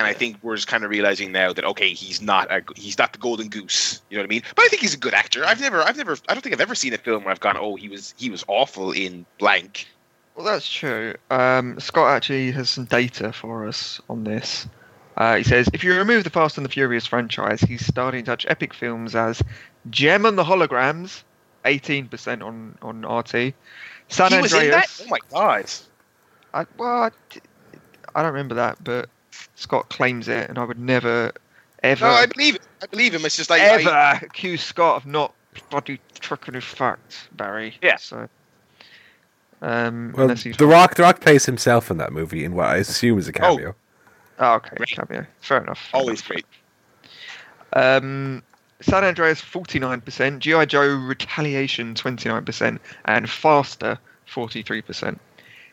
[0.00, 2.96] And I think we're just kind of realizing now that okay, he's not a, he's
[2.96, 4.00] not the golden goose.
[4.08, 4.42] You know what I mean?
[4.56, 5.44] But I think he's a good actor.
[5.44, 7.58] I've never, I've never, I don't think I've ever seen a film where I've gone,
[7.58, 9.86] oh, he was he was awful in blank.
[10.34, 11.16] Well, that's true.
[11.30, 14.66] Um, Scott actually has some data for us on this.
[15.18, 18.30] Uh, he says if you remove the Fast and the Furious franchise, he's starting to
[18.30, 19.42] touch epic films as
[19.90, 21.24] Jem and the Holograms,
[21.66, 23.52] 18% on, on RT.
[24.08, 24.42] San he Andreas.
[24.42, 25.02] was in that.
[25.02, 25.70] Oh my god!
[26.54, 27.10] I, well, I,
[28.14, 29.10] I don't remember that, but
[29.60, 31.32] Scott claims it, and I would never,
[31.82, 32.62] ever, No, I believe it.
[32.82, 33.24] I believe him.
[33.26, 35.34] It's just like ever I, accuse Scott of not
[35.68, 37.76] bloody tricking his facts, Barry.
[37.82, 37.96] Yeah.
[37.96, 38.26] So,
[39.60, 42.68] um, Well, unless he's the rock, the rock plays himself in that movie in what
[42.68, 43.74] I assume is a cameo.
[44.38, 44.88] Oh, okay, Right.
[44.88, 45.26] cameo.
[45.42, 45.78] Fair enough.
[45.90, 46.28] fair always enough.
[46.28, 46.46] great.
[47.74, 48.42] Um,
[48.80, 55.18] San Andreas 49%, GI Joe Retaliation 29%, and Faster 43%.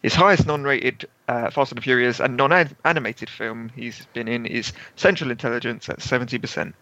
[0.03, 4.71] His highest non-rated uh, Fast and the Furious and non-animated film he's been in is
[4.95, 6.73] Central Intelligence at 70%.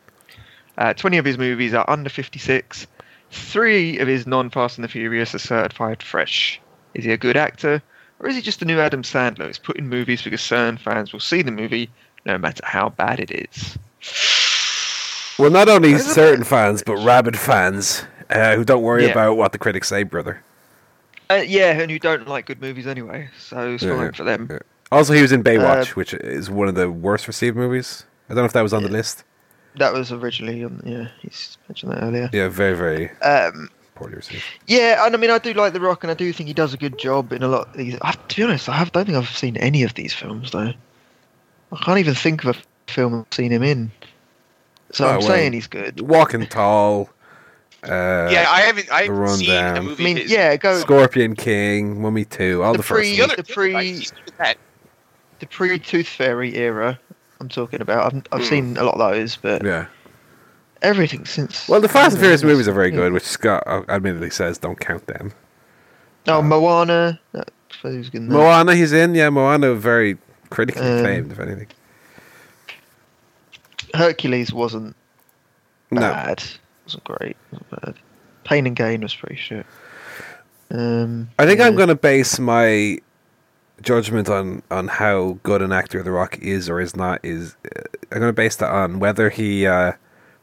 [0.77, 2.87] Uh, 20 of his movies are under 56.
[3.31, 6.59] Three of his non-Fast and the Furious are certified fresh.
[6.93, 7.81] Is he a good actor?
[8.19, 9.47] or is he just the new Adam Sandler?
[9.47, 11.89] He's put in movies because certain fans will see the movie
[12.25, 13.77] no matter how bad it is.
[15.37, 19.11] Well, not only certain fans, but rabid fans uh, who don't worry Yeah.
[19.11, 20.41] about what the critics say, brother.
[21.29, 24.47] Uh, yeah, and who don't like good movies anyway, so it's Yeah, fine for them.
[24.51, 24.59] yeah.
[24.91, 28.05] Also, he was in Baywatch, Uh, which is one of the worst received movies.
[28.29, 29.23] I don't know if that was on the list.
[29.77, 30.81] That was originally on.
[30.85, 32.29] Yeah, he's mentioned that earlier.
[32.31, 34.43] Yeah, very, very Um, poorly received.
[34.67, 36.73] yeah, and I mean, I do like The Rock, and I do think he does
[36.73, 37.97] a good job in a lot of these.
[38.01, 40.71] I, to be honest, I have, don't think I've seen any of these films though.
[41.71, 43.91] I can't even think of a film I've seen him in.
[44.91, 45.99] So Oh, I'm well, saying he's good.
[45.99, 47.09] Walking Tall,
[47.89, 48.91] uh, yeah, I haven't.
[48.91, 49.37] I haven't Rundown.
[49.37, 50.03] seen a I movie.
[50.03, 50.31] mean, of his.
[50.31, 53.33] yeah, go Scorpion King, Mummy 2, all the, The first pre- The ones.
[53.33, 54.57] other, the pre- like, he's good at that.
[55.39, 56.99] the pre-Tooth Fairy era.
[57.39, 58.13] I'm talking about.
[58.13, 58.47] I've, I've Hmm.
[58.47, 59.85] seen a lot of those, but Yeah.
[60.81, 61.67] everything since.
[61.67, 62.95] Well, the Fast and Furious movies are very Yeah.
[62.97, 65.31] good, which Scott uh, admittedly says don't count them.
[66.27, 67.19] Oh, Moana.
[67.33, 67.51] That's
[67.81, 68.23] who's good.
[68.23, 69.13] Moana, he's in.
[69.15, 70.17] Yeah, Moana, very
[70.49, 71.67] critically Um, acclaimed, if anything.
[73.93, 74.95] Hercules wasn't
[75.91, 76.01] No.
[76.01, 76.43] bad.
[76.85, 77.37] Wasn't great.
[77.51, 77.95] wasn't bad.
[78.43, 79.65] Pain and Gain was pretty shit.
[80.71, 81.67] Um, I think yeah.
[81.67, 82.99] I'm going to base my
[83.81, 87.81] judgment on on how good an actor The Rock is or is not is uh,
[88.11, 89.93] I'm going to base that on whether he uh,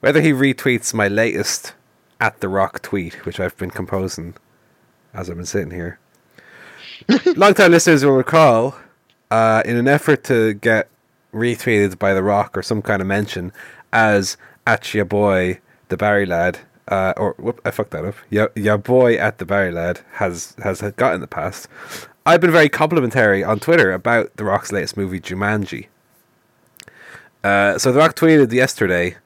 [0.00, 1.74] whether he retweets my latest
[2.20, 4.34] at The Rock tweet, which I've been composing
[5.14, 5.98] as I've been sitting here.
[7.36, 8.76] Long-time listeners will recall,
[9.30, 10.88] uh, in an effort to get
[11.34, 13.52] retweeted by The Rock or some kind of mention
[13.92, 14.36] as
[14.66, 15.60] at your boy
[15.92, 16.58] the Barry lad,
[16.88, 18.14] uh, or whoop, I fucked that up.
[18.30, 21.68] Your, your boy at the Barry lad has has got in the past.
[22.24, 25.88] I've been very complimentary on Twitter about The Rock's latest movie Jumanji.
[27.44, 29.16] Uh, so The Rock tweeted yesterday,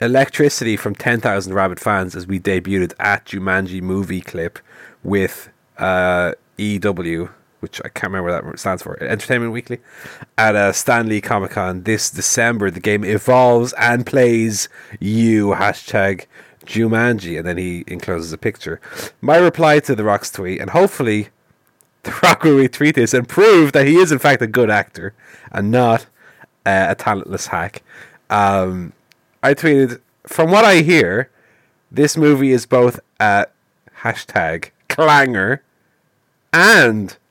[0.00, 4.58] electricity from 10,000 rabid fans as we debuted at Jumanji movie clip
[5.02, 7.30] with uh, EW,
[7.66, 9.80] which I can't remember what that stands for, Entertainment Weekly,
[10.38, 12.70] at uh, Stanley Comic Con this December.
[12.70, 14.68] The game evolves and plays
[15.00, 16.26] you, hashtag
[16.64, 17.36] Jumanji.
[17.36, 18.80] And then he encloses a picture.
[19.20, 21.30] My reply to The Rock's tweet, and hopefully
[22.04, 25.12] The Rock will retweet this and prove that he is, in fact, a good actor
[25.50, 26.06] and not
[26.64, 27.82] uh, a talentless hack.
[28.30, 28.92] Um,
[29.42, 31.30] I tweeted, from what I hear,
[31.90, 33.46] this movie is both a
[34.02, 35.64] hashtag clanger
[36.52, 37.25] and a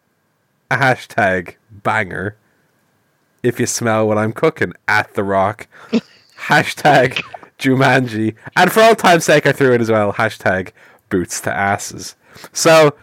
[0.72, 2.38] hashtag banger.
[3.44, 5.68] If you smell what I'm cooking at The Rock,
[6.38, 7.24] hashtag
[7.60, 10.72] Jumanji, and for all time's sake, I threw in as well hashtag
[11.10, 12.16] boots to asses.
[12.54, 12.96] So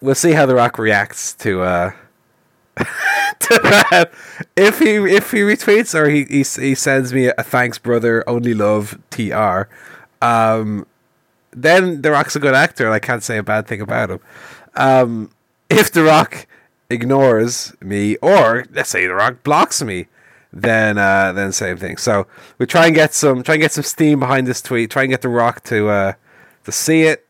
[0.00, 1.90] we'll see how The Rock reacts to uh
[2.76, 4.10] to that.
[4.54, 8.52] If he if he retweets or he he, he sends me a thanks brother only
[8.52, 9.62] love tr,
[10.20, 10.86] um,
[11.52, 14.20] then The Rock's a good actor and I can't say a bad thing about him.
[14.74, 15.30] Um,
[15.70, 16.46] if The Rock
[16.90, 20.06] ignores me or let's say The Rock blocks me,
[20.52, 21.96] then uh, then same thing.
[21.96, 22.26] So
[22.58, 24.90] we try and get some try and get some steam behind this tweet.
[24.90, 26.12] Try and get The Rock to uh,
[26.64, 27.26] to see it,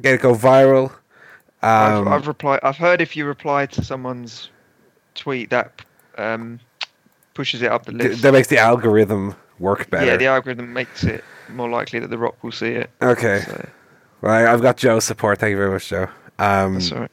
[0.00, 0.90] get it go viral.
[1.62, 2.60] Um, I've, I've replied.
[2.62, 4.50] I've heard if you reply to someone's
[5.14, 5.82] tweet, that
[6.18, 6.60] um,
[7.34, 8.22] pushes it up the list.
[8.22, 10.06] that makes the algorithm work better.
[10.06, 12.90] Yeah, the algorithm makes it more likely that the Rock will see it.
[13.00, 13.40] okay.
[13.46, 13.68] So
[14.22, 15.38] I- I've got Joe's support.
[15.38, 16.08] Thank you very much, Joe.
[16.38, 17.10] Um, that's all right.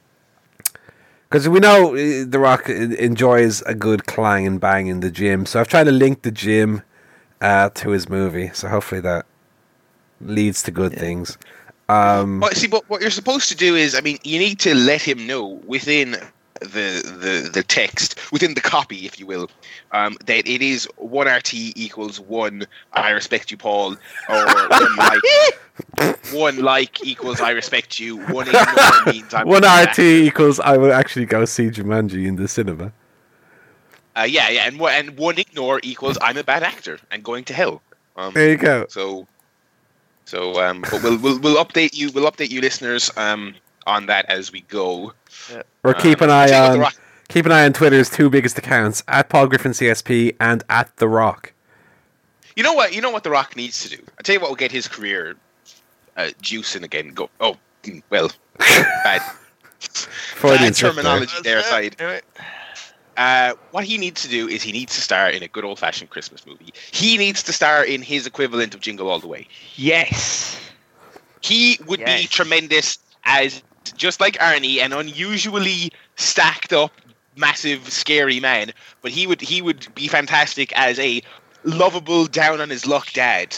[1.33, 5.47] Because we know uh, The Rock enjoys a good clang and bang in the gym.
[5.47, 6.83] So I've tried to link the gym
[7.41, 8.51] uh, to his movie.
[8.53, 9.25] So hopefully that
[10.21, 10.99] leads to good Yeah.
[10.99, 11.39] things.
[11.89, 14.75] Um, But see, but what you're supposed to do is, I mean, you need to
[14.75, 16.17] let him know within
[16.59, 19.49] the the the text, within the copy, if you will,
[19.91, 22.65] um, that it is one RT equals one.
[22.93, 23.95] I respect you, Paul,
[24.29, 25.21] or one like
[26.31, 28.17] one like equals I respect you.
[28.27, 32.47] One ignore means I'm one RT equals I will actually go see Jumanji in the
[32.47, 32.91] cinema.
[34.15, 37.43] Uh, yeah, yeah, and one and one ignore equals I'm a bad actor and going
[37.45, 37.81] to hell.
[38.15, 38.85] Um, There you go.
[38.89, 39.27] So,
[40.25, 42.11] so um, but we'll we'll we'll update you.
[42.11, 43.55] We'll update you, listeners, um,
[43.87, 45.13] on that as we go.
[45.83, 46.95] Or Um, keep an eye tell you what, on Rock-
[47.29, 51.07] keep an eye on Twitter's two biggest accounts at Paul Griffin CSP and at The
[51.07, 51.51] Rock.
[52.55, 52.93] You know what?
[52.93, 54.03] You know what The Rock needs to do.
[54.19, 55.35] I tell you what will get his career
[56.17, 57.09] uh, juicing again.
[57.09, 57.29] Go.
[57.39, 59.21] Oh, mm, well, bad,
[59.79, 61.03] Freudian bad slip there.
[61.03, 61.95] terminology there aside.
[61.99, 62.21] Anyway,
[63.17, 65.77] Uh, what he needs to do is he needs to star in a good old
[65.79, 66.73] fashioned Christmas movie.
[66.91, 69.47] He needs to star in his equivalent of Jingle All the Way.
[69.75, 70.59] Yes.
[71.41, 73.61] He would be tremendous as
[73.95, 76.91] just like Arnie, an unusually stacked up,
[77.35, 78.71] massive, scary man.
[79.01, 81.21] But he would he would be fantastic as a
[81.63, 83.55] lovable, down on his luck dad.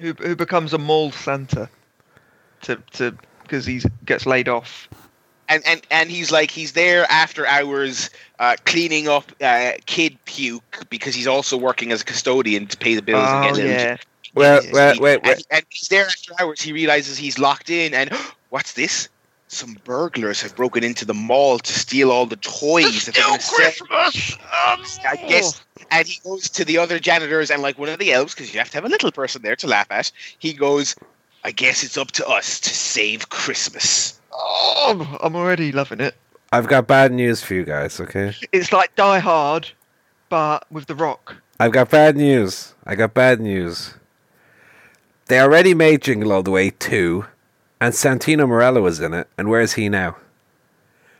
[0.00, 1.68] Who who becomes a mall Santa?
[2.62, 4.88] To to because he gets laid off
[5.48, 10.84] and and and he's like he's there after hours uh, cleaning up uh, kid puke
[10.90, 13.70] because he's also working as a custodian to pay the bills and Oh get little
[13.70, 13.96] yeah.
[14.34, 15.46] Well, Yes, wait, he- wait, and, wait.
[15.50, 16.60] and he's there after hours.
[16.60, 18.10] He realizes he's locked in, and
[18.50, 19.08] what's this?
[19.48, 23.38] Some burglars have broken into the mall to steal all the toys that they're going
[23.38, 23.86] to sell.
[23.86, 24.32] Christmas.
[24.34, 25.62] Um, I guess.
[25.90, 28.58] And he goes to the other janitors, and like one of the elves, because you
[28.58, 30.12] have to have a little person there to laugh at.
[30.38, 30.94] He goes,
[31.44, 36.14] "I guess it's up to us to save Christmas." Oh, I'm already loving it.
[36.52, 37.98] I've got bad news for you guys.
[38.00, 39.70] Okay, It's like Die Hard,
[40.28, 41.36] but with The Rock.
[41.58, 42.74] I've got bad news.
[42.86, 43.94] I got bad news.
[45.26, 47.24] They already made Jingle All the Way two,
[47.80, 49.28] and Santino Marella was in it.
[49.36, 50.16] And where's he now?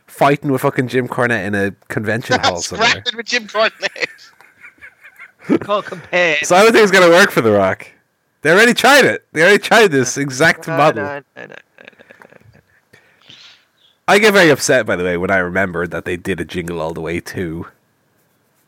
[0.07, 2.89] Fighting with fucking Jim Cornette in a convention hall somewhere.
[2.89, 4.09] Scrapped with Jim Cornette.
[5.65, 6.37] Can't compare.
[6.43, 7.87] So I don't think it's gonna work for The Rock.
[8.41, 9.25] They already tried it.
[9.33, 11.03] They already tried this exact No, model.
[11.03, 11.55] no, no, no.
[14.07, 16.81] I get very upset, by the way, when I remember that they did a Jingle
[16.81, 17.67] All the Way too,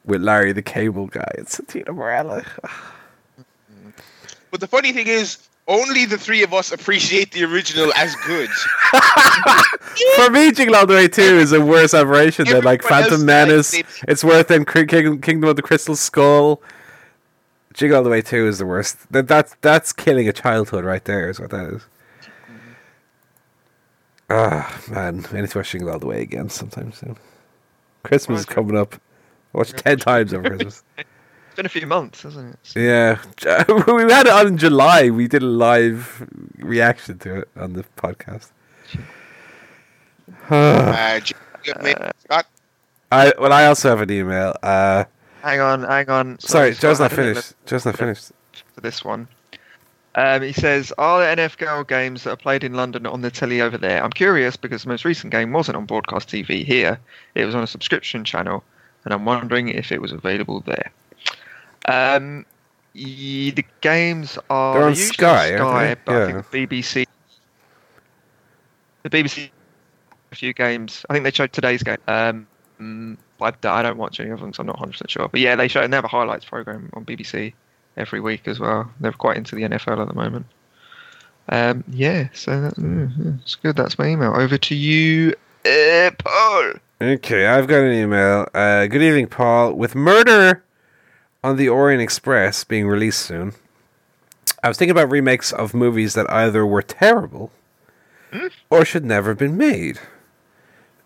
[0.05, 2.45] with Larry the Cable Guy and Santino Marella.
[4.51, 8.49] But the funny thing is, only the three of us appreciate the original as good.
[10.15, 13.73] For me, Jingle All the Way 2 is a worse aberration than like Phantom Menace.
[13.73, 13.85] it.
[14.07, 16.61] It's worse than King- Kingdom of the Crystal Skull.
[17.73, 19.11] Jingle All the Way 2 is the worst.
[19.11, 21.81] That, that's, that's killing a childhood right there, is what that is.
[24.29, 25.25] Ah, man.
[25.31, 27.17] I need to watch Jingle All the Way again sometime soon.
[28.03, 28.95] Christmas is coming up.
[29.53, 30.83] I watched it 10 times over Christmas.
[31.51, 32.79] It's been a few months, hasn't it?
[32.79, 33.19] Yeah.
[33.93, 35.09] we had it on in July.
[35.09, 36.25] We did a live
[36.55, 38.51] reaction to it on the podcast.
[40.49, 42.45] Uh, Jim, you got me, Scott?
[43.11, 44.55] I well, I also have an email.
[44.63, 45.03] Uh,
[45.41, 46.39] Hang on, hang on.
[46.39, 47.53] sorry, Scott, Joe's not finished.
[47.65, 48.31] Joe's not finished.
[48.73, 49.27] For this one.
[50.15, 53.61] Um, he says, Are there NFL games that are played in London on the telly
[53.61, 54.01] over there?
[54.03, 56.99] I'm curious because the most recent game wasn't on broadcast TV here.
[57.35, 58.63] It was on a subscription channel,
[59.03, 60.91] and I'm wondering if it was available there.
[61.87, 62.45] Um,
[62.95, 65.95] y- the games are They're on usually Sky, aren't Sky they?
[66.05, 66.37] but Yeah.
[66.37, 67.05] I think BBC.
[69.03, 69.49] The BBC,
[70.31, 71.05] a few games.
[71.09, 71.97] I think they showed today's game.
[72.07, 72.47] Um,
[72.79, 75.27] mm, but I don't watch any of them, so I'm not 100 percent sure.
[75.27, 77.53] But yeah, they show and they have a highlights program on BBC
[77.97, 78.91] every week as well.
[78.99, 80.45] They're quite into the NFL at the moment.
[81.49, 83.75] Um, yeah, so that, mm, yeah, it's good.
[83.75, 84.33] That's my email.
[84.35, 85.33] Over to you,
[85.65, 86.73] uh, Paul.
[87.01, 88.47] Okay, I've got an email.
[88.53, 89.73] Uh, good evening, Paul.
[89.73, 90.63] With Murder
[91.43, 93.53] on the Orient Express being released soon,
[94.63, 97.51] I was thinking about remakes of movies that either were terrible
[98.69, 99.99] or should never have been made.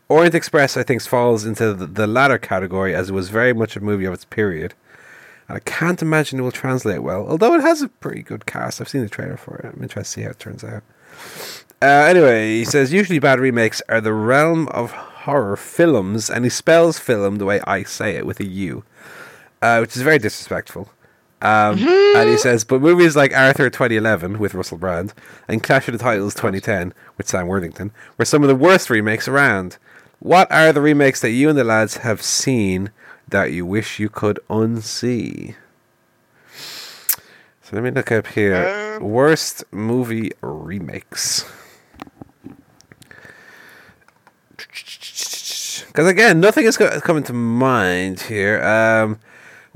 [0.10, 3.76] Orient Express, I think, falls into the, the latter category as it was very much
[3.76, 4.74] a movie of its period.
[5.48, 8.82] And I can't imagine it will translate well, although it has a pretty good cast.
[8.82, 9.66] I've seen the trailer for it.
[9.66, 10.84] I'm interested to see how it turns out.
[11.82, 16.49] Uh, anyway, he says usually bad remakes are the realm of horror films, and he
[16.49, 18.84] spells film the way I say it with a U,
[19.65, 20.89] uh, which is very disrespectful.
[21.41, 25.13] Um, and he says, but movies like Arthur 2011 with Russell Brand
[25.47, 29.27] and Clash of the Titans 2010 with Sam Worthington were some of the worst remakes
[29.27, 29.77] around.
[30.19, 32.91] What are the remakes that you and the lads have seen
[33.27, 35.55] that you wish you could unsee?
[36.55, 38.97] So let me look up here.
[39.01, 41.43] Um, Worst movie remakes.
[45.87, 48.63] Because again, nothing is co- coming to mind here.
[48.63, 49.19] Um,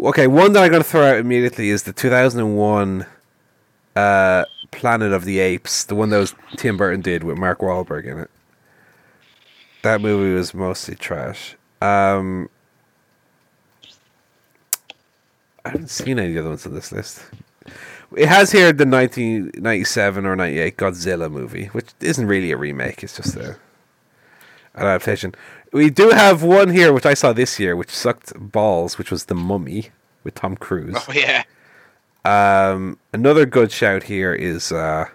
[0.08, 3.06] okay, one that I'm going to throw out immediately is the 2001
[3.96, 8.06] uh, Planet of the Apes, the one that was Tim Burton did with Mark Wahlberg
[8.06, 8.30] in it.
[9.84, 11.56] That movie was mostly trash.
[11.82, 12.50] Um,
[15.66, 17.24] I haven't seen any of the other ones on this list.
[18.16, 23.04] It has here the 1997 or 98 Godzilla movie, which isn't really a remake.
[23.04, 23.58] It's just a
[24.76, 25.36] an adaptation.
[25.72, 29.26] We do have one here, which I saw this year, which sucked balls, which was
[29.26, 29.90] The Mummy
[30.24, 30.96] with Tom Cruise.
[30.98, 31.44] Oh yeah.
[32.26, 35.06] Um, another good shout here is uh,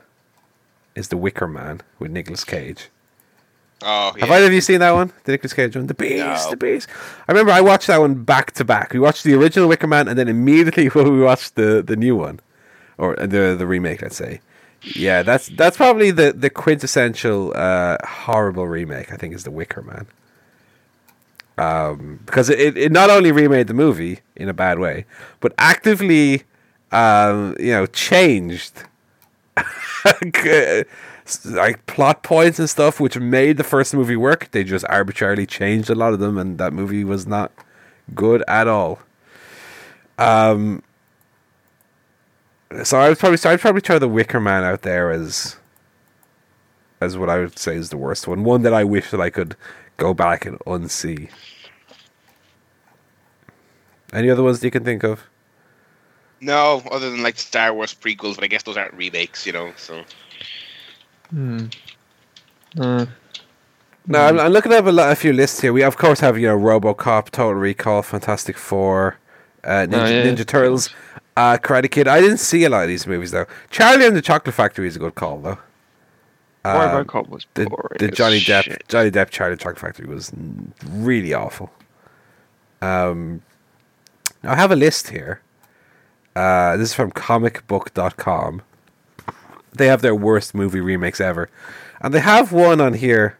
[0.94, 2.88] is The Wicker Man with Nicolas Cage.
[3.82, 4.26] Oh yeah.
[4.26, 5.12] Have either of you seen that one?
[5.24, 5.88] The Nicolas Cage one?
[5.88, 6.50] The Beast, No.
[6.50, 6.88] The Beast.
[7.28, 8.92] I remember I watched that one back to back.
[8.92, 12.40] We watched the original Wicker Man and then immediately we watched the, the new one.
[12.96, 14.40] Or uh, the the remake, let's say.
[14.82, 19.82] Yeah, that's that's probably the, the quintessential uh, horrible remake, I think, is The Wicker
[19.82, 20.06] Man.
[21.56, 25.06] Um, because it, it, not only remade the movie in a bad way,
[25.40, 26.42] but actively,
[26.90, 28.82] um, you know, changed
[31.44, 34.50] like plot points and stuff which made the first movie work.
[34.50, 37.52] They just arbitrarily changed a lot of them, and that movie was not
[38.14, 38.98] good at all.
[40.18, 40.82] Um,
[42.82, 45.56] so I would probably so I'd probably try the Wicker Man out there as
[47.00, 48.44] as what I would say is the worst one.
[48.44, 49.56] One that I wish that I could
[49.96, 51.28] go back and unsee.
[54.12, 55.24] Any other ones that you can think of?
[56.40, 59.72] No, other than like Star Wars prequels, but I guess those aren't remakes, you know.
[59.76, 60.04] So
[61.30, 61.66] Hmm.
[62.78, 63.06] Uh,
[64.06, 65.72] No, I'm, I'm looking up a, lot, a few lists here.
[65.72, 69.16] We of course have you know RoboCop, Total Recall, Fantastic Four,
[69.64, 70.22] uh, Ninja, Oh, yeah.
[70.22, 70.90] Ninja Turtles,
[71.36, 72.06] uh, Karate Kid.
[72.08, 73.46] I didn't see a lot of these movies though.
[73.70, 75.58] Charlie and the Chocolate Factory is a good call though.
[76.64, 77.68] Um, RoboCop was the,
[77.98, 78.84] the Johnny Depp shit.
[78.88, 80.32] Johnny Depp Charlie the Factory was
[80.90, 81.70] really awful.
[82.80, 83.42] Um,
[84.42, 85.40] I have a list here.
[86.36, 88.62] Uh, this is from comicbook.com.
[89.72, 91.48] They have their worst movie remakes ever.
[92.00, 93.38] And they have one on here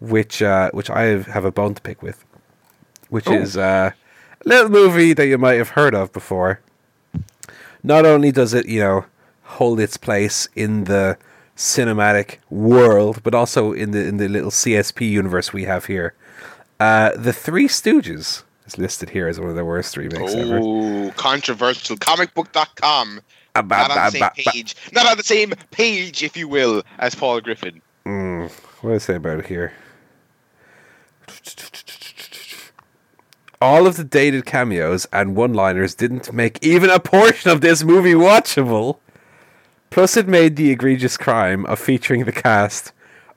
[0.00, 2.24] which uh, which I have a bone to pick with.
[3.08, 3.34] Which Oh.
[3.34, 3.92] is uh,
[4.44, 6.60] a little movie that you might have heard of before.
[7.82, 9.04] Not only does it, you know,
[9.42, 11.16] hold its place in the
[11.56, 16.14] cinematic world, but also in the in the little CSP universe we have here.
[16.80, 20.58] Uh, the Three Stooges is listed here as one of the worst remakes ever.
[20.62, 21.96] oh, controversial.
[21.96, 23.20] Comicbook.com.
[23.56, 24.50] Ah, ba, Not on the same ba, ba.
[24.50, 24.76] page.
[24.92, 27.80] Not on the same page, if you will, as Paul Griffin.
[28.04, 28.50] Mm,
[28.80, 29.72] what do I say about it here?
[33.60, 38.12] All of the dated cameos and one-liners didn't make even a portion of this movie
[38.12, 38.98] watchable.
[39.94, 42.90] Plus, it made the egregious crime of featuring the cast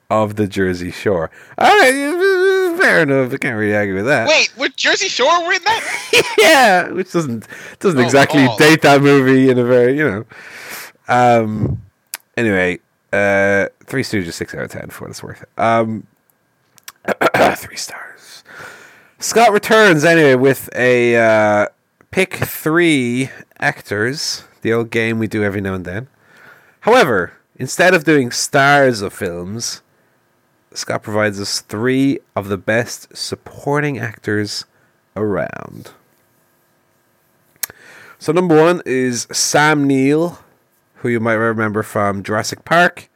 [0.10, 1.30] of the Jersey Shore.
[1.56, 3.32] All right, fair enough.
[3.32, 4.28] I can't really argue with that.
[4.28, 6.34] Wait, with Jersey Shore were in that?
[6.40, 7.48] yeah, which doesn't
[7.78, 8.58] doesn't Oh, exactly oh.
[8.58, 10.26] date that movie in a very you know.
[11.08, 11.80] Um.
[12.36, 12.80] Anyway,
[13.14, 15.46] uh, Three Stooges, six out of ten for what it's worth.
[15.60, 16.08] Um,
[17.56, 18.44] three stars.
[19.20, 21.68] Scott returns anyway with a uh,
[22.10, 23.30] pick three
[23.60, 24.44] actors.
[24.64, 26.08] The old game we do every now and then.
[26.88, 29.82] However, instead of doing stars of films,
[30.74, 34.64] Scott provides us three of the best supporting actors
[35.14, 35.92] around.
[38.20, 40.40] So number one is Sam Neill,
[40.96, 43.10] who you might remember from Jurassic Park,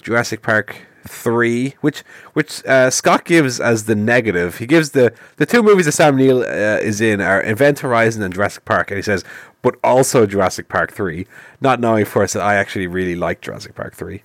[0.00, 2.00] Jurassic Park Three, which
[2.34, 4.58] which uh, Scott gives as the negative.
[4.58, 8.22] He gives the the two movies that Sam Neill uh, is in are Event Horizon
[8.22, 9.24] and Jurassic Park, and he says,
[9.62, 11.26] but also Jurassic Park Three,
[11.60, 14.22] not knowing first that I actually really like Jurassic Park Three.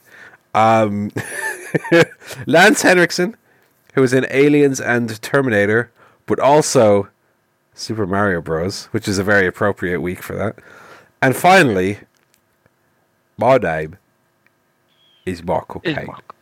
[0.54, 1.12] Um,
[2.46, 3.36] Lance Henriksen,
[3.94, 5.92] who was in Aliens and Terminator,
[6.26, 7.10] but also
[7.74, 10.58] Super Mario Bros, which is a very appropriate week for that.
[11.22, 12.00] And finally,
[13.38, 13.98] my name
[15.26, 16.06] is O'Kane.
[16.06, 16.36] Mark.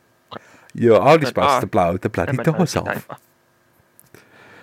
[0.74, 3.08] You're only supposed to blow the bloody doors off.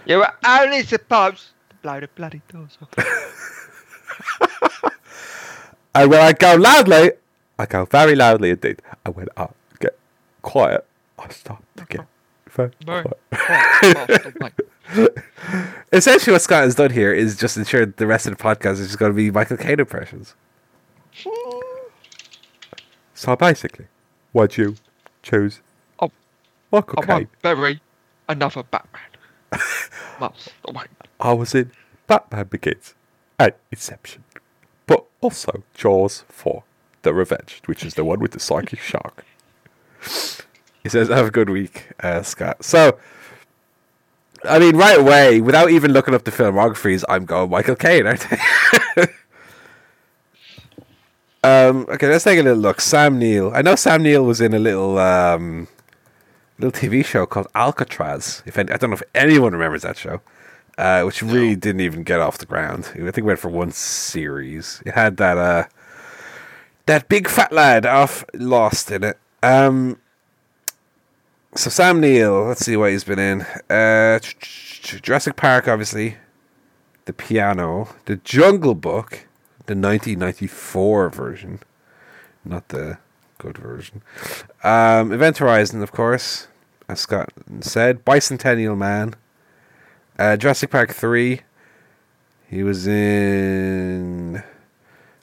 [0.06, 2.88] You were only supposed to blow the bloody doors off.
[5.94, 7.12] And when I go loudly,
[7.58, 8.80] I go very loudly indeed.
[9.04, 9.48] And when I uh,
[9.80, 9.98] get
[10.42, 10.86] quiet,
[11.18, 12.06] I start to get
[12.48, 13.18] very quiet.
[13.32, 14.06] Oh,
[14.40, 14.50] oh,
[14.96, 15.08] oh.
[15.92, 18.86] Essentially, what Scott has done here is just ensured the rest of the podcast is
[18.88, 20.34] just going to be Michael Caine impressions.
[23.14, 23.86] So basically,
[24.30, 24.76] why'd you
[25.24, 25.60] choose
[25.98, 26.12] Oh,
[26.70, 27.28] Michael I Caine?
[27.42, 27.80] bury
[28.28, 29.02] another Batman.
[30.64, 30.84] Away.
[31.18, 31.72] I was in
[32.06, 32.94] Batman Begins
[33.38, 34.24] and Inception,
[34.86, 36.62] but also Jaws 4
[37.02, 39.24] The Revenge, which is the one with the psychic shark.
[40.82, 42.64] He says, Have a good week, uh, Scott.
[42.64, 42.98] So,
[44.44, 48.26] I mean, right away, without even looking up the filmographies, I'm going Michael Caine, aren't
[48.30, 49.08] I?
[51.68, 52.80] um, okay, let's take a little look.
[52.80, 53.52] Sam Neill.
[53.54, 54.98] I know Sam Neill was in a little.
[54.98, 55.68] Um,
[56.58, 58.42] little TV show called Alcatraz.
[58.46, 60.20] If any, I don't know if anyone remembers that show,
[60.78, 62.90] uh, which really didn't even get off the ground.
[62.94, 64.80] I think it went for one series.
[64.86, 65.64] It had that uh,
[66.86, 69.18] that big fat lad off Lost in it.
[69.42, 69.98] Um,
[71.54, 73.42] so Sam Neill, let's see what he's been in.
[73.68, 76.16] Uh, Jurassic Park, obviously.
[77.06, 79.26] The Piano, The Jungle Book,
[79.66, 81.60] the 1994 version,
[82.44, 82.98] not the
[83.38, 84.02] good version.
[84.62, 86.48] Um, Event Horizon, of course,
[86.88, 87.30] as Scott
[87.60, 88.04] said.
[88.04, 89.14] Bicentennial Man.
[90.18, 91.40] Uh, Jurassic Park 3.
[92.50, 94.42] He was in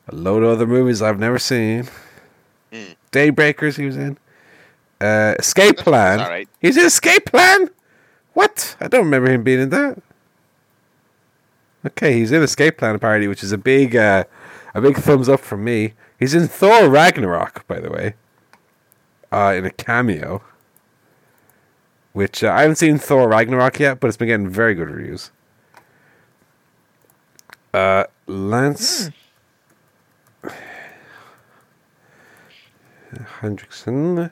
[0.08, 1.90] a load of other movies I've never seen.
[2.72, 2.96] Mm.
[3.12, 4.18] Daybreakers, he was in.
[5.02, 6.20] Uh, Escape Plan.
[6.20, 6.48] right.
[6.62, 7.70] He's in Escape Plan?
[8.34, 8.76] What?
[8.80, 10.02] I don't remember him being in that.
[11.86, 14.24] Okay, he's in Escape Plan apparently, which is a big, uh,
[14.74, 15.94] a big thumbs up from me.
[16.20, 18.16] He's in Thor Ragnarok, by the way,
[19.32, 20.42] uh, in a cameo.
[22.16, 25.32] Which uh, I haven't seen Thor Ragnarok yet, but it's been getting very good reviews.
[27.74, 29.10] Uh, Lance
[33.42, 34.32] Hendrickson.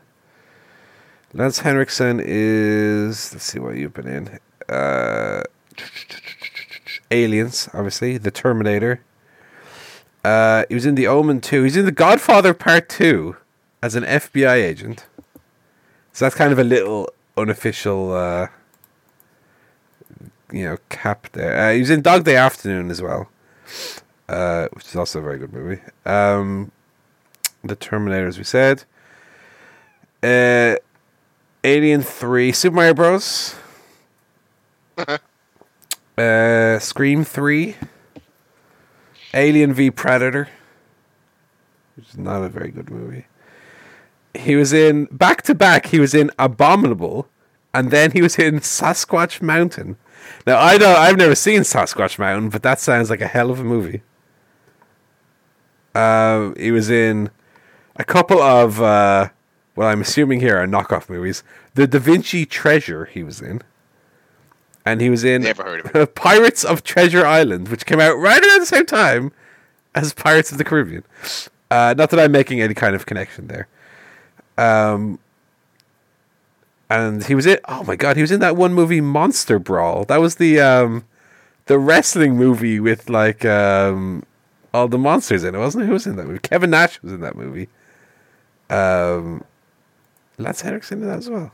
[1.33, 3.33] Lance Henriksen is.
[3.33, 4.39] Let's see what you've been in.
[4.73, 5.43] Uh,
[7.11, 8.17] Aliens, obviously.
[8.17, 9.01] The Terminator.
[10.23, 11.63] Uh, he was in The Omen 2.
[11.63, 13.35] He's in The Godfather Part 2
[13.81, 15.05] as an FBI agent.
[16.13, 18.47] So that's kind of a little unofficial, uh,
[20.51, 21.57] you know, cap there.
[21.57, 23.29] Uh, he was in Dog Day Afternoon as well,
[24.29, 25.81] uh, which is also a very good movie.
[26.05, 26.71] Um,
[27.63, 28.83] the Terminator, as we said.
[30.21, 30.75] Uh,
[31.63, 33.55] Alien 3, Super Mario Bros.
[36.17, 37.75] uh, Scream 3.
[39.33, 40.47] Alien v Predator,
[41.95, 43.25] which is not a very good movie.
[44.33, 45.87] He was in back to back.
[45.87, 47.27] He was in Abominable,
[47.73, 49.97] and then he was in Sasquatch Mountain.
[50.47, 53.59] Now I know I've never seen Sasquatch Mountain, but that sounds like a hell of
[53.59, 54.01] a movie.
[55.93, 57.29] Uh, he was in
[57.95, 59.29] a couple of uh,
[59.75, 61.43] well, I'm assuming here are knockoff movies.
[61.75, 63.61] The Da Vinci Treasure he was in,
[64.85, 66.15] and he was in Never heard of it.
[66.15, 69.31] Pirates of Treasure Island, which came out right around the same time
[69.95, 71.03] as Pirates of the Caribbean.
[71.69, 73.67] Uh, not that I'm making any kind of connection there.
[74.57, 75.19] Um,
[76.89, 77.59] and he was in.
[77.67, 80.05] Oh my god, he was in that one movie, Monster Brawl.
[80.05, 81.05] That was the um,
[81.65, 84.23] the wrestling movie with like um,
[84.73, 85.87] all the monsters in it, wasn't it?
[85.87, 86.39] Who was in that movie?
[86.39, 87.69] Kevin Nash was in that movie.
[88.69, 89.43] Um,
[90.37, 91.51] Lance Henriksen in that as well.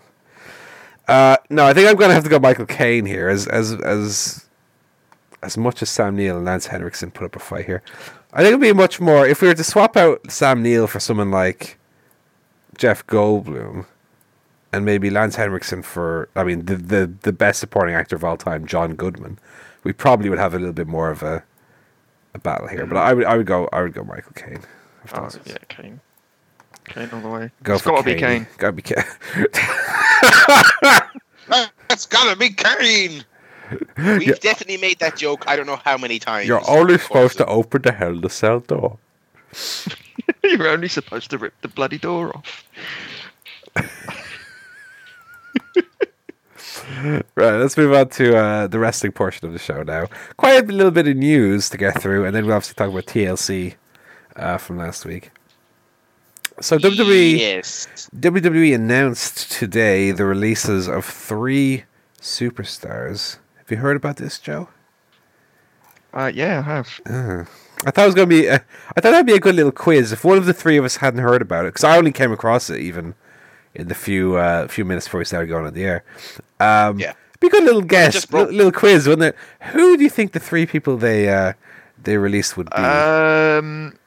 [1.07, 4.45] Uh, no, I think I'm to have to go Michael Caine here, as as as
[5.41, 7.81] as much as Sam Neill and Lance Henriksen put up a fight here.
[8.31, 10.99] I think it'd be much more if we were to swap out Sam Neill for
[10.99, 11.77] someone like
[12.80, 13.85] Jeff Goldblum,
[14.72, 18.38] and maybe Lance Henriksen for I mean the the the best supporting actor of all
[18.38, 19.38] time, John Goodman.
[19.84, 21.43] We probably would have a little bit more of a
[22.34, 24.61] a battle here, but I would I would go I would go Michael Caine.
[25.14, 25.99] Oh, yeah, Caine.
[26.85, 27.51] Caine all the way.
[27.64, 28.45] Go it's for gotta be Caine.
[28.45, 28.47] Caine.
[28.57, 29.03] Gotta be Caine.
[31.89, 33.26] That's gotta be Caine.
[33.97, 34.35] We've Yeah.
[34.41, 35.43] definitely made that joke.
[35.47, 36.47] I don't know how many times.
[36.47, 38.97] You're only supposed to open the hell the cell door.
[40.43, 42.65] You're only supposed to rip the bloody door off.
[47.35, 50.07] Right, let's move on to uh, the wrestling portion of the show now.
[50.37, 53.05] Quite a little bit of news to get through, and then we'll obviously talk about
[53.05, 53.75] TLC
[54.35, 55.31] uh, from last week.
[56.61, 58.09] So WWE Yes.
[58.15, 61.85] WWE announced today the releases of three
[62.19, 63.37] superstars.
[63.57, 64.67] Have you heard about this, Joe?
[66.13, 66.99] Uh, yeah, I have.
[67.05, 67.45] Uh,
[67.85, 68.47] I thought it was going to be.
[68.47, 70.84] A, I thought that'd be a good little quiz if one of the three of
[70.85, 73.15] us hadn't heard about it, because I only came across it even
[73.73, 76.03] in the few uh, few minutes before we started going on the air.
[76.60, 77.14] Um, Yeah.
[77.39, 79.68] be a good little guess, little, little quiz, wouldn't it?
[79.72, 81.53] Who do you think the three people they uh,
[82.03, 82.76] they released would be?
[82.76, 83.97] Um,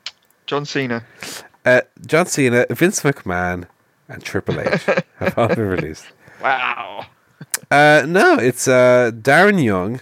[0.47, 1.05] John Cena.
[1.65, 3.66] Uh, John Cena, Vince McMahon,
[4.09, 4.82] and Triple H
[5.19, 6.05] have all been released.
[6.43, 7.07] Wow.
[7.70, 10.01] Uh, no, it's uh, Darren Young,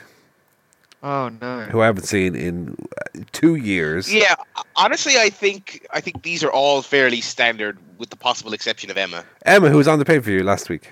[1.03, 1.63] Oh no.
[1.63, 2.77] who I haven't seen in
[3.17, 4.13] uh, two years.
[4.13, 4.35] Yeah.
[4.77, 8.97] Honestly, I think I think these are all fairly standard, with the possible exception of
[8.99, 9.25] Emma.
[9.47, 10.91] Emma, who was on the pay per view last week,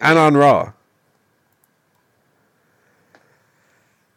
[0.00, 0.72] and on Raw.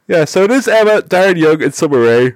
[0.08, 2.34] Yeah, so it is Emma, Darren Young, and Summer Rae.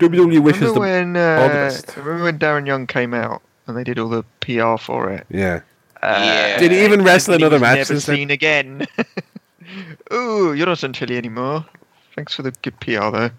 [0.00, 1.12] WWE wishes Remember them.
[1.14, 1.96] when all the uh, best.
[1.96, 5.26] remember when Darren Young came out and they did all the PR for it?
[5.30, 5.60] Yeah,
[6.02, 6.58] Yeah.
[6.58, 8.16] Did he even wrestle and he another was match Never since then?
[8.16, 8.86] seen again.
[10.12, 11.64] Ooh, you're not on telly anymore.
[12.20, 13.30] Thanks for the good PR though.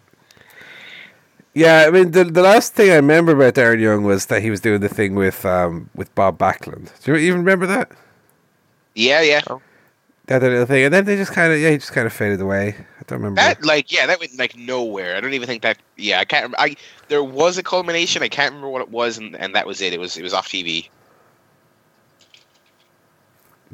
[1.53, 1.85] yeah.
[1.87, 4.59] I mean, the the last thing I remember about Darren Young was that he was
[4.59, 6.89] doing the thing with um with Bob Backlund.
[7.03, 7.91] Do you even remember that?
[8.95, 9.41] Yeah, yeah.
[10.25, 12.41] That little thing, and then they just kind of yeah, he just kind of faded
[12.41, 12.75] away.
[12.99, 13.41] I don't remember.
[13.41, 15.15] That like yeah, that went like nowhere.
[15.15, 15.77] I don't even think that.
[15.97, 16.55] Yeah, I can't.
[16.57, 16.75] I
[17.07, 18.23] there was a culmination.
[18.23, 19.93] I can't remember what it was, and, and that was it.
[19.93, 20.89] It was it was off TV.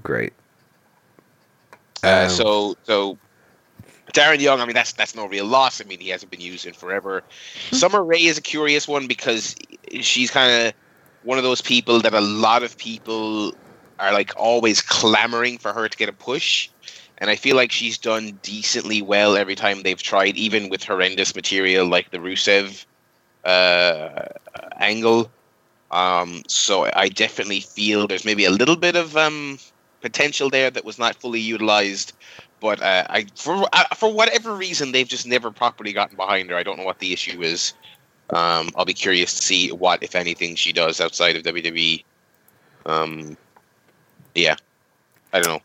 [0.04, 0.34] Great.
[2.04, 3.18] Uh, Um, so so
[4.18, 5.80] Darren Young, I mean that's that's no real loss.
[5.80, 7.24] I mean he hasn't been used in forever.
[7.72, 9.56] Summer Rae is a curious one because
[10.02, 10.74] she's kind of
[11.24, 13.54] one of those people that a lot of people
[14.00, 16.70] are like always clamoring for her to get a push.
[17.20, 21.36] And I feel like she's done decently well every time they've tried, even with horrendous
[21.36, 22.86] material like the Rusev
[23.44, 24.26] uh,
[24.80, 25.32] angle.
[25.90, 29.58] Um, so I definitely feel there's maybe a little bit of um,
[30.02, 32.14] potential there that was not fully utilized.
[32.60, 36.56] But uh, I, for uh, for whatever reason, they've just never properly gotten behind her.
[36.56, 37.74] I don't know what the issue is.
[38.32, 42.04] Um, I'll be curious to see what, if anything, she does outside of WWE.
[42.86, 43.38] Um,
[44.36, 44.56] yeah,
[45.34, 45.62] I don't know.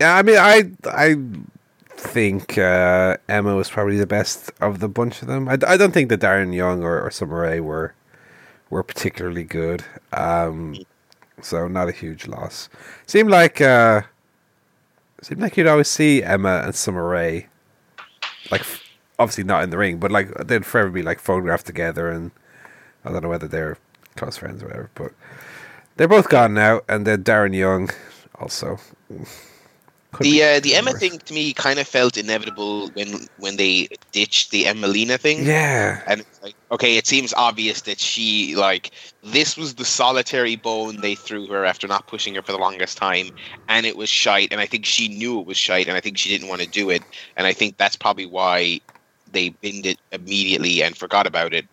[0.00, 1.16] Yeah, I mean, I I
[1.96, 5.48] think uh, Emma was probably the best of the bunch of them.
[5.48, 7.94] I, I don't think that Darren Young or, or Summer Rae were
[8.70, 9.84] were particularly good.
[10.12, 10.76] Um,
[11.40, 12.68] so not a huge loss.
[13.06, 14.02] Seemed like uh,
[15.22, 17.46] seemed like you'd always see Emma and Summer Rae,
[18.50, 18.82] like f-
[19.18, 22.30] obviously not in the ring, but like they'd forever be like photographed together, and
[23.04, 23.78] I don't know whether they're
[24.16, 25.12] close friends or whatever, but
[25.96, 27.90] they're both gone now, and then Darren Young
[28.38, 28.78] also.
[30.12, 33.88] Could The uh, the Emma thing to me kind of felt inevitable when when they
[34.10, 35.44] ditched the Emma Emmalina thing.
[35.44, 38.92] Yeah, And like, okay, it seems obvious that she like
[39.22, 42.98] this was the solitary bone they threw her after not pushing her for the longest
[42.98, 43.30] time,
[43.68, 44.52] and it was shite.
[44.52, 46.68] And I think she knew it was shite, and I think she didn't want to
[46.68, 47.02] do it.
[47.36, 48.80] And I think that's probably why
[49.30, 51.66] they binned it immediately and forgot about it.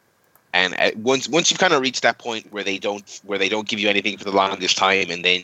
[0.53, 3.49] And uh, once once you've kind of reached that point where they don't where they
[3.49, 5.43] don't give you anything for the longest time, and then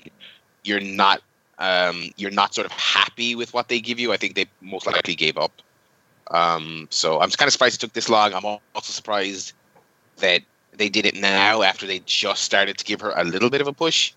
[0.63, 1.21] you're not
[1.57, 4.85] um, you're not sort of happy with what they give you, I think they most
[4.87, 5.61] likely gave up.
[6.31, 8.33] Um, so I'm kind of surprised it took this long.
[8.33, 9.53] I'm also surprised
[10.17, 10.41] that
[10.73, 13.67] they did it now after they just started to give her a little bit of
[13.67, 14.13] a push.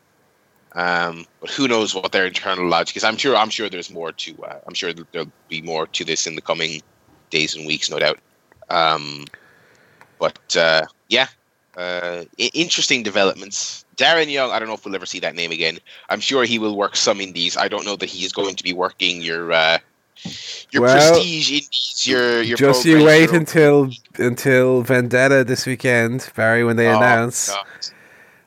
[0.72, 3.04] Um, but who knows what their internal logic is?
[3.04, 3.36] I'm sure.
[3.36, 4.44] I'm sure there's more to.
[4.44, 6.82] Uh, I'm sure there'll be more to this in the coming
[7.30, 8.18] days and weeks, no doubt.
[8.70, 9.24] Um,
[10.18, 11.28] but uh, yeah,
[11.76, 13.84] uh, interesting developments.
[13.96, 14.50] Darren Young.
[14.50, 15.78] I don't know if we'll ever see that name again.
[16.10, 17.56] I'm sure he will work some indies.
[17.56, 19.78] I don't know that he's going to be working your uh,
[20.70, 22.02] your Well, prestige indies.
[22.06, 26.96] Your your just you wait your- until until Vendetta this weekend, Barry, when they Oh,
[26.96, 27.66] announce God.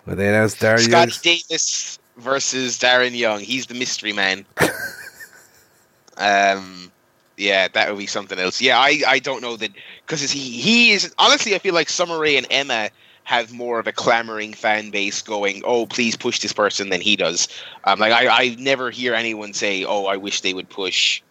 [0.06, 3.40] when they announce Darren Scotty Young's Davis versus Darren Young.
[3.40, 4.46] He's the mystery man.
[6.18, 6.92] um,
[7.38, 8.62] yeah, that would be something else.
[8.62, 9.72] Yeah, I, I don't know that
[10.06, 12.90] because he he is honestly I feel like Summer Rae and Emma
[13.24, 17.16] have more of a clamoring fan base going, oh please push this person than he
[17.16, 17.48] does.
[17.86, 21.22] Um, like I I never hear anyone say, oh I wish they would push.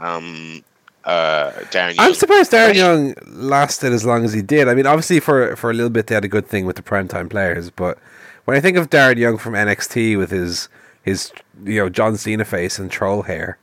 [0.00, 0.64] Um,
[1.04, 1.94] uh, Darren.
[1.98, 2.14] I'm Young.
[2.14, 2.74] surprised Darren.
[2.74, 4.68] Young lasted as long as he did.
[4.68, 6.82] I mean, obviously for for a little bit they had a good thing with the
[6.82, 7.98] primetime players, but
[8.44, 10.68] when I think of Darren Young from NXT with his
[11.02, 11.32] his
[11.64, 13.58] you know John Cena face and troll hair,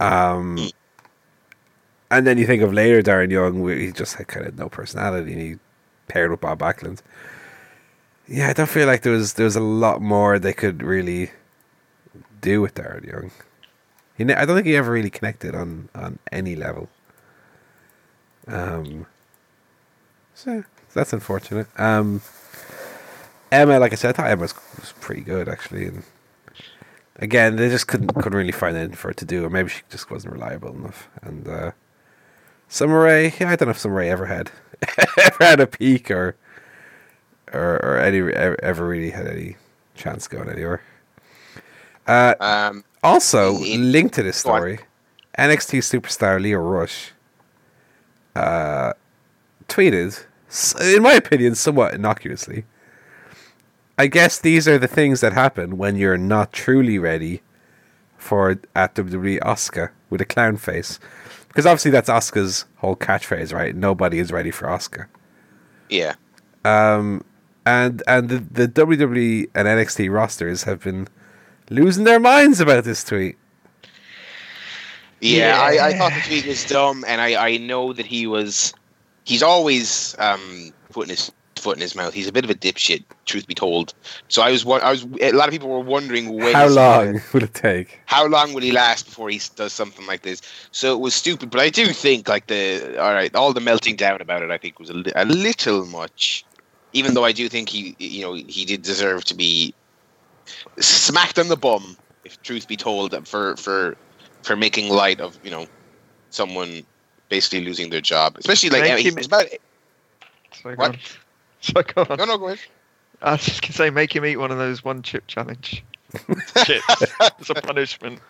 [0.00, 0.68] um,
[2.10, 4.68] and then you think of later Darren Young, where he just had kind of no
[4.68, 5.58] personality, and he
[6.08, 7.00] paired with Bob Backlund.
[8.26, 11.30] Yeah, I don't feel like there was there was a lot more they could really
[12.40, 13.30] do with Darren Young.
[14.16, 16.88] He, ne- I don't think he ever really connected on on any level.
[18.46, 19.06] Um,
[20.34, 21.66] so that's unfortunate.
[21.78, 22.20] Um,
[23.50, 26.02] Emma, like I said, I thought Emma was, was pretty good actually, and
[27.16, 29.82] again, they just couldn't couldn't really find anything for her to do, or maybe she
[29.90, 31.08] just wasn't reliable enough.
[31.22, 31.72] And uh,
[32.80, 34.50] Rae, yeah, I don't know if Rae ever had
[35.18, 36.36] ever had a peak or
[37.52, 39.56] or or any ever, ever really had any
[39.94, 40.82] chance going anywhere.
[42.06, 44.80] Uh, Um, also, linked to this story,
[45.38, 47.12] NXT superstar Lio Rush
[48.34, 48.92] uh,
[49.68, 50.24] tweeted,
[50.96, 52.64] in my opinion, somewhat innocuously.
[53.96, 57.42] I guess these are the things that happen when you're not truly ready
[58.16, 60.98] for at WWE Oscar with a clown face.
[61.48, 63.76] Because obviously that's Oscar's whole catchphrase, right?
[63.76, 65.08] Nobody is ready for Oscar.
[65.88, 66.14] yeah.
[66.64, 67.22] Um,
[67.66, 71.08] and and the, the WWE and NXT rosters have been
[71.70, 73.36] losing their minds about this tweet.
[75.20, 78.74] Yeah, I, I thought the tweet was dumb, and I, I know that he was.
[79.24, 82.12] He's always um, putting his foot in his mouth.
[82.12, 83.94] He's a bit of a dipshit, truth be told.
[84.28, 85.06] So I was, I was.
[85.22, 86.52] A lot of people were wondering when.
[86.52, 88.00] How is he gonna- long will it take?
[88.04, 90.42] how long will he last before he does something like this?
[90.72, 93.96] So it was stupid, but I do think like the all right, all the melting
[93.96, 96.44] down about it, I think was a, li- a little much.
[96.92, 99.74] Even though I do think he, you know, he did deserve to be
[100.78, 103.96] smacked on the bum, if truth be told, for for
[104.42, 105.66] for making light of you know
[106.30, 106.84] someone
[107.28, 109.46] basically losing their job, especially like Make him- it's about.
[110.62, 110.90] So go What?
[110.90, 110.98] on.
[111.60, 112.18] So go on.
[112.18, 112.60] No, no, go ahead.
[113.22, 115.82] I was just gonna say, make him eat one of those one chip challenge
[116.64, 116.84] chips
[117.40, 118.20] as a punishment.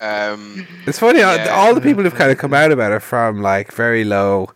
[0.00, 1.22] Um, It's funny.
[1.22, 1.48] uh, Yeah.
[1.54, 4.50] All the people who've kind of come out about it from like very low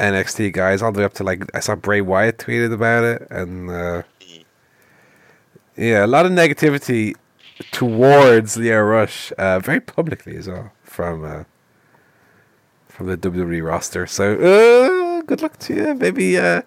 [0.00, 3.26] NXT guys all the way up to like I saw Bray Wyatt tweeted about it,
[3.30, 4.02] and uh,
[5.80, 7.14] yeah, a lot of negativity
[7.72, 11.44] towards Lio Rush, uh, very publicly as well from uh,
[12.88, 14.06] from the WWE roster.
[14.06, 15.94] So uh, good luck to you.
[15.94, 16.62] Maybe uh,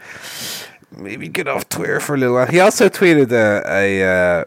[0.92, 2.48] maybe get off Twitter for a little while.
[2.48, 4.46] He also tweeted a, a uh,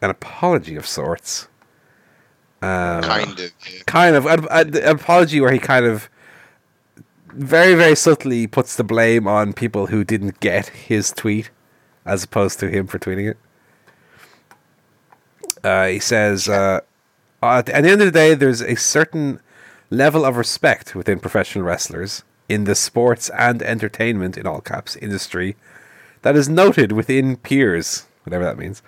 [0.00, 1.48] an apology of sorts.
[2.60, 3.52] Um, kind of.
[3.72, 3.82] yeah.
[3.86, 6.08] kind of an, an apology where he kind of
[7.26, 11.50] very very subtly puts the blame on people who didn't get his tweet
[12.08, 13.36] as opposed to him for tweeting it
[15.64, 16.80] uh, he says uh,
[17.42, 19.40] at the end of the day there's a certain
[19.90, 25.56] level of respect within professional wrestlers in the sports and entertainment in all caps industry
[26.22, 28.82] that is noted within peers, whatever that means.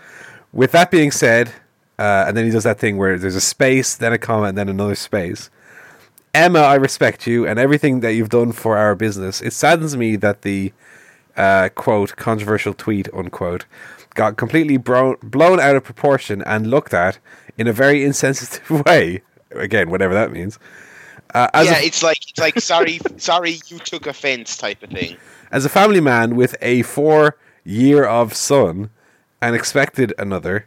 [0.53, 1.51] With that being said,
[1.99, 4.59] uh, and then he does that thing where there's a space, then a comma, and
[4.59, 5.51] then another space.
[6.33, 9.41] Emma, I respect you and everything that you've done for our business.
[9.41, 10.73] It saddens me that the
[11.41, 13.65] uh, quote controversial tweet unquote
[14.15, 17.19] got completely bro- blown out of proportion and looked at
[17.57, 19.23] in a very insensitive way.
[19.53, 20.59] Again, whatever that means.
[21.35, 24.91] Uh, as yeah, a, it's like it's like sorry, sorry, you took offense type of
[24.91, 25.17] thing.
[25.51, 28.91] as a family man with a four year of son
[29.41, 30.67] and expected another,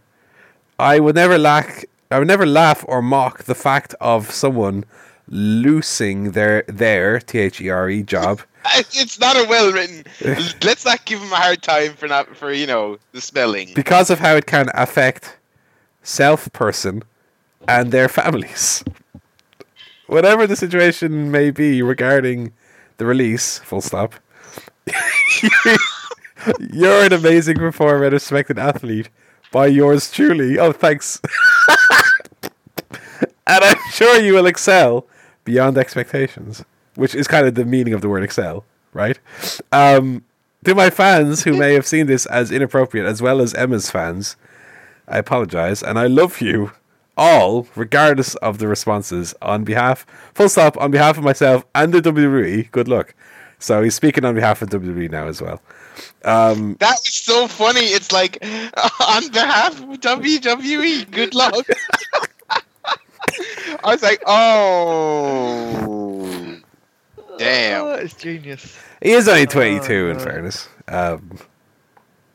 [0.80, 1.86] I would never lack.
[2.10, 4.86] I would never laugh or mock the fact of someone
[5.28, 8.42] losing their their T H E R E job
[8.94, 10.04] It's not a well written.
[10.64, 13.74] Let's not give him a hard time for not for you know the spelling.
[13.76, 15.38] because of how it can affect
[16.02, 17.04] self person
[17.68, 18.84] and their families.
[20.08, 22.54] Whatever the situation may be regarding
[22.98, 24.16] the release, full stop.
[26.72, 29.10] You're an amazing performer and a respected athlete
[29.52, 30.60] by yours truly.
[30.60, 31.22] Oh, thanks.
[33.48, 35.08] and I'm sure you will excel
[35.46, 36.66] beyond expectations,
[36.96, 39.20] which is kind of the meaning of the word excel, right?
[39.72, 40.24] Um,
[40.66, 44.36] to my fans who may have seen this as inappropriate, as well as Emma's fans,
[45.08, 46.72] I apologize, and I love you
[47.18, 49.34] all, regardless of the responses.
[49.42, 53.14] On behalf, full stop, on behalf of myself and the WWE, good luck.
[53.60, 55.62] So he's speaking on behalf of WWE now as well.
[56.26, 57.82] Um, That was so funny.
[57.82, 61.66] It's like on behalf of WWE, good luck.
[63.84, 66.03] I was like, oh,
[67.38, 67.86] damn.
[67.86, 68.78] Oh, it's genius.
[69.02, 70.20] he is only 22, in Oh, no.
[70.20, 70.68] fairness.
[70.88, 71.38] Um,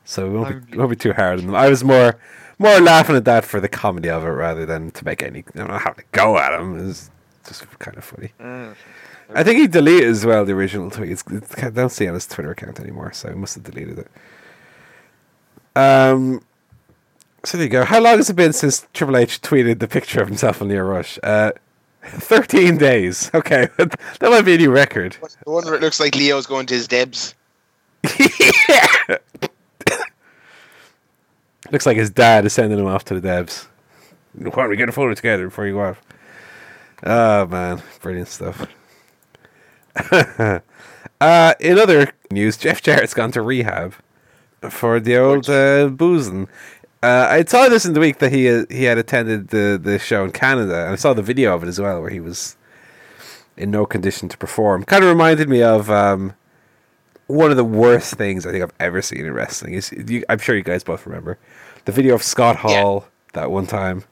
[0.05, 1.55] so it won't, be, I'm- it won't be too hard on them.
[1.55, 2.17] I was more
[2.61, 5.39] more laughing at that for the comedy of it rather than to make any.
[5.55, 6.89] I don't know how to go at him.
[6.89, 7.09] It's
[7.47, 8.33] just kind of funny.
[8.39, 8.73] Uh,
[9.33, 11.11] I think he deleted as well the original tweet.
[11.11, 13.63] It's, it's, I don't see it on his Twitter account anymore, so he must have
[13.63, 14.07] deleted it.
[15.79, 16.41] Um,
[17.45, 17.85] so there you go.
[17.85, 20.83] How long has it been since Triple H tweeted the picture of himself on Lio
[20.83, 21.17] Rush?
[21.23, 21.51] Uh,
[22.11, 23.31] Thirteen days.
[23.33, 25.17] Okay, that might be a new record.
[25.45, 27.35] The one where it looks like Lio's going to his Debs.
[31.71, 33.67] Looks like his dad is sending him off to the devs.
[34.33, 36.01] Why don't we get a photo together before you go off?
[37.03, 38.65] Oh man, brilliant stuff.
[41.21, 43.93] uh, in other news, Jeff Jarrett's gone to rehab
[44.69, 46.47] for the old uh, boozing.
[47.01, 49.99] Uh, I saw this in the week that he uh, he had attended the the
[49.99, 52.57] show in Canada, and I saw the video of it as well, where he was
[53.55, 54.83] in no condition to perform.
[54.83, 56.33] Kind of reminded me of um,
[57.27, 59.75] one of the worst things I think I've ever seen in wrestling.
[59.75, 61.37] Is you, I'm sure you guys both remember
[61.85, 64.03] the video of Scott Hall that one time,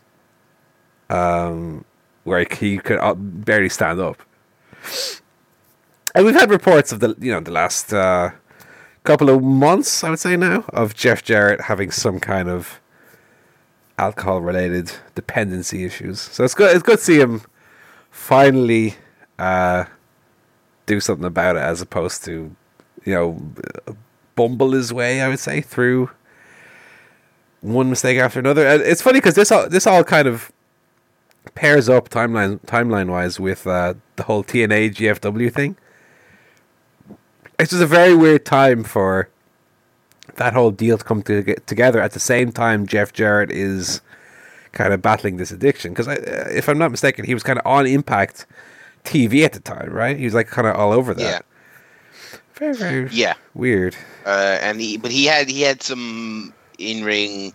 [1.09, 1.83] um,
[2.23, 4.21] where he could uh, barely stand up.
[6.15, 8.31] And we've had reports of the you know the last uh,
[9.07, 12.81] couple of months, I would say now, of Jeff Jarrett having some kind of
[13.97, 16.19] alcohol related dependency issues.
[16.19, 16.75] So it's good.
[16.75, 17.41] It's good to see him
[18.11, 18.95] finally
[19.39, 19.85] uh,
[20.85, 22.53] do something about it, as opposed to
[23.05, 23.41] you know
[24.35, 25.21] bumble his way.
[25.21, 26.09] I would say through
[27.61, 28.67] one mistake after another.
[28.67, 30.51] And it's funny because this all this all kind of
[31.55, 35.77] pairs up timeline timeline wise with uh, the whole TNA GFW thing.
[37.59, 39.29] It's just a very weird time for
[40.35, 42.01] that whole deal to come to get together.
[42.01, 44.01] At the same time Jeff Jarrett is
[44.71, 45.93] kind of battling this addiction.
[45.93, 48.45] Because if I'm not mistaken he was kind of on Impact
[49.03, 50.17] TV at the time right?
[50.17, 51.45] He was like kind of all over that.
[52.31, 53.33] Yeah, very very yeah.
[53.53, 53.95] weird.
[54.25, 57.53] Uh, and he, but he had he had some in ring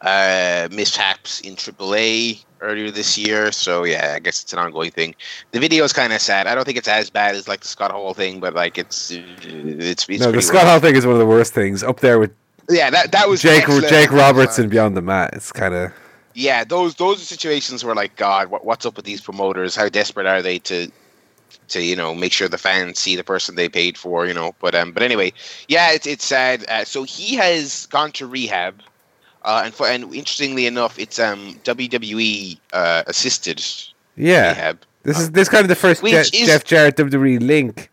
[0.00, 3.52] uh, mishaps in AAA earlier this year.
[3.52, 5.14] So yeah, I guess it's an ongoing thing.
[5.52, 6.46] The video is kind of sad.
[6.46, 9.10] I don't think it's as bad as like the Scott Hall thing, but like it's
[9.10, 10.68] it's, it's no the Scott rough.
[10.68, 12.32] Hall thing is one of the worst things up there with
[12.68, 13.66] Yeah, that that was Jake.
[13.88, 15.92] Jake Roberts and Beyond the Mat it's kind of
[16.38, 19.74] yeah, those those are situations where like God, what, what's up with these promoters?
[19.74, 20.88] How desperate are they to
[21.68, 24.24] to you know make sure the fans see the person they paid for?
[24.24, 25.32] You know, but um, but anyway,
[25.66, 26.64] yeah, it's it's sad.
[26.68, 28.80] Uh, so he has gone to rehab,
[29.48, 33.58] uh, and for and interestingly enough, it's um WWE uh, assisted
[34.16, 34.76] yeah rehab.
[35.04, 37.90] This is this kind of the first Which Je- is- Jeff Jarrett WWE link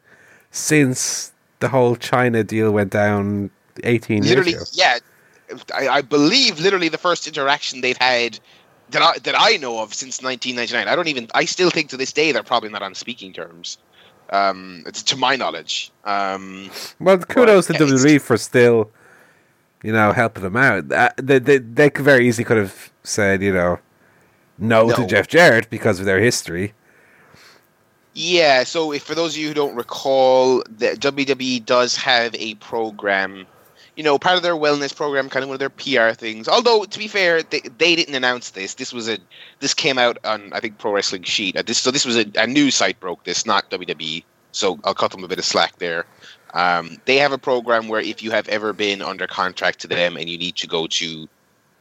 [0.52, 3.50] since the whole Chyna deal went down
[3.84, 4.84] eighteen Literally, years ago.
[4.84, 4.98] yeah,
[5.74, 8.40] I, I believe literally the first interaction they've had.
[8.92, 10.88] That I, that I know of since 1999.
[10.88, 11.28] I don't even.
[11.34, 13.80] I still think to this day they're probably not on speaking terms.
[14.30, 15.92] Um, it's to my knowledge.
[16.04, 16.70] Um,
[17.00, 18.92] Well, kudos Well, to WWE for still,
[19.86, 20.92] you know, helping them out.
[20.92, 23.78] Uh, they, they they could very easily could have said, you know,
[24.58, 26.74] no, to Jeff Jarrett because of their history.
[28.16, 32.56] Yeah, so if for those of you who don't recall, that WWE does have a
[32.56, 33.46] program
[33.96, 36.50] you know, part of their wellness program, kind of one of their PR things.
[36.50, 38.74] Although, to be fair, they, they didn't announce this.
[38.74, 39.20] This was a
[39.60, 41.56] this came out on I think Pro Wrestling Sheet.
[41.56, 44.24] Uh, this so this was a, a news site broke this, not WWE.
[44.52, 46.06] So I'll cut them a bit of slack there.
[46.56, 50.16] Um, they have a program where if you have ever been under contract to them
[50.16, 51.28] and you need to go to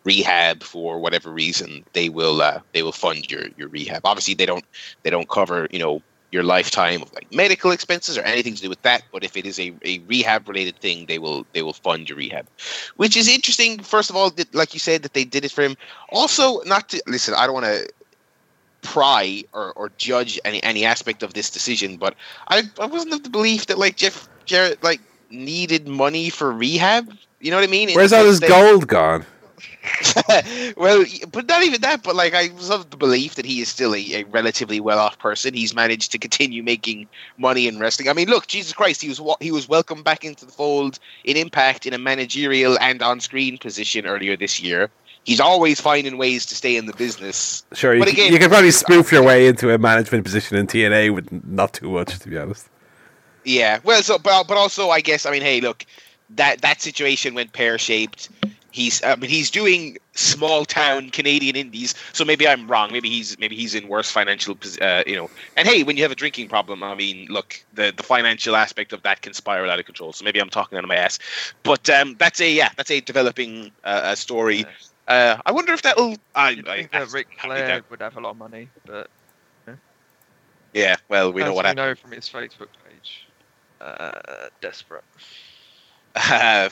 [0.03, 4.03] rehab for whatever reason, they will uh, they will fund your your rehab.
[4.05, 4.65] Obviously, they don't
[5.05, 6.03] they don't cover you know
[6.33, 9.05] your lifetime of like medical expenses or anything to do with that.
[9.13, 12.19] But if it is a, a rehab related thing, they will they will fund your
[12.19, 12.49] rehab,
[12.97, 13.79] which is interesting.
[13.79, 15.77] First of all, that, like you said, that they did it for him.
[16.11, 17.89] Also, not to listen, I don't want to
[18.83, 22.17] pry or, or judge any any aspect of this decision, but
[22.49, 25.01] I I wasn't of the belief that like Jeff Jarrett like
[25.31, 27.13] needed money for rehab.
[27.41, 27.91] You know what I mean?
[27.93, 29.25] Where's all his gold gone?
[30.77, 32.03] well, but not even that.
[32.03, 35.19] But like, I was of the belief that he is still a, a relatively well-off
[35.19, 35.55] person.
[35.55, 37.07] He's managed to continue making
[37.39, 38.09] money in wrestling.
[38.09, 40.99] I mean, look, Jesus Christ, he was wa- he was welcomed back into the fold
[41.25, 44.91] in Impact in a managerial and on-screen position earlier this year.
[45.25, 47.65] He's always finding ways to stay in the business.
[47.73, 50.67] Sure, But c- again- you can probably spoof your way into a management position in
[50.67, 52.69] TNA with not too much, to be honest.
[53.45, 55.85] Yeah, well, so but but also, I guess, I mean, hey, look,
[56.31, 58.31] that that situation went pear-shaped.
[58.71, 62.91] He's, I mean, he's doing small town Canadian indies, so maybe I'm wrong.
[62.91, 65.31] Maybe he's maybe he's in worse financial, uh, you know.
[65.57, 68.93] And hey, when you have a drinking problem, I mean, look, the the financial aspect
[68.93, 70.13] of that can spiral out of control.
[70.13, 71.21] So maybe I'm talking out of my ass,
[71.63, 74.65] but um, that's a yeah, that's a developing uh, a story.
[75.07, 76.17] Uh, I wonder if that'll.
[76.35, 79.09] I, You'd I, think that Ric Flair would have a lot of money, but
[80.75, 81.77] yeah, well, we know what we happened.
[81.77, 82.67] know from his Facebook
[83.81, 85.05] uh, desperate.
[86.15, 86.69] Uh,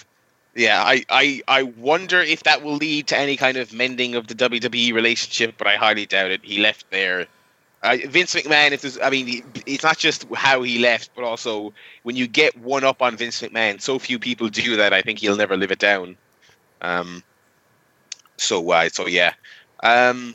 [0.54, 4.26] yeah, I, I, I wonder if that will lead to any kind of mending of
[4.26, 6.44] the WWE relationship, but I highly doubt it.
[6.44, 7.26] He left there.
[7.82, 11.72] Uh, Vince McMahon, if there's, I mean, it's not just how he left, but also
[12.02, 14.92] when you get one up on Vince McMahon, so few people do that.
[14.92, 16.16] I think he'll never live it down.
[16.80, 17.22] Um,
[18.36, 19.32] so, uh, so yeah.
[19.82, 20.34] Um,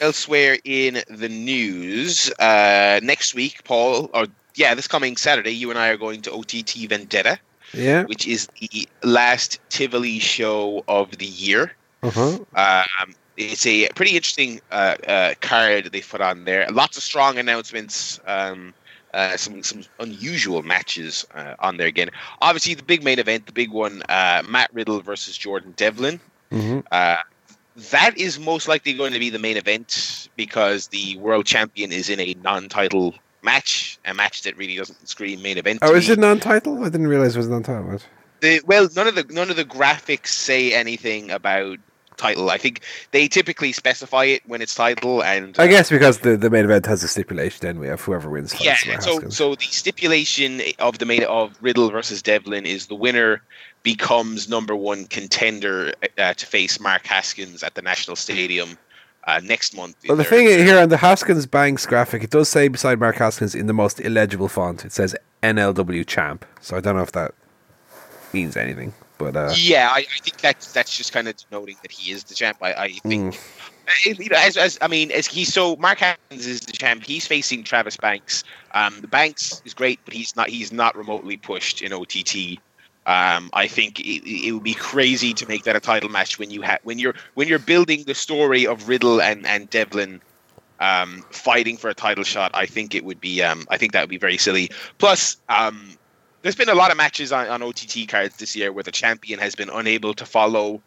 [0.00, 4.26] elsewhere in the news, uh, next week, Paul, or
[4.58, 7.38] yeah, this coming Saturday, you and I are going to OTT Vendetta
[7.72, 8.04] Yeah.
[8.04, 11.72] which is the last Tivoli show of the year.
[12.02, 12.38] Uh huh.
[12.54, 16.66] Um, it's a pretty interesting uh, uh, card they put on there.
[16.70, 18.20] Lots of strong announcements.
[18.26, 18.74] Um,
[19.14, 22.10] uh, some some unusual matches uh, on there again.
[22.42, 26.20] Obviously, the big main event, the big one, uh, Matt Riddle versus Jordan Devlin.
[26.50, 27.16] hmm Uh,
[27.90, 32.08] that is most likely going to be the main event because the world champion is
[32.10, 35.80] in a non-title match, a match that really doesn't scream main event.
[35.82, 36.14] Oh, is me.
[36.14, 36.82] it non-title?
[36.84, 37.84] I didn't realize it was non-title.
[37.84, 38.02] match.
[38.40, 41.78] The, well, none of the none of the graphics say anything about
[42.18, 42.50] title.
[42.50, 42.82] I think
[43.12, 46.64] they typically specify it when it's title, and I uh, guess because the, the main
[46.64, 48.54] event has a stipulation, then we have whoever wins.
[48.60, 48.74] yeah.
[48.98, 53.42] So so the stipulation of the main of Riddle versus Devlin is the winner
[53.82, 58.76] becomes number one contender uh, to face Mark Haskins at the National Stadium
[59.28, 59.96] uh, next month.
[60.08, 63.54] Well, the thing here on the Haskins Banks graphic, it does say beside Mark Haskins
[63.54, 66.46] in the most illegible font, it says NLW champ.
[66.62, 67.34] So I don't know if that
[68.32, 71.92] means anything, but uh, Yeah, I, I think that's that's just kind of denoting that
[71.92, 72.56] he is the champ.
[72.62, 76.46] I, I think mm, you know, as, as I mean, as he's so Mark Haskins
[76.46, 77.04] is the champ.
[77.04, 78.44] He's facing Travis Banks.
[78.72, 80.48] Um, Banks is great, but he's not.
[80.48, 82.58] He's not remotely pushed in OTT.
[83.08, 86.50] Um, I think it, it would be crazy to make that a title match when
[86.50, 90.20] you have when you're when you're building the story of Riddle and and Devlin
[90.78, 92.50] um, fighting for a title shot.
[92.52, 93.42] I think it would be.
[93.42, 94.70] Um, I think that would be very silly.
[94.98, 95.96] Plus, um,
[96.42, 99.40] there's been a lot of matches on, on OTT cards this year where the champion
[99.40, 100.82] has been unable to follow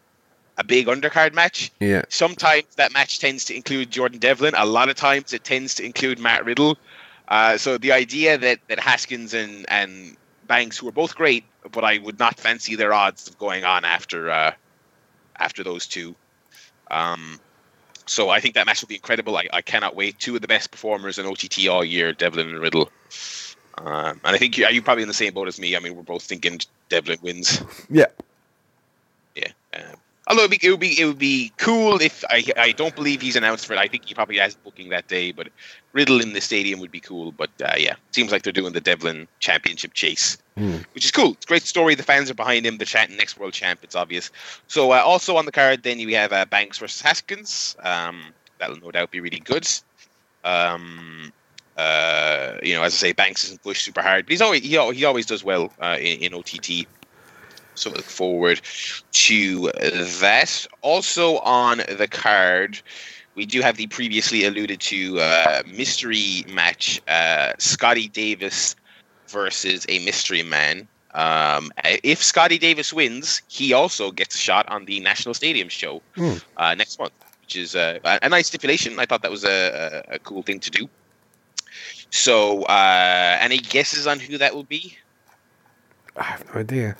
[0.58, 4.54] a big undercard match yeah, sometimes that match tends to include Jordan Devlin.
[4.56, 6.78] A lot of times it tends to include Matt Riddle.
[7.26, 10.16] Uh, so the idea that, that Haskins and, and
[10.46, 13.84] Banks, who are both great, but I would not fancy their odds of going on
[13.84, 14.52] after uh,
[15.36, 16.14] after those two.
[16.90, 17.40] Um,
[18.06, 19.36] so I think that match will be incredible.
[19.36, 20.18] I, I cannot wait.
[20.18, 22.90] Two of the best performers in OTT all year, Devlin and Riddle.
[23.78, 25.76] Um, and I think you, are you probably in the same boat as me.
[25.76, 27.62] I mean, we're both thinking Devlin wins.
[27.90, 28.06] yeah.
[29.34, 29.52] Yeah.
[29.74, 29.96] Um,
[30.28, 32.94] although it would, be, it would be it would be cool if I I don't
[32.94, 33.78] believe he's announced for it.
[33.78, 35.48] I think he probably has booking that day, but
[35.92, 37.32] Riddle in the stadium would be cool.
[37.32, 40.78] But uh, yeah, seems like they're doing the Devlin Championship chase, Hmm.
[40.94, 41.32] which is cool.
[41.32, 41.94] It's a great story.
[41.94, 42.78] The fans are behind him.
[42.78, 43.80] The chat next world champ.
[43.82, 44.30] It's obvious.
[44.68, 47.76] So uh, also on the card, then you have uh, Banks versus Haskins.
[47.82, 48.22] Um,
[48.58, 49.66] that'll no doubt be really good.
[50.44, 51.32] Um,
[51.76, 54.76] uh, you know, as I say, Banks isn't pushed super hard, but he's always he,
[54.92, 56.86] he always does well uh, in, in OTT.
[57.74, 58.60] So look forward
[59.12, 59.70] to
[60.20, 60.66] that.
[60.82, 62.80] Also on the card,
[63.34, 68.74] we do have the previously alluded to uh, mystery match: uh, Scotty Davis
[69.28, 70.88] versus a mystery man.
[71.14, 76.02] Um, if Scotty Davis wins, he also gets a shot on the National Stadium show
[76.14, 76.36] Hmm.
[76.56, 78.98] uh, next month, which is uh, a, a nice stipulation.
[78.98, 80.88] I thought that was a, a, a cool thing to do.
[82.10, 84.96] So, uh, any guesses on who that will be?
[86.16, 86.96] I have no idea.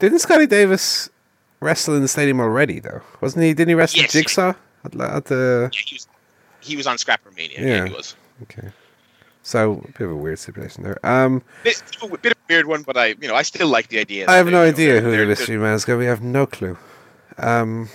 [0.00, 1.08] Didn't Scotty Davis
[1.60, 3.02] wrestle in the stadium already though?
[3.20, 3.54] Wasn't he?
[3.54, 4.12] Didn't he wrestle Yes.
[4.12, 4.54] Jigsaw
[4.84, 5.70] at, at the?
[5.72, 6.08] Yeah, he was,
[6.60, 7.60] he was on Scrapper Mania.
[7.60, 7.66] Yeah.
[7.66, 7.86] Yeah.
[7.86, 8.16] he was.
[8.42, 8.68] Okay.
[9.42, 11.04] So a bit of a weird situation there.
[11.06, 11.82] Um, Bit,
[12.22, 14.26] bit of a weird one, but I, you know, I still like the idea.
[14.28, 16.06] I have no you know, idea who the mystery man is going to be.
[16.06, 16.76] I have no clue.
[17.38, 17.88] Um,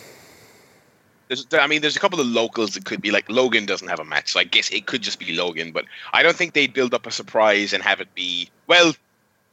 [1.27, 3.99] There's, I mean, there's a couple of locals that could be like Logan doesn't have
[3.99, 5.71] a match, so I guess it could just be Logan.
[5.71, 8.93] But I don't think they'd build up a surprise and have it be well.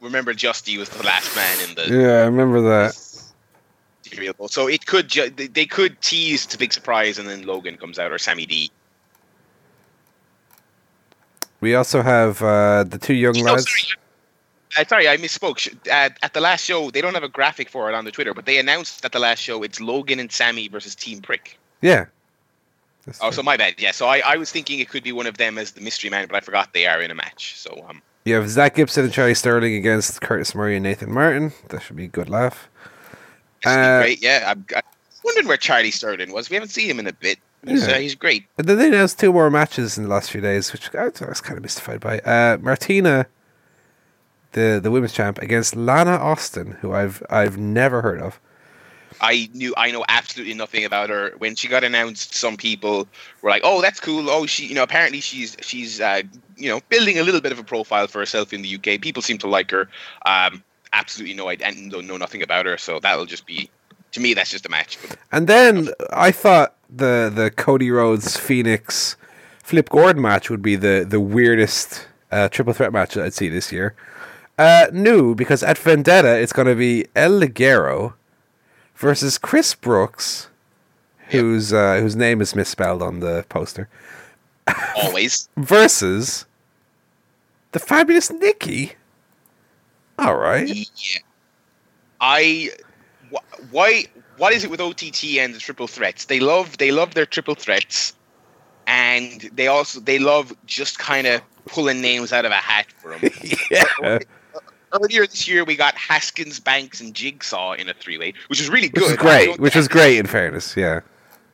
[0.03, 2.93] Remember, Justy was the last man in the yeah, I remember that.
[4.49, 8.11] So it could ju- they- could tease to big surprise, and then Logan comes out
[8.11, 8.69] or Sammy D.
[11.61, 13.65] We also have uh, the two young No, lads.
[13.69, 13.97] sorry,
[14.77, 15.73] uh, sorry, I misspoke.
[15.87, 18.33] Uh, at the last show, they don't have a graphic for it on the Twitter,
[18.33, 21.57] but they announced at the last show it's Logan and Sammy versus Team Prick.
[21.81, 22.05] Yeah.
[23.05, 23.37] That's Oh, true.
[23.37, 23.75] so my bad.
[23.77, 26.09] Yeah, so I, I was thinking it could be one of them as the mystery
[26.09, 27.57] man, but I forgot they are in a match.
[27.57, 31.51] So um, You have Zach Gibson and Charlie Sterling against Curtis Murray and Nathan Martin.
[31.69, 32.69] That should be a good laugh.
[33.65, 34.21] Uh, great.
[34.23, 34.81] Yeah, I'm, I'm
[35.25, 36.49] wondering where Charlie Sterling was.
[36.49, 37.39] We haven't seen him in a bit.
[37.67, 37.95] He's, Yeah.
[37.95, 38.45] uh, he's great.
[38.57, 41.41] And then they announced two more matches in the last few days, which I was
[41.41, 42.19] kind of mystified by.
[42.19, 43.25] Uh, Martina,
[44.53, 48.39] the the women's champ, against Lana Austin, who I've I've never heard of.
[49.23, 51.33] I knew I know absolutely nothing about her.
[51.37, 53.07] When she got announced, some people
[53.41, 54.29] were like, "Oh, that's cool.
[54.29, 56.23] Oh, she, you know, apparently she's she's uh,
[56.57, 59.01] you know building a little bit of a profile for herself in the UK.
[59.01, 59.89] People seem to like her.
[60.25, 62.77] Um, absolutely no and don't know nothing about her.
[62.77, 63.69] So that'll just be
[64.11, 64.33] to me.
[64.33, 64.97] That's just a match.
[65.31, 69.15] And then I thought the the Cody Rhodes Phoenix
[69.63, 73.47] Flip Gordon match would be the the weirdest uh, triple threat match that I'd see
[73.47, 73.95] this year.
[74.57, 78.13] Uh, no, because at Vendetta it's going to be El Ligero
[79.03, 80.47] versus Chris Brooks,
[81.27, 83.89] whose uh, whose name is misspelled on the poster,
[84.95, 86.45] always, versus
[87.73, 88.93] the fabulous Nikki.
[90.17, 90.69] All right.
[90.69, 91.19] yeah.
[92.21, 92.71] I
[93.31, 94.05] wh- why
[94.37, 96.25] what is it with OTT and the triple threats?
[96.25, 98.13] They love they love their triple threats,
[98.87, 103.17] and they also they love just kind of pulling names out of a hat for
[103.17, 103.29] them.
[103.69, 104.19] yeah.
[104.93, 108.87] Earlier this year we got Haskins, Banks, and Jigsaw in a three-way, which was really
[108.87, 109.03] Which good.
[109.03, 109.59] was I great.
[109.59, 110.75] Which was great in fairness.
[110.77, 111.01] Yeah.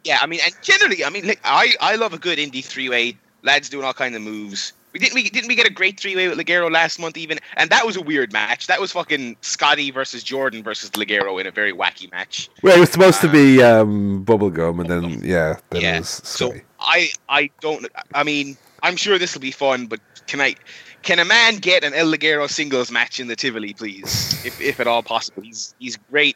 [0.04, 0.20] yeah.
[0.22, 3.18] I mean, and generally, I mean, like, I I love a good indie three-way.
[3.42, 4.74] Lads doing all kinds of moves.
[4.92, 7.70] We didn't we didn't we get a great three-way with Ligero last month even, and
[7.70, 8.68] that was a weird match.
[8.68, 12.50] That was fucking Scotty versus Jordan versus Ligero in a very wacky match.
[12.64, 15.96] Well, it was supposed to be um, bubblegum, and then yeah, then yeah.
[15.96, 17.88] it was So I I don't.
[18.16, 20.56] I mean, I'm sure this will be fun, but can I?
[21.04, 24.80] Can a man get an El Ligero singles match in the Tivoli, please, if, if
[24.80, 25.42] at all possible?
[25.42, 26.36] He's he's great,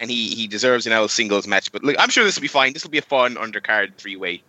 [0.00, 1.72] and he, he deserves an El singles match.
[1.72, 2.72] But look, I'm sure this will be fine.
[2.72, 4.42] This will be a fun undercard three way.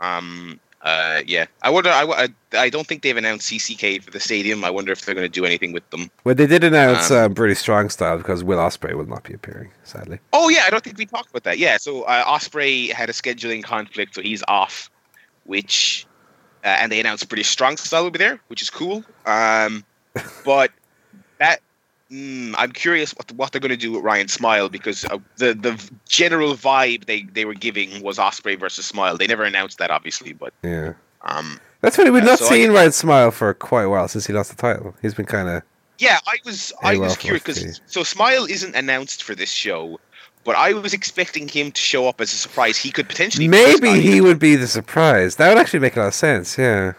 [0.00, 0.58] Um.
[0.82, 1.22] Uh.
[1.26, 1.46] Yeah.
[1.62, 1.90] I wonder.
[1.90, 2.70] I, I.
[2.70, 4.64] Don't think they've announced CCK for the stadium.
[4.64, 6.10] I wonder if they're going to do anything with them.
[6.24, 9.32] Well, they did announce Um, um, British Strong Style because Will Ospreay will not be
[9.34, 10.18] appearing, sadly.
[10.32, 11.58] Oh yeah, I don't think we talked about that.
[11.58, 14.90] Yeah, so uh, Ospreay had a scheduling conflict, so he's off.
[15.44, 16.06] Which,
[16.64, 19.04] uh, and they announced British Strong Style will be there, which is cool.
[19.26, 19.84] Um,
[20.44, 20.70] but
[21.38, 21.60] that
[22.10, 25.54] mm, I'm curious what what they're going to do with Ryan Smile because uh, the
[25.54, 29.16] the general vibe they they were giving was Ospreay versus Smile.
[29.16, 32.10] They never announced that, obviously, but Yeah, um, that's funny.
[32.10, 34.56] We've Uh, not so seen Ryan Smile for quite a while since he lost the
[34.56, 34.94] title.
[35.02, 35.62] He's been kind of
[35.98, 40.00] Yeah, I was I was curious because so Smile isn't announced for this show,
[40.44, 42.76] but I was expecting him to show up as a surprise.
[42.76, 45.36] He could potentially maybe he would be the surprise.
[45.36, 46.58] That would actually make a lot of sense.
[46.58, 46.92] Yeah,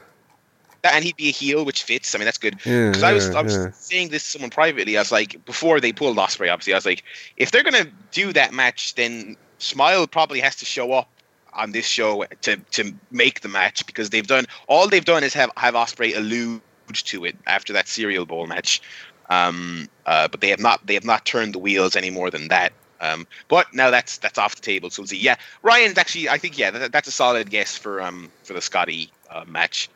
[0.83, 2.13] and he'd be a heel, which fits.
[2.13, 2.57] I mean, that's good.
[2.65, 2.89] yeah.
[2.89, 3.71] Because I was yeah, I was yeah.
[3.71, 4.97] saying this to someone privately.
[4.97, 7.03] I was like, before they pulled Ospreay, obviously, I was like,
[7.37, 11.09] if they're gonna do that match, then Smile probably has to show up
[11.53, 15.33] on this show to to make the match because they've done all they've done is
[15.33, 16.61] have have Ospreay allude
[16.93, 18.81] to it after that cereal bowl match.
[19.29, 22.49] Um, uh, but they have not they have not turned the wheels any more than
[22.49, 22.73] that.
[23.05, 24.89] Um, but now that's that's off the table.
[24.89, 25.17] So we'll see.
[25.17, 28.61] Yeah, Ryan's actually I think yeah that, that's a solid guess for um for the
[28.61, 29.89] Scotty uh, match,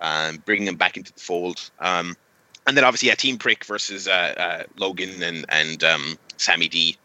[0.00, 1.70] um, bringing him back into the fold.
[1.78, 2.16] Um,
[2.66, 6.96] and then obviously yeah, Team Prick versus uh, uh, Logan and and um, Sammy D.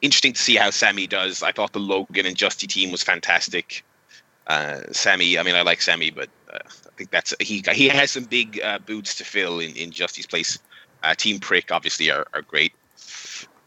[0.00, 1.42] Interesting to see how Sammy does.
[1.42, 3.84] I thought the Logan and Justy team was fantastic.
[4.46, 7.62] Uh, Sammy, I mean, I like Sammy, but uh, I think that's he.
[7.72, 10.58] He has some big uh, boots to fill in in Justy's place.
[11.02, 12.72] Uh, Team Prick obviously are, are great.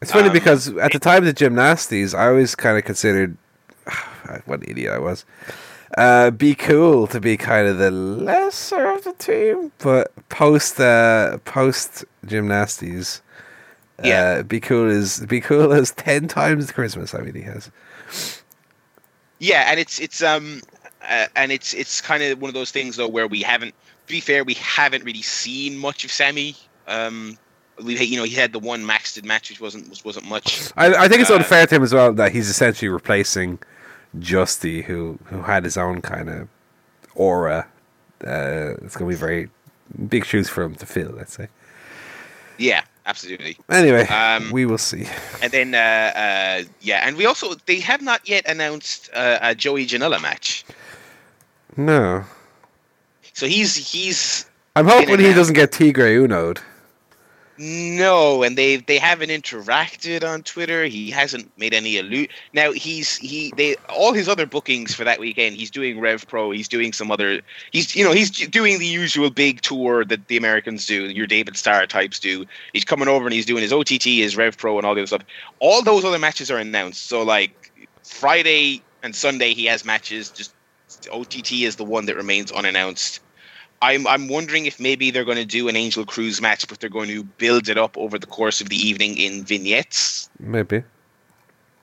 [0.02, 3.36] It's funny um, because at the time of the gymnasties, I always kind of considered
[4.44, 5.24] what an idiot I was.
[5.96, 11.38] Uh, be cool to be kind of the lesser of the team, but post uh,
[11.44, 13.20] post gymnasties,
[14.02, 14.38] Yeah.
[14.40, 17.14] Uh, be cool is be cool is ten times the Christmas.
[17.14, 17.70] I mean, he has.
[19.38, 20.60] Yeah, and it's it's um
[21.08, 23.74] uh, and it's it's kind of one of those things though where we haven't.
[24.06, 26.56] To be fair, we haven't really seen much of Sammy.
[26.86, 27.38] Um,
[27.82, 30.70] you know he had the one maxed match which wasn't which wasn't much.
[30.76, 33.58] I, I think it's Uh, unfair to him as well that he's essentially replacing
[34.18, 36.48] Justy, who who had his own kind of
[37.14, 37.66] aura.
[38.26, 39.50] Uh, it's going to be very
[40.08, 41.10] big shoes for him to fill.
[41.10, 41.48] Let's say.
[42.58, 43.58] Yeah, absolutely.
[43.68, 45.06] Anyway, Um, we will see.
[45.42, 49.54] And then uh, uh, yeah, and we also they have not yet announced uh, a
[49.54, 50.64] Joey Janela match.
[51.76, 52.24] No,
[53.34, 56.60] So he's he's I'm hoping he doesn't get Tigre Uno'd.
[57.58, 60.84] No, and they they haven't interacted on Twitter.
[60.84, 62.28] He hasn't made any allude.
[62.52, 65.56] Now he's he they all his other bookings for that weekend.
[65.56, 66.50] He's doing Rev Pro.
[66.50, 67.40] He's doing some other.
[67.72, 71.04] He's you know he's doing the usual big tour that the Americans do.
[71.04, 72.44] Your David Starr types do.
[72.74, 75.06] He's coming over and he's doing his OTT, his Rev Pro, and all the other
[75.06, 75.22] stuff.
[75.58, 77.06] All those other matches are announced.
[77.06, 77.72] So like
[78.02, 80.30] Friday and Sunday he has matches.
[80.30, 80.52] Just
[81.10, 83.20] OTT is the one that remains unannounced.
[83.82, 86.90] I'm I'm wondering if maybe they're going to do an Angel Cruise match, but they're
[86.90, 90.82] going to build it up over the course of the evening in vignettes, Maybe.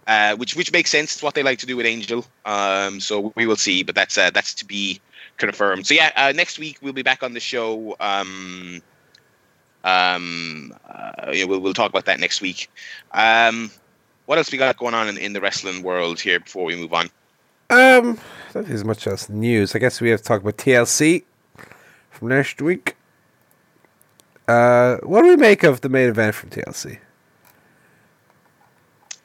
[0.07, 1.13] uh, which which makes sense.
[1.13, 2.25] It's what they like to do with Angel.
[2.45, 4.99] Um, so we will see, but that's uh, that's to be
[5.37, 5.85] confirmed.
[5.85, 7.95] So yeah, uh, next week we'll be back on the show.
[7.99, 8.81] Um,
[9.83, 12.69] um, uh, yeah, we'll we'll talk about that next week.
[13.11, 13.69] Um,
[14.25, 16.93] what else we got going on in, in the wrestling world here before we move
[16.93, 17.09] on?
[17.69, 18.17] Um,
[18.53, 19.75] that is much else news.
[19.75, 21.23] I guess we have to talk about TLC
[22.13, 22.95] from next week.
[24.47, 26.99] Uh, what do we make of the main event from TLC?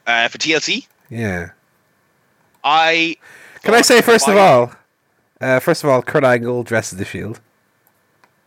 [0.06, 1.51] Uh, for TLC, Yeah.
[2.65, 3.16] I
[3.62, 4.73] Can I say first of Wyatt- all,
[5.40, 7.40] uh, first of all, Kurt Angle dresses the Shield.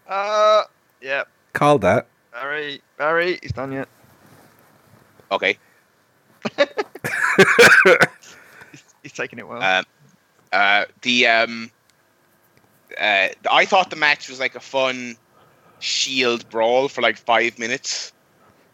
[0.07, 0.63] Uh,
[1.01, 1.23] yeah.
[1.53, 2.07] Called that.
[2.31, 3.87] Barry, Barry, he's done yet.
[5.31, 5.57] Okay.
[8.71, 9.61] He's, he's taking it well.
[9.61, 9.83] Uh,
[10.55, 11.71] uh, the um,
[12.99, 15.15] uh, I thought the match was like a fun
[15.79, 18.13] Shield brawl for like five minutes,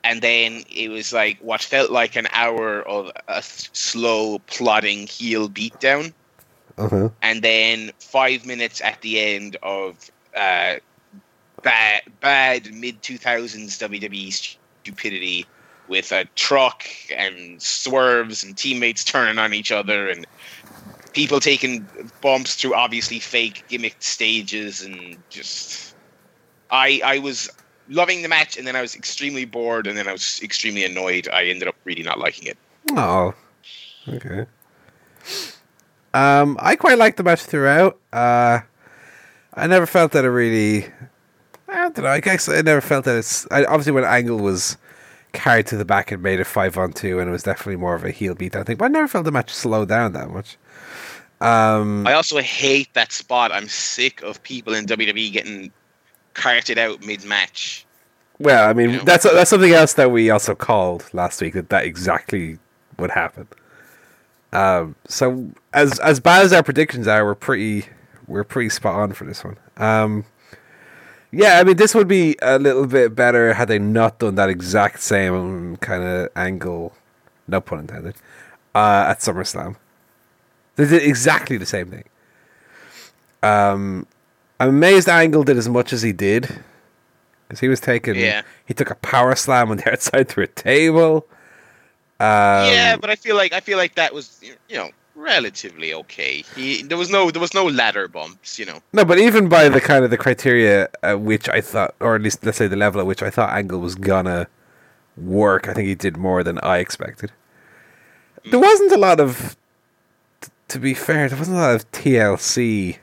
[0.04, 5.50] and then it was like what felt like an hour of a slow plodding heel
[5.50, 6.14] beatdown,
[6.78, 7.10] Uh huh.
[7.22, 10.76] and then five minutes at the end of uh,
[11.62, 15.46] bad bad mid two thousands WWE stupidity
[15.88, 16.84] with a truck
[17.16, 20.26] and swerves and teammates turning on each other and
[21.18, 21.84] people taking
[22.22, 25.96] bumps through obviously fake gimmicked stages and just
[26.70, 27.50] I I was
[27.90, 31.28] loving the match and then I was extremely bored and then I was extremely annoyed.
[31.28, 32.58] I ended up really not liking it.
[32.92, 33.34] Oh,
[34.08, 34.46] okay.
[36.14, 37.98] Um, I quite liked the match throughout.
[38.14, 38.60] Uh,
[39.56, 40.86] I never felt that it really.
[41.68, 42.08] I don't know.
[42.08, 43.48] I guess I never felt that it's.
[43.50, 44.78] I, obviously, when Angle was
[45.34, 47.96] carried to the back and made it five on two, and it was definitely more
[47.96, 48.56] of a heel beat.
[48.56, 50.58] I think, but I never felt the match slow down that much.
[51.40, 53.52] Um, I also hate that spot.
[53.52, 55.72] I'm sick of people in WWE getting
[56.34, 57.86] carted out mid match.
[58.40, 59.04] well, I mean, Yeah.
[59.04, 62.58] that's that's something else that we also called last week that that exactly
[62.98, 63.48] would happen.
[64.54, 67.86] Um, so as as bad as our predictions are, we're pretty
[68.28, 69.58] we're pretty spot on for this one.
[69.78, 70.26] Um,
[71.32, 74.50] yeah, I mean, this would be a little bit better had they not done that
[74.50, 76.94] exact same kind of angle,
[77.48, 78.16] no pun intended,
[78.74, 79.76] uh, at SummerSlam.
[80.78, 82.06] They did exactly the same thing.
[83.44, 84.08] Um,
[84.60, 86.50] I'm amazed Angle did as much as he did,
[87.48, 88.16] because he was taking.
[88.16, 88.44] Yeah.
[88.66, 91.28] He took a power slam on the outside through a table.
[92.20, 96.44] Um, yeah, but I feel like I feel like that was you know relatively okay.
[96.56, 98.58] He, there was no there was no ladder bumps.
[98.58, 98.80] You know.
[98.94, 102.22] No, but even by the kind of the criteria at which I thought, or at
[102.22, 104.48] least let's say the level at which I thought Angle was gonna
[105.16, 107.32] work, I think he did more than I expected.
[108.50, 109.58] There wasn't a lot of,
[110.70, 112.98] to be fair, there wasn't a lot of TLC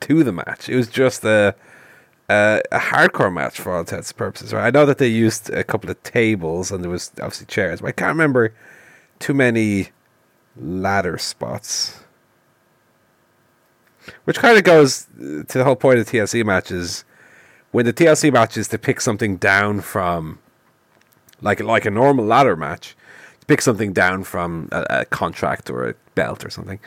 [0.00, 0.68] to the match.
[0.68, 1.54] It was just a
[2.28, 4.52] a, a hardcore match for all intents and purposes.
[4.52, 4.66] Right?
[4.66, 7.88] I know that they used a couple of tables and there was obviously chairs, but
[7.88, 8.54] I can't remember
[9.18, 9.88] too many
[10.56, 12.00] ladder spots.
[14.24, 17.04] Which kind of goes to the whole point of TLC matches.
[17.70, 20.40] When the TLC match is to pick something down from,
[21.40, 22.96] like like a normal ladder match,
[23.46, 26.80] pick something down from a, a contract or a belt or something.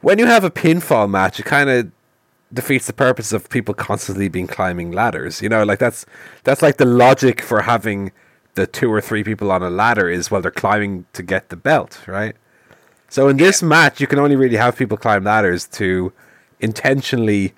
[0.00, 1.90] When you have a pinfall match, it kind of
[2.52, 5.40] defeats the purpose of people constantly being climbing ladders.
[5.40, 6.04] You know, like that's
[6.44, 8.12] that's like the logic for having
[8.54, 11.56] the two or three people on a ladder is while they're climbing to get the
[11.56, 12.36] belt, right?
[13.08, 16.12] So in this match, you can only really have people climb ladders to
[16.60, 17.54] intentionally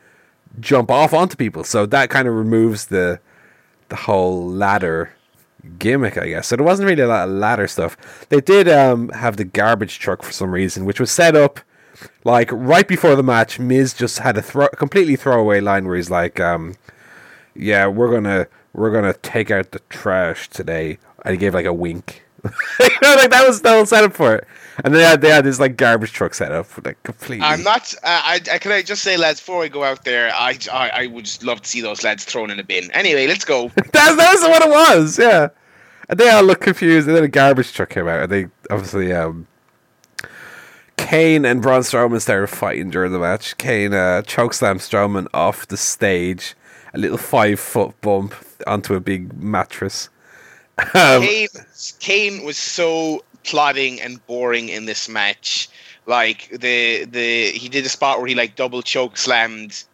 [0.60, 1.64] jump off onto people.
[1.64, 3.20] So that kind of removes the
[3.88, 5.12] the whole ladder
[5.78, 6.48] gimmick, I guess.
[6.48, 8.26] So there wasn't really a lot of ladder stuff.
[8.28, 11.60] They did um, have the garbage truck for some reason, which was set up
[12.24, 13.58] like right before the match.
[13.58, 16.74] Miz just had a throw- completely throwaway line where he's like, um,
[17.54, 21.72] "Yeah, we're gonna we're gonna take out the trash today," and he gave like a
[21.72, 22.23] wink.
[22.80, 24.46] you know, like that was the whole setup for it.
[24.84, 27.46] And they had they had this like garbage truck set up, like completely.
[27.46, 27.94] I'm not.
[27.96, 30.90] Uh, I, I can I just say, lads, before we go out there, I, I
[30.90, 32.90] I would just love to see those lads thrown in a bin.
[32.90, 33.68] Anyway, let's go.
[33.92, 35.18] That's that's what it was.
[35.18, 35.48] Yeah,
[36.08, 37.06] and they all look confused.
[37.06, 39.46] And then a garbage truck came out, and they obviously um,
[40.96, 43.56] Kane and Braun Strowman started fighting during the match.
[43.58, 46.54] Kane uh, chokeslammed Strowman off the stage,
[46.92, 48.34] a little five foot bump
[48.66, 50.08] onto a big mattress.
[50.78, 51.48] Um, Kane,
[52.00, 55.68] Kane was so plodding and boring in this match.
[56.06, 59.84] Like the the he did a spot where he like double choke slammed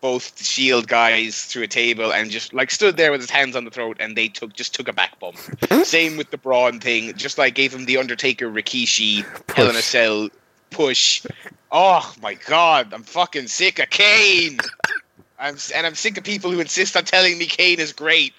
[0.00, 3.56] both the Shield guys through a table and just like stood there with his hands
[3.56, 5.36] on the throat and they took just took a back bump.
[5.84, 9.24] Same with the Braun thing, just like gave him the Undertaker Rikishi
[9.54, 10.28] Hell in a Cell
[10.70, 11.24] push.
[11.72, 14.58] Oh my god, I'm fucking sick of Kane.
[15.40, 18.34] I'm and I'm sick of people who insist on telling me Kane is great.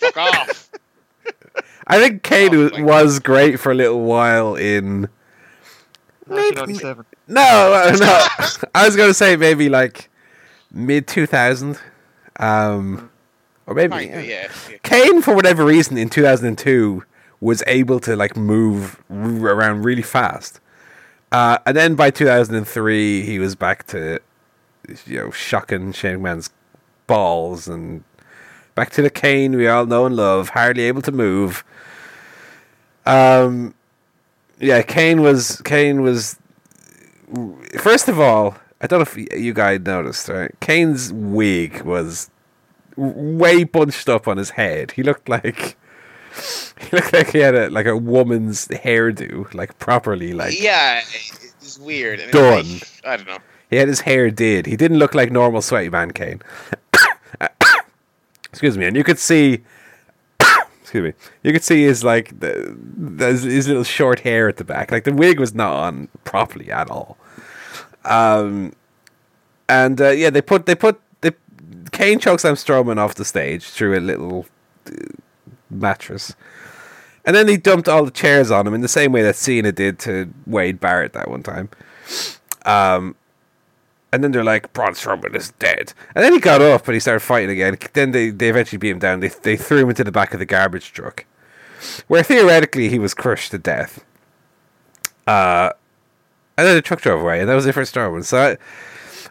[0.00, 0.70] Fuck off.
[1.88, 5.08] I think Kane Oh, was, great for a little while in.
[6.26, 7.06] 1997.
[7.26, 8.66] No, uh, no.
[8.74, 10.10] I was going to say maybe like
[10.70, 11.78] mid 2000.
[12.38, 13.10] Um,
[13.66, 13.94] or maybe.
[13.96, 14.42] Kinda, yeah.
[14.42, 14.52] yeah.
[14.70, 14.76] yeah.
[14.82, 17.02] Kane, for whatever reason, in 2002,
[17.40, 19.16] was able to like move r-
[19.48, 20.60] around really fast.
[21.32, 24.20] Uh, and then by 2003, he was back to,
[25.06, 26.50] you know, shocking Shane McMahon's
[27.06, 28.02] balls and
[28.78, 31.64] back to the Kane we all know and love, hardly able to move.
[33.06, 33.74] Um,
[34.60, 36.38] yeah, Kane was Kane was.
[37.80, 40.54] First of all, I don't know if you guys noticed, right?
[40.60, 42.30] Kane's wig was
[42.96, 44.92] way bunched up on his head.
[44.92, 45.76] He looked like
[46.80, 51.80] he looked like he had a like a woman's hairdo, like properly like yeah, it's
[51.80, 52.20] weird.
[52.30, 52.74] Done.
[52.74, 53.38] like, I don't know.
[53.70, 54.66] he had his hair did.
[54.66, 56.40] He didn't look like normal sweaty man Kane.
[58.50, 59.62] Excuse me, and you could see
[60.80, 61.12] excuse me.
[61.42, 64.90] You could see his like the, the, his little short hair at the back.
[64.90, 67.18] Like the wig was not on properly at all.
[68.04, 68.72] Um,
[69.68, 71.32] and uh, yeah, they put they put they
[71.92, 74.46] Kane chokes Sam Strowman off the stage through a little
[74.86, 74.92] uh,
[75.68, 76.34] mattress,
[77.26, 79.72] and then he dumped all the chairs on him in the same way that Cena
[79.72, 81.68] did to Wade Barrett that one time.
[82.64, 83.14] Um,
[84.12, 85.92] and then they're like, Braun Strowman is dead.
[86.14, 87.76] And then he got up and he started fighting again.
[87.92, 89.20] Then they, they eventually beat him down.
[89.20, 91.26] They, they threw him into the back of the garbage truck,
[92.06, 94.04] where theoretically he was crushed to death.
[95.26, 95.72] Uh,
[96.56, 98.24] and then the truck drove away, and that was it for Strowman.
[98.24, 98.38] So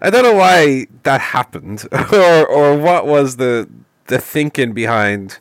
[0.02, 3.68] I, I don't know why that happened, or or what was the
[4.06, 5.40] the thinking behind,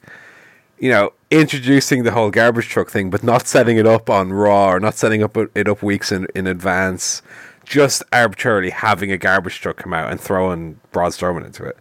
[0.79, 4.71] you know, introducing the whole garbage truck thing, but not setting it up on Raw
[4.71, 7.23] or not setting up it up weeks in in advance.
[7.67, 11.77] Just arbitrarily having a garbage truck come out and throwing Braun Strowman into it,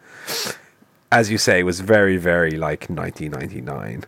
[1.12, 4.04] as you say, was very very like 1999.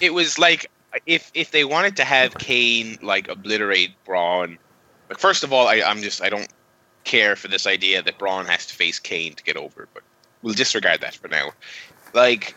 [0.00, 0.70] It was like
[1.06, 4.58] if if they wanted to have Kane like obliterate Braun.
[5.08, 6.48] Like first of all, I, I'm just I don't
[7.04, 10.02] care for this idea that Braun has to face Kane to get over, but
[10.42, 11.50] we'll disregard that for now.
[12.12, 12.54] Like,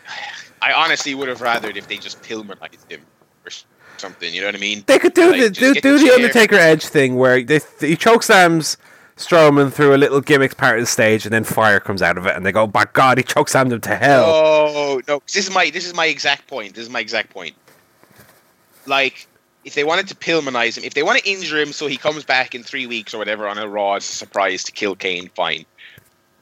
[0.62, 3.02] I honestly would have rathered if they just Pillmanized him
[4.00, 4.32] something.
[4.32, 4.84] You know what I mean?
[4.86, 6.14] They could do Like, the do, do the the.
[6.14, 8.76] Undertaker Edge thing where they he chokeslams
[9.16, 12.26] Strowman through a little gimmick part of the stage, and then fire comes out of
[12.26, 15.20] it, and they go, "My God, he chokeslammed him to hell." Oh no!
[15.26, 16.74] This is my this is my exact point.
[16.74, 17.56] This is my exact point.
[18.86, 19.26] Like,
[19.64, 22.24] if they wanted to Pillmanize him, if they want to injure him so he comes
[22.24, 25.28] back in three weeks or whatever on a Raw as a surprise to kill Kane,
[25.34, 25.66] fine.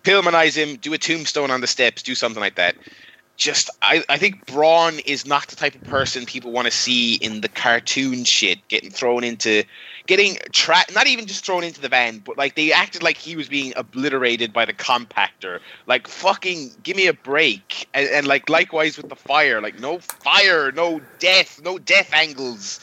[0.05, 2.77] Pillmanize him, do a tombstone on the steps, do something like that.
[3.37, 7.15] Just, I, I think Braun is not the type of person people want to see
[7.17, 9.65] in the cartoon shit, getting thrown into,
[10.07, 13.37] getting trapped, not even just thrown into the van, but like they acted like he
[13.37, 15.61] was being obliterated by the compactor.
[15.87, 17.89] Like fucking, give me a break.
[17.95, 22.81] And, and like likewise with the fire, like no fire, no death, no death angles.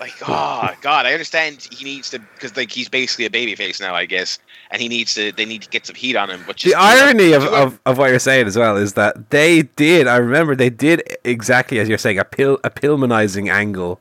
[0.00, 3.94] Like, oh god, I understand he needs to because like he's basically a babyface now,
[3.94, 4.38] I guess,
[4.70, 5.32] and he needs to.
[5.32, 6.42] They need to get some heat on him.
[6.46, 10.06] But the irony of, of, of what you're saying as well is that they did.
[10.06, 14.00] I remember they did exactly as you're saying a pill a Pillmanizing angle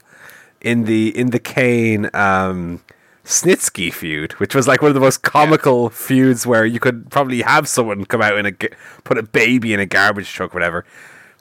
[0.64, 2.82] in the in the Kane um,
[3.26, 7.42] Snitsky feud, which was like one of the most comical feuds where you could probably
[7.42, 8.70] have someone come out and a
[9.04, 10.86] put a baby in a garbage truck, whatever.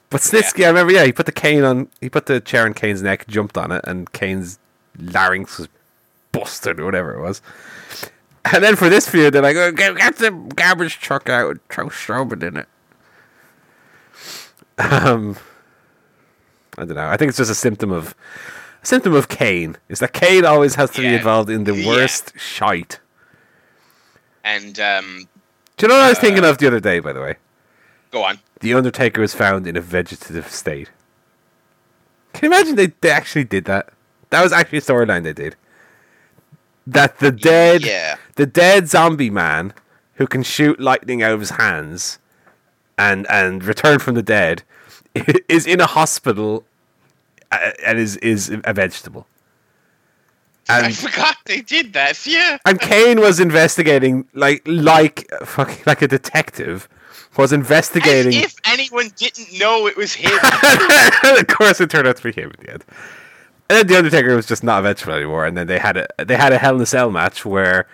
[0.09, 2.75] But Snitsky, I remember, yeah, he put the cane on, he put the chair on
[2.75, 4.59] Kane's neck, jumped on it, and Kane's
[4.99, 5.67] larynx was
[6.31, 7.41] busted or whatever it was.
[8.45, 11.87] And then for this feud, they're like, oh, get, get the garbage truck out, throw
[11.87, 12.67] Strowman in it.
[14.77, 15.37] Um,
[16.77, 17.07] I don't know.
[17.07, 18.13] I think it's just a symptom of
[18.83, 19.77] a symptom of Kane.
[19.89, 21.87] Is that Kane always has to be involved in the Yeah.
[21.87, 22.99] worst shite.
[24.43, 25.27] And um,
[25.77, 26.99] Do you know what I was thinking of the other day?
[26.99, 27.35] By the way,
[28.11, 28.39] go on.
[28.59, 30.91] the Undertaker was found in a vegetative state.
[32.33, 33.89] Can you imagine they, they actually did that?
[34.31, 35.55] That was actually a storyline they did.
[36.85, 38.17] That the dead Yeah.
[38.35, 39.73] the dead zombie man
[40.15, 42.19] who can shoot lightning out of his hands
[42.97, 44.63] and and return from the dead
[45.47, 46.65] is in a hospital uh,
[47.61, 49.27] Uh, and is is a vegetable.
[50.69, 52.25] I And forgot they did that.
[52.25, 52.57] Yeah.
[52.65, 56.87] and Kane was investigating like like fucking like a detective
[57.37, 60.31] was As investigating if anyone didn't know it was him.
[61.23, 62.85] of course, it turned out to be him in the end.
[63.69, 65.45] And then the Undertaker was just not a vegetable anymore.
[65.45, 67.87] And then they had a they had a Hell in a Cell match where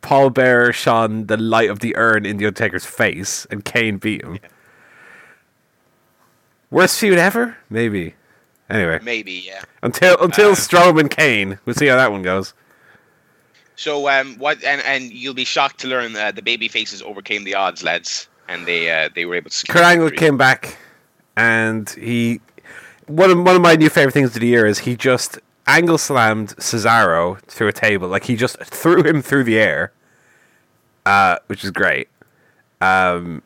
[0.00, 4.22] Paul Bearer shone the light of the urn in the Undertaker's face, and Kane beat
[4.24, 4.38] him.
[6.70, 8.14] Worst feud ever, maybe.
[8.68, 9.62] Anyway, Maybe, yeah.
[9.82, 12.52] until until Uh, Strowman Kane, we'll see how that one goes.
[13.76, 14.62] So um, what?
[14.64, 18.28] And and you'll be shocked to learn that the baby faces overcame the odds, lads,
[18.48, 19.66] and they uh, they were able to.
[19.66, 20.76] Kurt Angle came back,
[21.36, 22.40] and he
[23.06, 25.38] one of one of my new favorite things of the year is he just
[25.68, 29.92] angle slammed Cesaro through a table, like he just threw him through the air,
[31.04, 32.08] uh, which is great.
[32.80, 33.42] Um,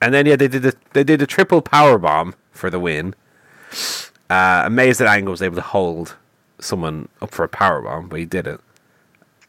[0.00, 3.14] and then yeah, they did the they did a triple power bomb for the win.
[4.30, 6.16] Uh, amazed that Angle was able to hold
[6.60, 8.60] someone up for a power bomb, but he didn't.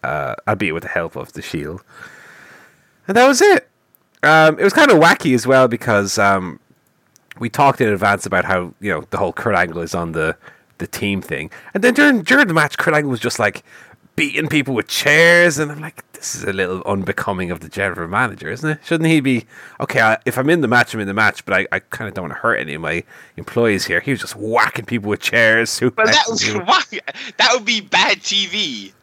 [0.03, 1.81] Uh, albeit with the help of the Shield.
[3.07, 3.67] And that was it.
[4.21, 6.59] Um, it was kind of wacky as well because um,
[7.39, 10.35] we talked in advance about how you know the whole Kurt Angle is on the
[10.77, 13.63] the team thing, and then during during the match, Kurt Angle was just like
[14.15, 18.07] beating people with chairs, and I'm like, this is a little unbecoming of the general
[18.07, 18.79] manager, isn't it?
[18.83, 19.45] Shouldn't he be
[19.79, 20.01] okay?
[20.01, 22.13] I, if I'm in the match, I'm in the match, but I, I kind of
[22.13, 23.03] don't want to hurt any of my
[23.37, 23.99] employees here.
[23.99, 25.81] He was just whacking people with chairs.
[25.81, 26.41] Well, that was
[27.37, 28.93] that would be bad TV.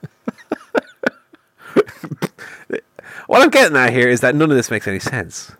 [3.33, 5.53] What I'm getting at here is that none of this makes any sense.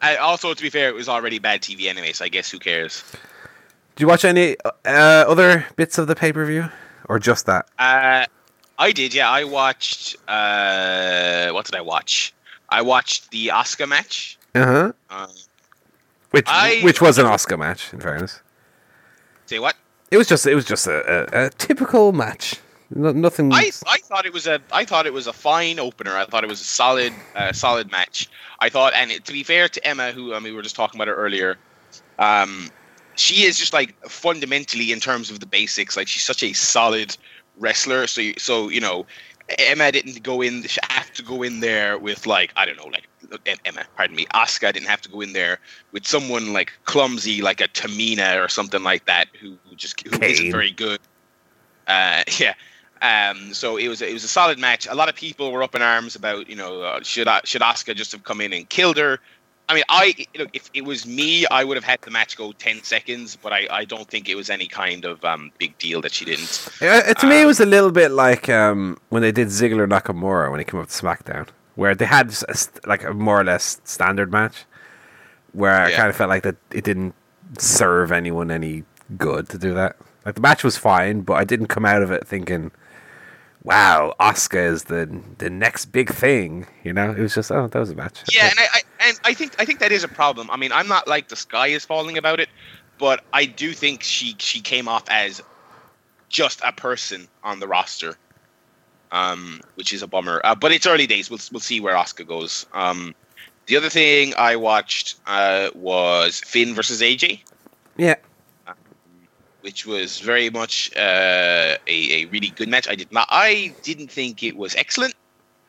[0.00, 2.58] Uh, also, to be fair, it was already bad TV anyway, so I guess who
[2.58, 3.02] cares?
[3.96, 6.70] Did you watch any uh, other bits of the pay per view,
[7.06, 7.68] or just that?
[7.78, 8.24] Uh,
[8.78, 9.30] I did, yeah.
[9.30, 10.16] I watched.
[10.28, 12.32] Uh, what did I watch?
[12.68, 14.38] I watched the Asuka match.
[14.54, 14.92] Uh huh.
[15.10, 15.26] Uh,
[16.30, 18.40] Which I- which was an Asuka match, in fairness.
[19.46, 19.76] say what?
[20.10, 22.56] It was just it was just a, a, a typical match.
[22.94, 23.52] No, nothing.
[23.52, 26.16] I I thought it was a I thought it was a fine opener.
[26.16, 28.28] I thought it was a solid uh, solid match.
[28.60, 30.76] I thought, and it, to be fair to Emma, who I mean, we were just
[30.76, 31.58] talking about her earlier,
[32.18, 32.70] um,
[33.16, 37.16] she is just like fundamentally in terms of the basics, like she's such a solid
[37.58, 38.06] wrestler.
[38.06, 39.06] So you- so you know,
[39.58, 42.90] Emma didn't go in She have to go in there with like I don't know
[42.90, 43.08] like
[43.64, 45.58] Emma, pardon me, Asuka didn't have to go in there
[45.92, 50.22] with someone like clumsy like a Tamina or something like that who, who just who
[50.22, 51.00] isn't very good.
[51.88, 52.54] Uh, yeah.
[53.02, 54.86] Um, so it was it was a solid match.
[54.88, 57.94] A lot of people were up in arms about you know uh, should should Asuka
[57.94, 59.18] just have come in and killed her.
[59.68, 62.52] I mean, I look if it was me, I would have had the match go
[62.52, 66.00] ten seconds, but I, I don't think it was any kind of um, big deal
[66.02, 66.68] that she didn't.
[66.80, 70.50] Uh, to me, it was a little bit like um, when they did Ziggler Nakamura
[70.50, 72.56] when he came up to SmackDown, where they had a
[72.86, 74.64] like a more or less standard match,
[75.52, 75.96] where I Yeah.
[75.96, 77.14] kind of felt like that it didn't
[77.58, 78.84] serve anyone any
[79.18, 79.96] good to do that.
[80.24, 82.70] Like the match was fine, but I didn't come out of it thinking,
[83.66, 87.78] "Wow, Asuka is the the next big thing." You know, it was just, "Oh, that
[87.78, 90.08] was a match." Yeah, and I, I and I think I think that is a
[90.08, 90.48] problem.
[90.50, 92.48] I mean, I'm not like the sky is falling about it,
[92.98, 95.42] but I do think she she came off as
[96.28, 98.16] just a person on the roster,
[99.10, 100.40] um, which is a bummer.
[100.44, 101.28] Uh, but it's early days.
[101.28, 102.66] We'll we'll see where Asuka goes.
[102.72, 103.14] Um,
[103.66, 107.40] the other thing I watched uh, was Finn versus AJ,
[107.96, 108.14] yeah.
[109.66, 112.86] Which was very much uh, a a really good match.
[112.88, 115.14] I did not I didn't think it was excellent.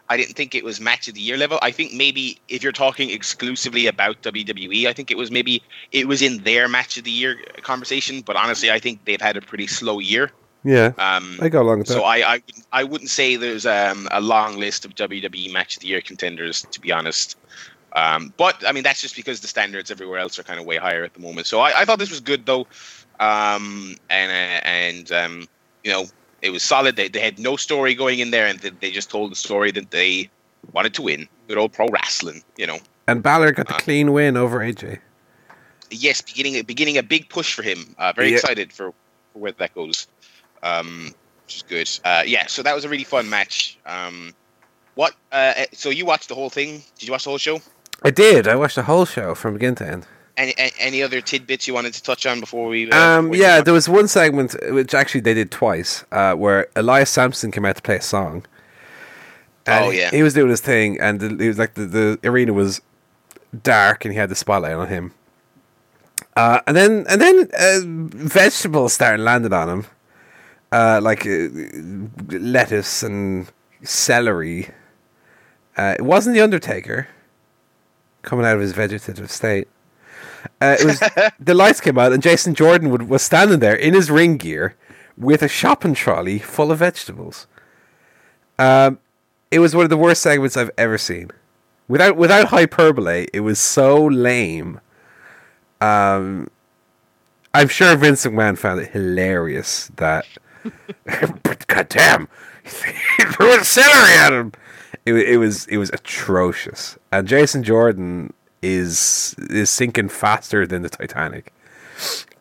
[0.09, 1.57] I didn't think it was match of the year level.
[1.69, 5.61] I think maybe if you're talking exclusively about WWE, I think it was maybe
[5.91, 7.33] it was in their match of the year
[7.71, 8.21] conversation.
[8.21, 10.25] But honestly, I think they've had a pretty slow year.
[10.63, 11.93] Yeah, Um, I go along with that.
[11.93, 15.71] so I, I wouldn't- I wouldn't say there's um, a long list of WWE match
[15.75, 17.37] of the year contenders to be honest.
[17.93, 20.77] Um, but I mean that's just because the standards everywhere else are kind of way
[20.87, 21.47] higher at the moment.
[21.47, 22.67] So I, I thought this was good though,
[23.19, 25.47] um, and uh, and um,
[25.83, 26.05] you know
[26.41, 26.95] it was solid.
[26.95, 29.71] They, they had no story going in there, and they, they just told the story
[29.71, 30.29] that they
[30.73, 31.27] wanted to win.
[31.47, 32.77] Good old pro wrestling, you know.
[33.07, 34.99] and Balor got the uh, clean win over AJ.
[35.89, 37.95] Yes, beginning beginning a big push for him.
[37.97, 38.35] Uh, very Yeah.
[38.35, 38.91] excited for,
[39.33, 40.07] for where that goes.
[40.63, 41.13] Um,
[41.45, 41.89] which is good.
[42.03, 43.77] Uh, yeah, so that was a really fun match.
[43.85, 44.33] Um,
[44.95, 45.13] what?
[45.31, 46.83] Uh, so you watched the whole thing?
[46.99, 47.61] Did you watch the whole show?
[48.03, 48.47] I did.
[48.47, 50.07] I watched the whole show from beginning to end.
[50.37, 52.91] Any, any, other tidbits you wanted to touch on before we?
[52.91, 56.67] Uh, Um, yeah, there was one segment uh, which actually they did twice, uh, where
[56.75, 58.45] Elias Samson came out to play a song.
[59.67, 60.11] Oh, yeah.
[60.11, 62.81] he was doing his thing, and the, he was like the, the arena was
[63.63, 65.11] dark, and he had the spotlight on him.
[66.35, 69.85] Uh, and then and then uh, vegetables started landing on him,
[70.71, 71.47] uh, like uh,
[72.29, 73.51] lettuce and
[73.81, 74.69] celery.
[75.75, 77.07] Uh, it wasn't the Undertaker
[78.21, 79.67] coming out of his vegetative state.
[80.61, 80.99] Uh, it was
[81.39, 84.75] the lights came out, and Jason Jordan would, was standing there in his ring gear
[85.17, 87.47] with a shopping trolley full of vegetables.
[88.59, 88.99] Um,
[89.51, 91.31] it was one of the worst segments I've ever seen.
[91.87, 94.81] Without without hyperbole, it was so lame.
[95.79, 96.49] Um,
[97.53, 100.25] I'm sure Vince McMahon found it hilarious that.
[101.43, 102.27] but goddamn,
[102.63, 104.51] he threw a celery at him.
[105.05, 110.89] It, it was it was atrocious, and Jason Jordan is is sinking faster than the
[110.89, 111.53] Titanic.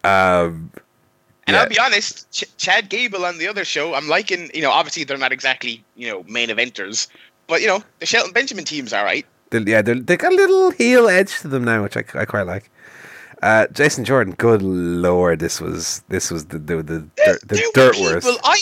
[0.04, 0.70] Um,
[1.46, 1.62] And yeah.
[1.62, 4.50] I'll be honest, Ch- Chad Gable on the other show, I'm liking.
[4.52, 7.08] You know, obviously they're not exactly you know main eventers,
[7.46, 9.24] but you know the Shelton Benjamin team's all right.
[9.50, 12.24] They, yeah, they're, they got a little heel edge to them now, which I, I
[12.24, 12.68] quite like.
[13.42, 17.92] Uh, Jason Jordan, good lord, this was this was the the the, dirt, the There
[17.92, 18.40] dirt worst.
[18.42, 18.56] I,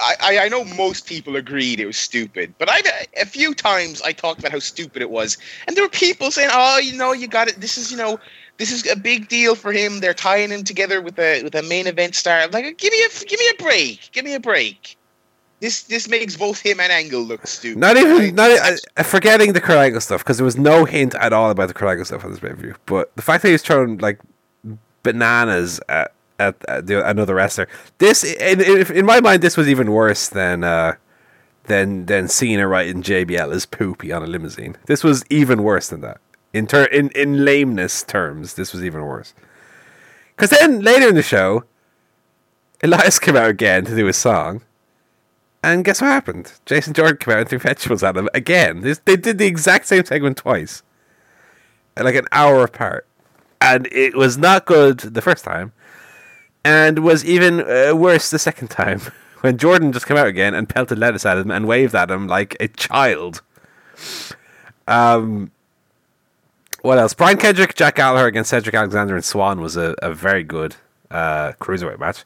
[0.00, 2.82] I, I know most people agreed it was stupid, but I
[3.20, 5.36] a few times I talked about how stupid it was,
[5.66, 7.60] and there were people saying, "Oh, you know, you got it.
[7.60, 8.18] This is you know."
[8.58, 10.00] This is a big deal for him.
[10.00, 12.38] They're tying him together with a with a main event star.
[12.38, 14.08] I'm like, give me a give me a break.
[14.12, 14.96] Give me a break.
[15.60, 17.78] This this makes both him and Angle look stupid.
[17.78, 21.14] Not even Like, not uh, forgetting the Kurt Angle stuff because there was no hint
[21.16, 22.74] at all about the Kurt Angle stuff on this pay per view.
[22.84, 24.20] But the fact that he was throwing like
[25.02, 27.68] bananas at, at, the, another wrestler,
[27.98, 30.96] this in, in, my mind, this was even worse than uh,
[31.64, 34.76] than than Cena writing JBL as poopy on a limousine.
[34.86, 36.18] This was even worse than that.
[36.52, 39.34] In ter- in in lameness terms, this was even worse.
[40.34, 41.64] Because then later in the show,
[42.82, 44.62] Elias came out again to do his song.
[45.62, 46.52] And guess what happened?
[46.64, 48.82] Jason Jordan came out and threw vegetables at him again.
[49.04, 50.82] They did the exact same segment twice,
[51.96, 53.06] like an hour apart,
[53.60, 55.72] and it was not good the first time,
[56.66, 59.00] and was even uh, worse the second time
[59.42, 62.26] when Jordan just came out again and pelted lettuce at him and waved at him
[62.26, 63.40] like a child.
[64.88, 65.52] Um,
[66.82, 67.14] what else?
[67.14, 70.74] Brian Kendrick, Jack Gallagher against Cedric Alexander and Swann was a, a very good
[71.12, 72.24] uh, cruiserweight match.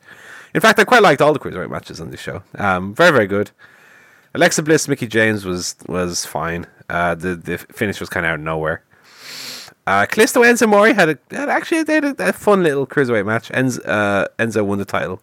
[0.54, 2.42] In fact, I quite liked all the cruiserweight matches on this show.
[2.54, 3.50] Um, very, very good.
[4.34, 6.66] Alexa Bliss, Mickie James was was fine.
[6.88, 8.82] Uh, the the finish was kind of out of nowhere.
[9.86, 13.26] Uh, Kalisto Enzo Amore had a had actually they had a, a fun little cruiserweight
[13.26, 13.48] match.
[13.50, 15.20] Enzo, uh, Enzo won the title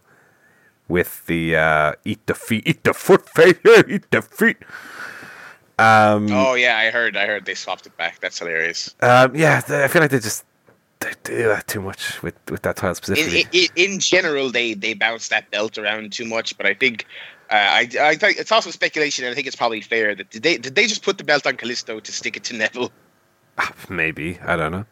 [0.88, 4.58] with the uh, eat the feet, eat the foot, failure, eat the feet.
[5.80, 7.16] Um, Oh yeah, I heard.
[7.16, 8.20] I heard they swapped it back.
[8.20, 8.96] That's hilarious.
[9.02, 10.44] um, yeah, I feel like they just
[11.00, 14.96] they do that too much with, with that title In, in, in general, they they
[14.96, 16.58] bounce that belt around too much.
[16.58, 17.06] But I think,
[17.52, 20.42] uh, I I think it's also speculation, and I think it's probably fair that did
[20.42, 22.92] they did they just put the belt on Kalisto to stick it to Neville?
[23.90, 24.86] Maybe I don't know.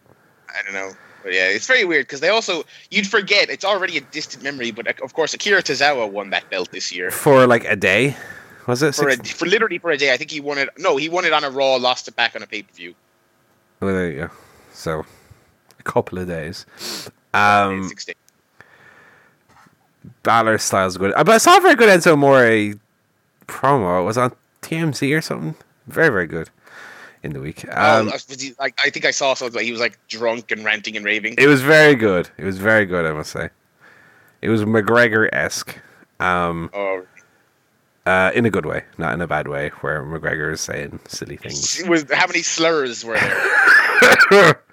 [0.50, 0.92] I don't know.
[1.24, 4.72] But yeah, it's very weird because they also you'd forget it's already a distant memory.
[4.72, 8.16] But of course, Akira Tozawa won that belt this year For like a day,
[8.68, 8.94] was it?
[8.94, 10.14] for a, for literally for a day.
[10.14, 10.70] I think he won it.
[10.78, 12.94] No, he won it on a Raw, lost it back on a pay per view.
[13.80, 14.30] Well, there you go.
[14.72, 15.04] So,
[15.80, 16.66] a couple of days.
[17.34, 18.16] Um, Six days.
[20.24, 21.12] Balor style's good.
[21.16, 22.80] Uh, But I saw a very good Enzo Amore
[23.48, 24.02] promo.
[24.02, 25.56] It was on TMZ or something.
[25.88, 26.50] Very, very good
[27.26, 27.66] in the week.
[27.76, 29.56] Um, oh, was he- like I think I saw something.
[29.56, 31.36] Like he was like drunk and ranting and raving.
[31.38, 32.30] it was very good.
[32.38, 33.50] It was very good, I must say.
[34.42, 35.78] It was McGregor esque.
[36.20, 37.06] Um, Oh,
[38.06, 41.36] uh, in a good way, not in a bad way, where McGregor is saying silly
[41.44, 41.82] things.
[41.88, 43.20] was how many slurs were
[44.32, 44.62] there?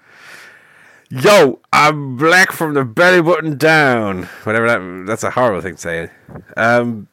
[1.09, 4.23] Yo, I'm black from the belly button down.
[4.43, 6.09] Whatever that that's a horrible thing to say.
[6.57, 7.07] Um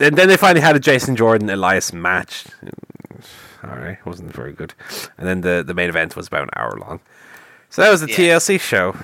[0.00, 2.44] and then they finally had a Jason Jordan Elias match.
[3.70, 4.74] Alright, it wasn't very good.
[5.18, 7.00] And then the, the main event was about an hour long.
[7.70, 8.36] So that was the Yeah.
[8.36, 8.96] TLC show.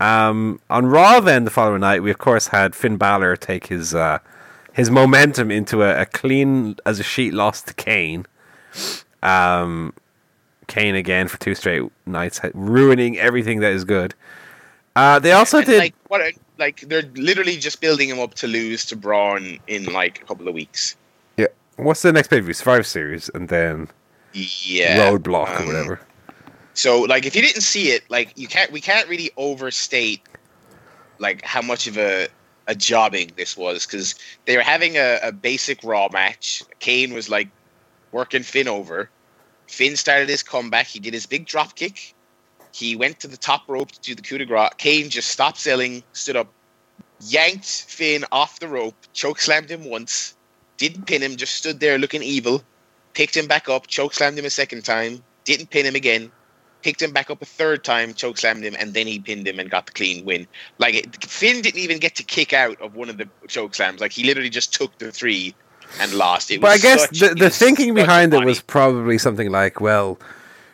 [0.00, 3.94] Um on Raw then the following night we of course had Finn Balor take his
[3.94, 4.18] uh
[4.72, 8.26] his momentum into a, a clean as a sheet loss to Kane.
[9.22, 9.92] Um
[10.68, 14.14] Kane again for two straight nights, ruining everything that is good.
[14.96, 15.78] Uh, they also And, did.
[15.78, 16.20] like what?
[16.20, 20.24] a- Like they're literally just building him up to lose to Braun in like a
[20.24, 20.96] couple of weeks.
[21.36, 21.46] yeah.
[21.76, 22.54] What's the next pay per view?
[22.54, 23.88] Survivor Series, and then
[24.32, 25.10] Yeah.
[25.10, 26.00] Roadblock or um, whatever.
[26.74, 30.22] So like if you didn't see it, like you can't we can't really overstate
[31.18, 32.28] like how much of a
[32.66, 34.14] a jobbing this was because
[34.46, 36.62] they were having a, a basic raw match.
[36.78, 37.48] Kane was like
[38.12, 39.10] working Finn over.
[39.66, 40.86] Finn started his comeback.
[40.86, 42.14] He did his big drop kick.
[42.72, 44.70] He went to the top rope to do the coup de grace.
[44.78, 46.48] Kane just stopped selling, stood up,
[47.20, 50.34] yanked Finn off the rope, choke slammed him once,
[50.78, 52.62] didn't pin him, just stood there looking evil,
[53.14, 56.30] picked him back up, choke slammed him a second time, didn't pin him again,
[56.82, 59.58] picked him back up a third time, choke slammed him, and then he pinned him
[59.58, 60.46] and got the clean win.
[60.78, 64.00] Like it, Finn didn't even get to kick out of one of the choke slams.
[64.00, 65.54] Like he literally just took the three
[66.00, 66.50] and lost.
[66.50, 70.18] It But I guess such- the, the thinking behind it was probably something like, well,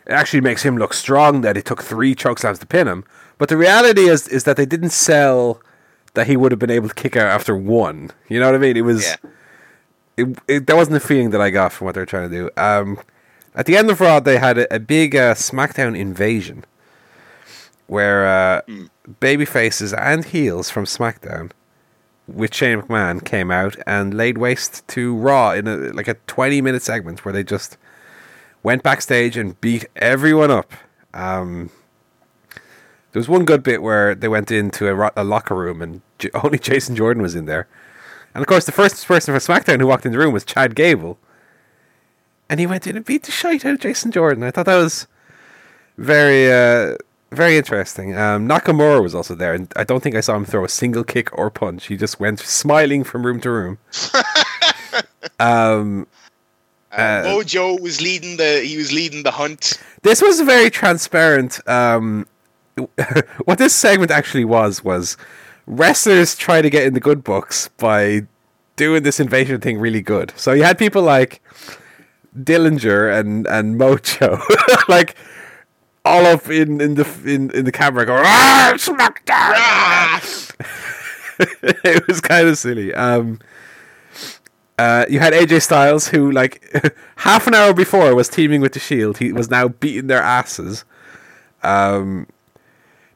[0.06, 3.04] it actually makes him look strong that he took three choke slams to pin him.
[3.36, 5.60] But the reality is is that they didn't sell
[6.14, 8.10] that he would have been able to kick out after one.
[8.28, 8.76] You know what I mean?
[8.76, 9.16] It was Yeah.
[10.18, 12.36] It, it, that wasn't the feeling that I got from what they were trying to
[12.36, 12.50] do.
[12.56, 12.98] Um,
[13.54, 16.64] at the end of Raw, they had a, a big uh, SmackDown invasion
[17.86, 18.90] where uh, Mm.
[19.20, 21.50] baby faces and heels from SmackDown
[22.26, 26.60] with Shane McMahon came out and laid waste to Raw in a, like a 20
[26.60, 27.78] minute segment where they just
[28.62, 30.72] went backstage and beat everyone up.
[31.14, 31.70] Um,
[33.12, 36.30] there was one good bit where they went into a, a locker room and J-
[36.44, 37.66] only Jason Jordan was in there.
[38.38, 40.76] And of course, the first person from SmackDown who walked in the room was Chad
[40.76, 41.18] Gable.
[42.48, 44.44] And he went in and beat the shite out of Jason Jordan.
[44.44, 45.08] I thought that was
[45.96, 46.98] very, uh,
[47.32, 48.16] very interesting.
[48.16, 51.02] Um, Nakamura was also there, and I don't think I saw him throw a single
[51.02, 51.86] kick or punch.
[51.86, 53.78] He just went smiling from room to room.
[55.40, 56.06] um,
[56.92, 59.82] Uh, uh, Mojo was leading the he was leading the hunt.
[60.02, 61.58] this was very transparent.
[61.68, 62.24] Um,
[63.46, 65.16] what this segment actually was was
[65.68, 68.26] wrestlers try to get in the good books by
[68.76, 70.32] doing this invasion thing really good.
[70.36, 71.42] So you had people like
[72.36, 74.40] Dillinger and and Mojo,
[74.88, 75.14] like
[76.04, 79.54] all up in in the in, in the camera going ah SmackDown.
[81.84, 82.94] it was kind of silly.
[82.94, 83.38] Um,
[84.78, 86.64] uh, you had AJ Styles, who like
[87.16, 89.18] half an hour before was teaming with the Shield.
[89.18, 90.84] He was now beating their asses.
[91.62, 92.26] Um,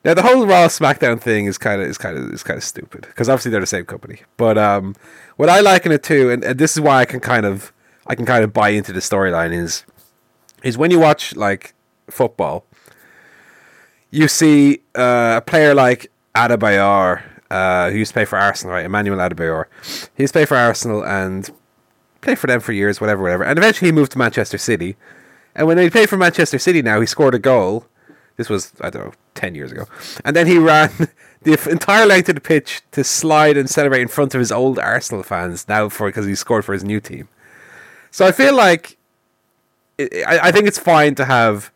[0.05, 2.65] now the whole Raw SmackDown thing is kind of is kind of is kind of
[2.65, 4.23] stupid because obviously they're the same company.
[4.37, 4.97] But um,
[5.37, 7.73] what I like in it too, and, and this is why I can kind of
[8.07, 9.85] I can kind of buy into the storyline is
[10.62, 11.74] is when you watch like
[12.11, 12.65] football,
[14.11, 18.85] you see uh, a player like Adebayor, uh, who used to play for Arsenal, right?
[18.85, 19.66] Emmanuel Adebayor.
[20.16, 21.51] He used to play for Arsenal and
[22.20, 23.45] played for them for years, whatever, whatever.
[23.45, 24.97] And eventually he moved to Manchester City.
[25.55, 27.87] And when he played for Manchester City now, he scored a goal.
[28.37, 29.87] This was, I don't know, 10 years ago.
[30.25, 30.91] And then he ran
[31.43, 34.79] the entire length of the pitch to slide and celebrate in front of his old
[34.79, 37.29] Arsenal fans now for because he scored for his new team.
[38.11, 38.99] So I feel like
[39.99, 41.73] I, I think it's fine to have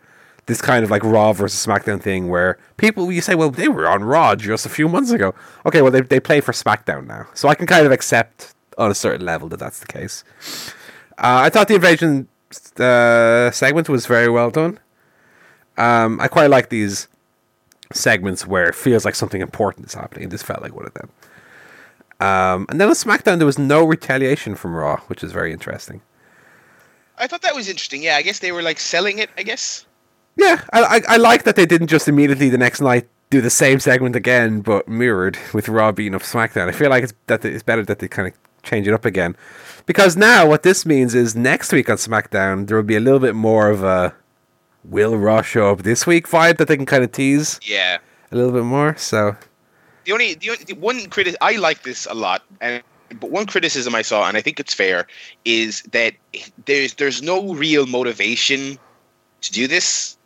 [0.46, 3.88] this kind of like Raw versus SmackDown thing where people you say, well, they were
[3.88, 5.34] on Raw just a few months ago.
[5.64, 8.90] Okay, well they they play for SmackDown now, so I can kind of accept on
[8.90, 10.24] a certain level that that's the case.
[11.18, 12.28] Uh, I thought the invasion
[12.78, 14.78] uh, segment was very well done.
[15.78, 17.08] Um, I quite like these
[17.92, 20.94] segments where it feels like something important is happening, and this felt like one of
[20.94, 21.08] them.
[22.18, 26.00] Um, and then on SmackDown, there was no retaliation from Raw, which is very interesting.
[27.18, 28.02] I thought that was interesting.
[28.02, 29.30] Yeah, I guess they were like selling it.
[29.36, 29.86] I guess.
[30.36, 33.50] Yeah, I, I I like that they didn't just immediately the next night do the
[33.50, 36.68] same segment again, but mirrored with Raw beating up SmackDown.
[36.68, 39.36] I feel like it's that it's better that they kind of change it up again,
[39.86, 43.20] because now what this means is next week on SmackDown there will be a little
[43.20, 44.14] bit more of a
[44.88, 47.98] will Raw show up this week vibe that they can kind of tease Yeah.
[48.32, 48.96] a little bit more.
[48.96, 49.36] So
[50.04, 52.82] The only the, only, the one critic I like this a lot, and
[53.20, 55.06] but one criticism I saw, and I think it's fair,
[55.44, 56.14] is that
[56.66, 58.78] there's there's no real motivation
[59.42, 60.16] to do this.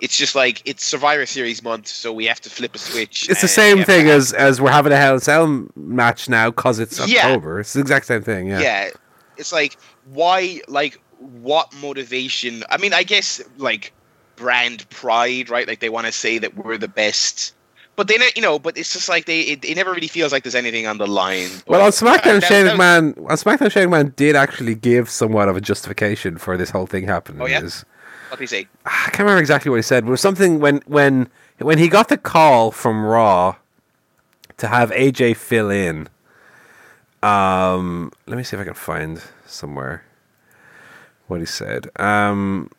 [0.00, 3.28] It's just like it's Survivor Series month, so we have to flip a switch.
[3.30, 5.66] it's the same we have to thing as as we're having a Hell in Cell
[5.76, 7.26] match now because it's Yeah.
[7.28, 7.60] October.
[7.60, 8.48] It's the exact same thing.
[8.48, 8.60] Yeah.
[8.60, 8.90] yeah.
[9.36, 9.76] It's like
[10.06, 12.64] why like what motivation?
[12.70, 13.92] I mean, I guess like
[14.36, 15.66] brand pride, right?
[15.66, 17.54] Like they want to say that we're the best.
[17.96, 20.42] But they, you know, but it's just like they, it, it never really feels like
[20.42, 21.48] there's anything on the line.
[21.68, 24.74] Well, on But, SmackDown, uh, Shane that was- McMahon, on SmackDown, Shane McMahon did actually
[24.74, 27.40] give somewhat of a justification for this whole thing happening.
[27.40, 27.62] Oh, yeah?
[27.62, 27.84] Is-
[28.30, 28.66] What they say?
[28.86, 31.28] I can't remember exactly what he said, but it was something when when
[31.58, 33.56] when he got the call from Raw
[34.56, 36.08] to have AJ fill in.
[37.22, 40.04] Um, let me see if I can find somewhere
[41.28, 41.88] what he said.
[42.00, 42.70] Um,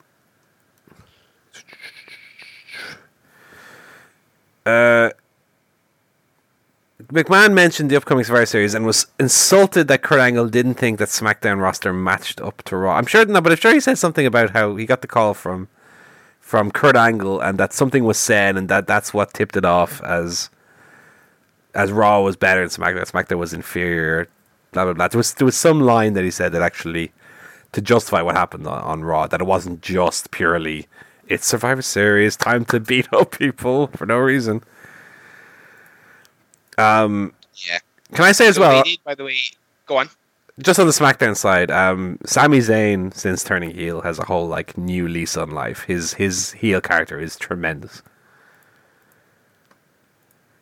[4.65, 5.09] uh,
[7.03, 11.09] McMahon mentioned the upcoming Survivor Series and was insulted that Kurt Angle didn't think that
[11.09, 12.95] SmackDown roster matched up to Raw.
[12.95, 15.33] I'm sure no, but I'm sure he said something about how he got the call
[15.33, 15.67] from
[16.39, 20.01] from Kurt Angle and that something was said and that that's what tipped it off
[20.03, 20.49] as
[21.73, 24.27] as Raw was better and SmackDown SmackDown was inferior.
[24.71, 25.07] Blah blah blah.
[25.09, 27.11] There was there was some line that he said that actually
[27.73, 30.87] to justify what happened on, on Raw that it wasn't just purely
[31.27, 32.35] It's Survivor Series.
[32.35, 34.63] Time to beat up people for no reason.
[36.77, 37.79] Um, Yeah.
[38.13, 39.37] can I say as So well, did, by the way,
[39.85, 40.09] go on.
[40.59, 44.77] just on the SmackDown side, um, Sami Zayn, since turning heel, has a whole like
[44.77, 45.83] new lease on life.
[45.83, 48.01] His his heel character is tremendous.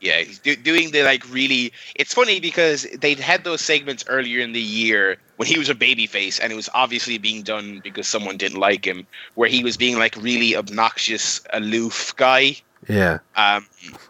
[0.03, 1.71] Yeah, he's do- doing the like really.
[1.95, 5.75] It's funny because they'd had those segments earlier in the year when he was a
[5.75, 9.77] babyface, and it was obviously being done because someone didn't like him, where he was
[9.77, 12.57] being like really obnoxious, aloof guy.
[12.89, 13.65] Yeah, Um,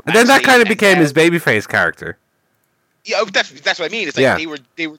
[0.07, 2.17] and then that kind of became now- his babyface character.
[3.05, 4.07] Yeah, oh, that's that's what I mean.
[4.07, 4.37] It's like Yeah.
[4.37, 4.97] they were they were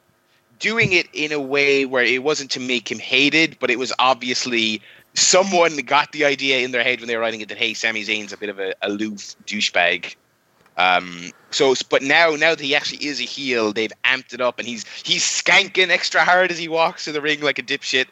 [0.61, 3.93] doing it in a way where it wasn't to make him hated, but it was
[3.99, 4.81] obviously
[5.15, 8.05] someone got the idea in their head when they were writing it that hey, Sami
[8.05, 10.15] Zayn's a bit of a aloof douchebag.
[10.77, 14.59] Um, so, but now now that he actually is a heel, they've amped it up,
[14.59, 18.07] and he's he's skanking extra hard as he walks to the ring like a dipshit.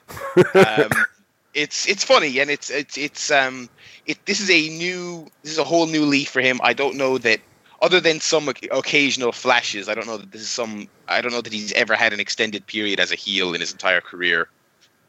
[0.54, 0.90] Um,
[1.54, 3.68] it's it's funny, and it's it's it's um
[4.06, 4.24] it.
[4.26, 6.60] This is a new this is a whole new leaf for him.
[6.62, 7.40] I don't know that
[7.80, 10.88] other than some occasional flashes, I don't know that this is some.
[11.08, 13.72] I don't know that he's ever had an extended period as a heel in his
[13.72, 14.48] entire career.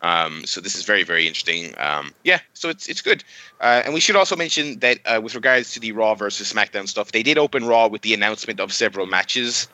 [0.03, 1.73] Um, so this is very, very interesting.
[1.77, 3.23] Um, yeah, so it's it's good.
[3.61, 6.88] Uh, and we should also mention that uh, with regards to the Raw versus SmackDown
[6.88, 9.67] stuff, they did open Raw with the announcement of several matches.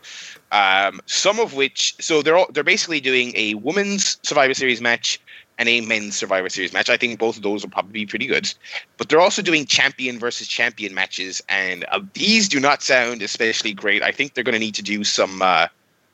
[0.51, 5.19] Um, some of which, so they're all, they're basically doing a women's Survivor Series match
[5.57, 6.89] and a men's Survivor Series match.
[6.89, 8.51] I think both of those will probably be pretty good.
[8.97, 13.73] But they're also doing champion versus champion matches, and uh, these do not sound especially
[13.73, 14.01] great.
[14.01, 15.67] I think they're going to need to do some uh,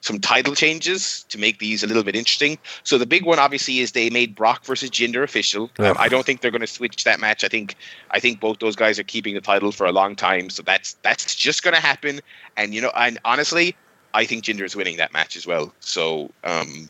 [0.05, 2.59] some title changes to make these a little bit interesting.
[2.83, 5.71] So the big one, obviously, is they made Brock versus Jinder official.
[5.79, 7.43] Um, I don't think they're going to switch that match.
[7.43, 7.75] I think
[8.11, 10.51] I think both those guys are keeping the title for a long time.
[10.51, 12.19] So that's that's just going to happen.
[12.55, 13.75] And you know, and honestly,
[14.13, 15.73] I think Jinder is winning that match as well.
[15.79, 16.87] So um,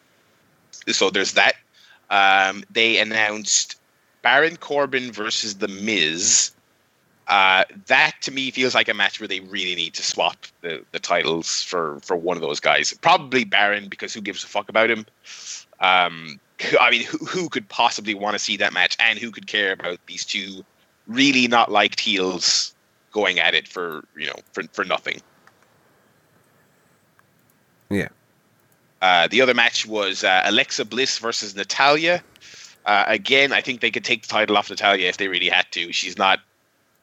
[0.92, 1.54] so there's that.
[2.10, 3.80] Um, they announced
[4.24, 6.52] Baron Corbin versus The Miz.
[7.27, 10.84] Uh, that to me feels like a match where they really need to swap the,
[10.91, 12.93] the titles for, for one of those guys.
[13.02, 15.06] Probably Baron because who gives a fuck about him?
[15.80, 16.39] Um,
[16.80, 19.72] I mean, who, who could possibly want to see that match, and who could care
[19.72, 20.64] about these two
[21.07, 22.73] really not liked heels
[23.11, 25.22] going at it for you know for for nothing?
[27.89, 28.10] Yeah.
[29.02, 32.24] Uh, the other match was uh, Alexa Bliss versus Natalya.
[32.85, 35.66] Uh, again, I think they could take the title off Natalya if they really had
[35.72, 35.91] to.
[35.91, 36.40] She's not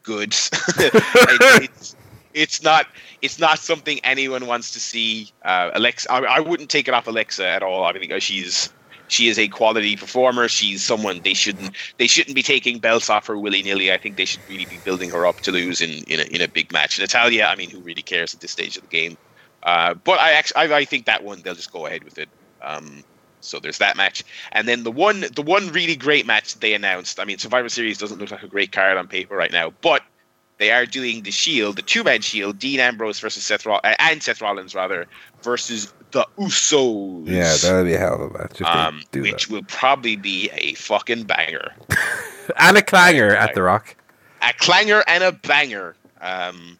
[0.02, 0.34] good.
[0.78, 1.97] It- it's,
[2.34, 2.86] it's not.
[3.20, 5.31] It's not something anyone wants to see.
[5.44, 7.84] Uh, Alexa, I, I wouldn't take it off Alexa at all.
[7.84, 8.70] I uh, she's
[9.08, 10.48] she is a quality performer.
[10.48, 13.92] She's someone they shouldn't they shouldn't be taking belts off her willy nilly.
[13.92, 16.40] I think they should really be building her up to lose in in a, in
[16.40, 16.98] a big match.
[16.98, 19.18] Natalya, I mean, who really cares at this stage of the game?
[19.62, 22.28] Uh, but I actually I, I think that one they'll just go ahead with it.
[22.62, 23.05] Um,
[23.42, 27.20] so there's that match, and then the one the one really great match they announced.
[27.20, 30.02] I mean, Survivor Series doesn't look like a great card on paper right now, but
[30.58, 33.94] they are doing the Shield, the two man Shield, Dean Ambrose versus Seth Roll- uh,
[33.98, 35.06] and Seth Rollins rather
[35.42, 37.26] versus the Usos.
[37.26, 39.52] Yeah, that would be a hell of a match if they um, do which that.
[39.52, 41.72] will probably be a fucking banger,
[42.56, 43.96] And a clanger at the Rock.
[44.40, 45.96] a clanger and a banger.
[46.20, 46.78] Um,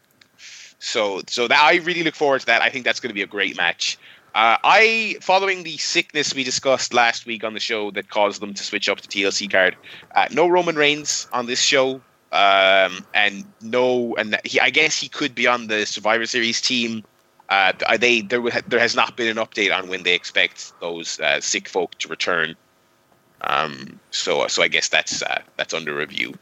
[0.78, 2.62] so so that I really look forward to that.
[2.62, 3.99] I think that's going to be a great match.
[4.35, 8.55] Uh, I, following the sickness we discussed last week on the show that caused them
[8.55, 9.77] to switch up the TLC card,
[10.15, 12.01] uh, no Roman Reigns on this show,
[12.33, 17.05] um, and no, and he, I guess he could be on the Survivor Series team.
[17.51, 21.41] Uh, they there there has not been an update on when they expect those uh,
[21.43, 22.57] sick folk to return.
[23.43, 26.33] Um, so so I guess that's uh, that's under review.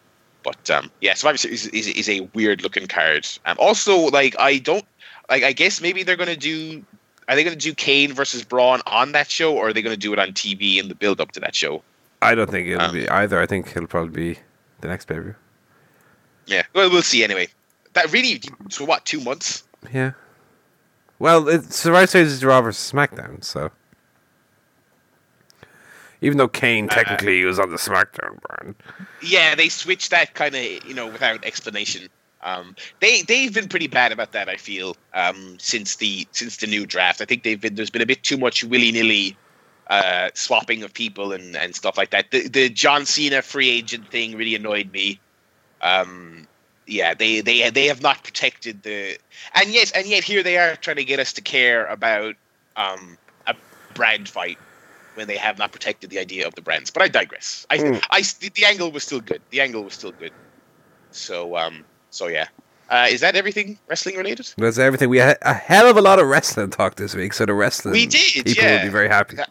[0.45, 3.27] But um, yeah, Survivor Series is, is, is a weird looking card.
[3.47, 4.85] Um, also, like I don't
[5.29, 5.43] like.
[5.43, 6.85] I guess maybe they're gonna do.
[7.31, 10.13] Are they gonna do Kane versus Braun on that show, or are they gonna do
[10.13, 11.81] it on TV in the build up to that show?
[12.21, 13.41] I don't think it'll Um, be either.
[13.41, 14.41] I think it'll probably be
[14.81, 15.35] the next pay per view.
[16.47, 17.47] Yeah, well, we'll see anyway.
[17.93, 19.05] That really so what?
[19.07, 19.63] Two months?
[19.93, 20.13] Yeah.
[21.21, 23.71] Well, it, Survivor Series is Raw versus SmackDown, so.
[26.23, 28.75] Even though Kane Uh, technically was on the SmackDown brand.
[29.23, 32.09] Yeah, they switched that kind of you know without explanation.
[32.43, 34.49] Um, they they've been pretty bad about that.
[34.49, 37.21] I feel um, since the since the new draft.
[37.21, 39.37] I think they've been there's been a bit too much willy nilly
[39.89, 42.31] uh, swapping of people and, and stuff like that.
[42.31, 45.21] The the John Cena free agent thing really annoyed me.
[45.83, 46.47] Um,
[46.87, 49.19] yeah, they they they have not protected the
[49.55, 52.37] and yet and yet here they are trying to get us to care about
[52.77, 53.55] um, a
[53.95, 54.59] brand fight
[55.15, 56.91] when they have not protected the idea of the brands.
[56.91, 57.67] But I digress.
[57.69, 58.05] I, Mm.
[58.11, 59.43] I the, the angle was still good.
[59.51, 60.33] The angle was still good.
[61.11, 62.49] So um so yeah.
[62.89, 64.53] Uh, is that everything wrestling related?
[64.59, 65.09] That's everything.
[65.11, 67.93] We had a hell of a lot of wrestling talk this week, so the wrestling
[67.93, 68.79] We did, people yeah.
[68.79, 69.39] will be very happy.
[69.39, 69.45] Uh,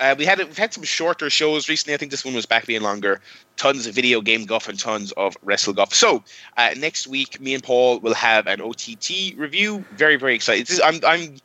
[0.00, 1.94] Uh, we had we've had some shorter shows recently.
[1.94, 3.20] I think this one was back being longer.
[3.56, 5.94] Tons of video game guff and tons of wrestle guff.
[5.94, 6.24] So
[6.56, 9.84] uh, next week, me and Paul will have an OTT review.
[9.92, 10.66] Very very excited.
[10.66, 11.36] This is, I'm I'm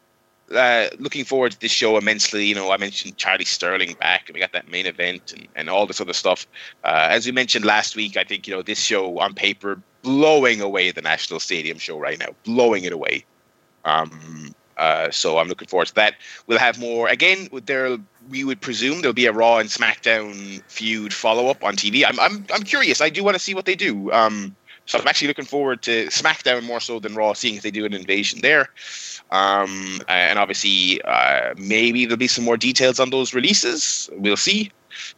[0.55, 2.45] uh, looking forward to this show immensely.
[2.45, 5.69] You know, I mentioned Charlie Sterling back, and we got that main event and, and
[5.69, 6.47] all this other stuff.
[6.83, 10.61] Uh, as we mentioned last week, I think you know this show on paper blowing
[10.61, 13.25] away the National Stadium show right now, blowing it away.
[13.85, 16.15] Um, uh, so I'm looking forward to that.
[16.47, 17.49] We'll have more again.
[17.65, 17.97] There,
[18.29, 22.05] we would presume there'll be a Raw and SmackDown feud follow up on TV.
[22.07, 23.01] I'm, I'm, I'm curious.
[23.01, 24.11] I do want to see what they do.
[24.13, 24.55] Um,
[24.85, 27.85] so I'm actually looking forward to SmackDown more so than Raw, seeing if they do
[27.85, 28.69] an invasion there.
[29.31, 34.09] Um, and obviously, uh, maybe there'll be some more details on those releases.
[34.13, 34.71] We'll see.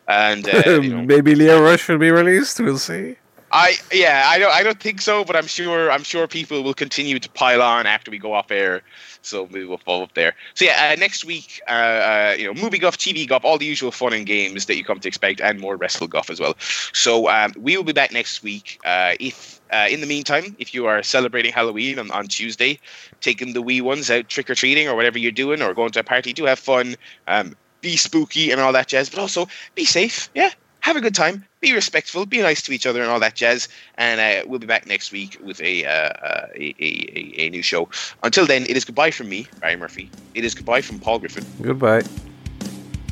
[0.07, 2.59] And uh, you know, maybe Lio Rush will be released.
[2.59, 3.15] We'll see.
[3.53, 6.73] I yeah, I don't I don't think so, but I'm sure I'm sure people will
[6.73, 8.81] continue to pile on after we go off air.
[9.23, 10.33] So we will follow up there.
[10.55, 13.65] So yeah, uh, next week, uh, uh, you know, movie guff, TV guff, all the
[13.65, 16.55] usual fun and games that you come to expect, and more wrestle guff as well.
[16.93, 18.79] So um, we will be back next week.
[18.83, 22.79] Uh, if uh, in the meantime, if you are celebrating Halloween on, on Tuesday,
[23.21, 25.99] taking the wee ones out trick or treating or whatever you're doing, or going to
[25.99, 26.95] a party, do have fun.
[27.27, 30.29] Um, be spooky and all that jazz, but also be safe.
[30.35, 30.51] Yeah,
[30.81, 33.67] have a good time, be respectful, be nice to each other, and all that jazz.
[33.95, 37.61] And uh, we'll be back next week with a, uh, uh, a, a, a, new
[37.61, 37.89] show.
[38.23, 40.09] Until then, it is goodbye from me, Barry Murphy.
[40.33, 41.45] It is goodbye from Paul Griffin.
[41.61, 42.03] Goodbye.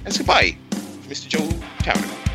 [0.05, 0.57] It's goodbye
[1.07, 1.27] Mr.
[1.27, 1.49] Joe
[1.83, 2.28] Towner.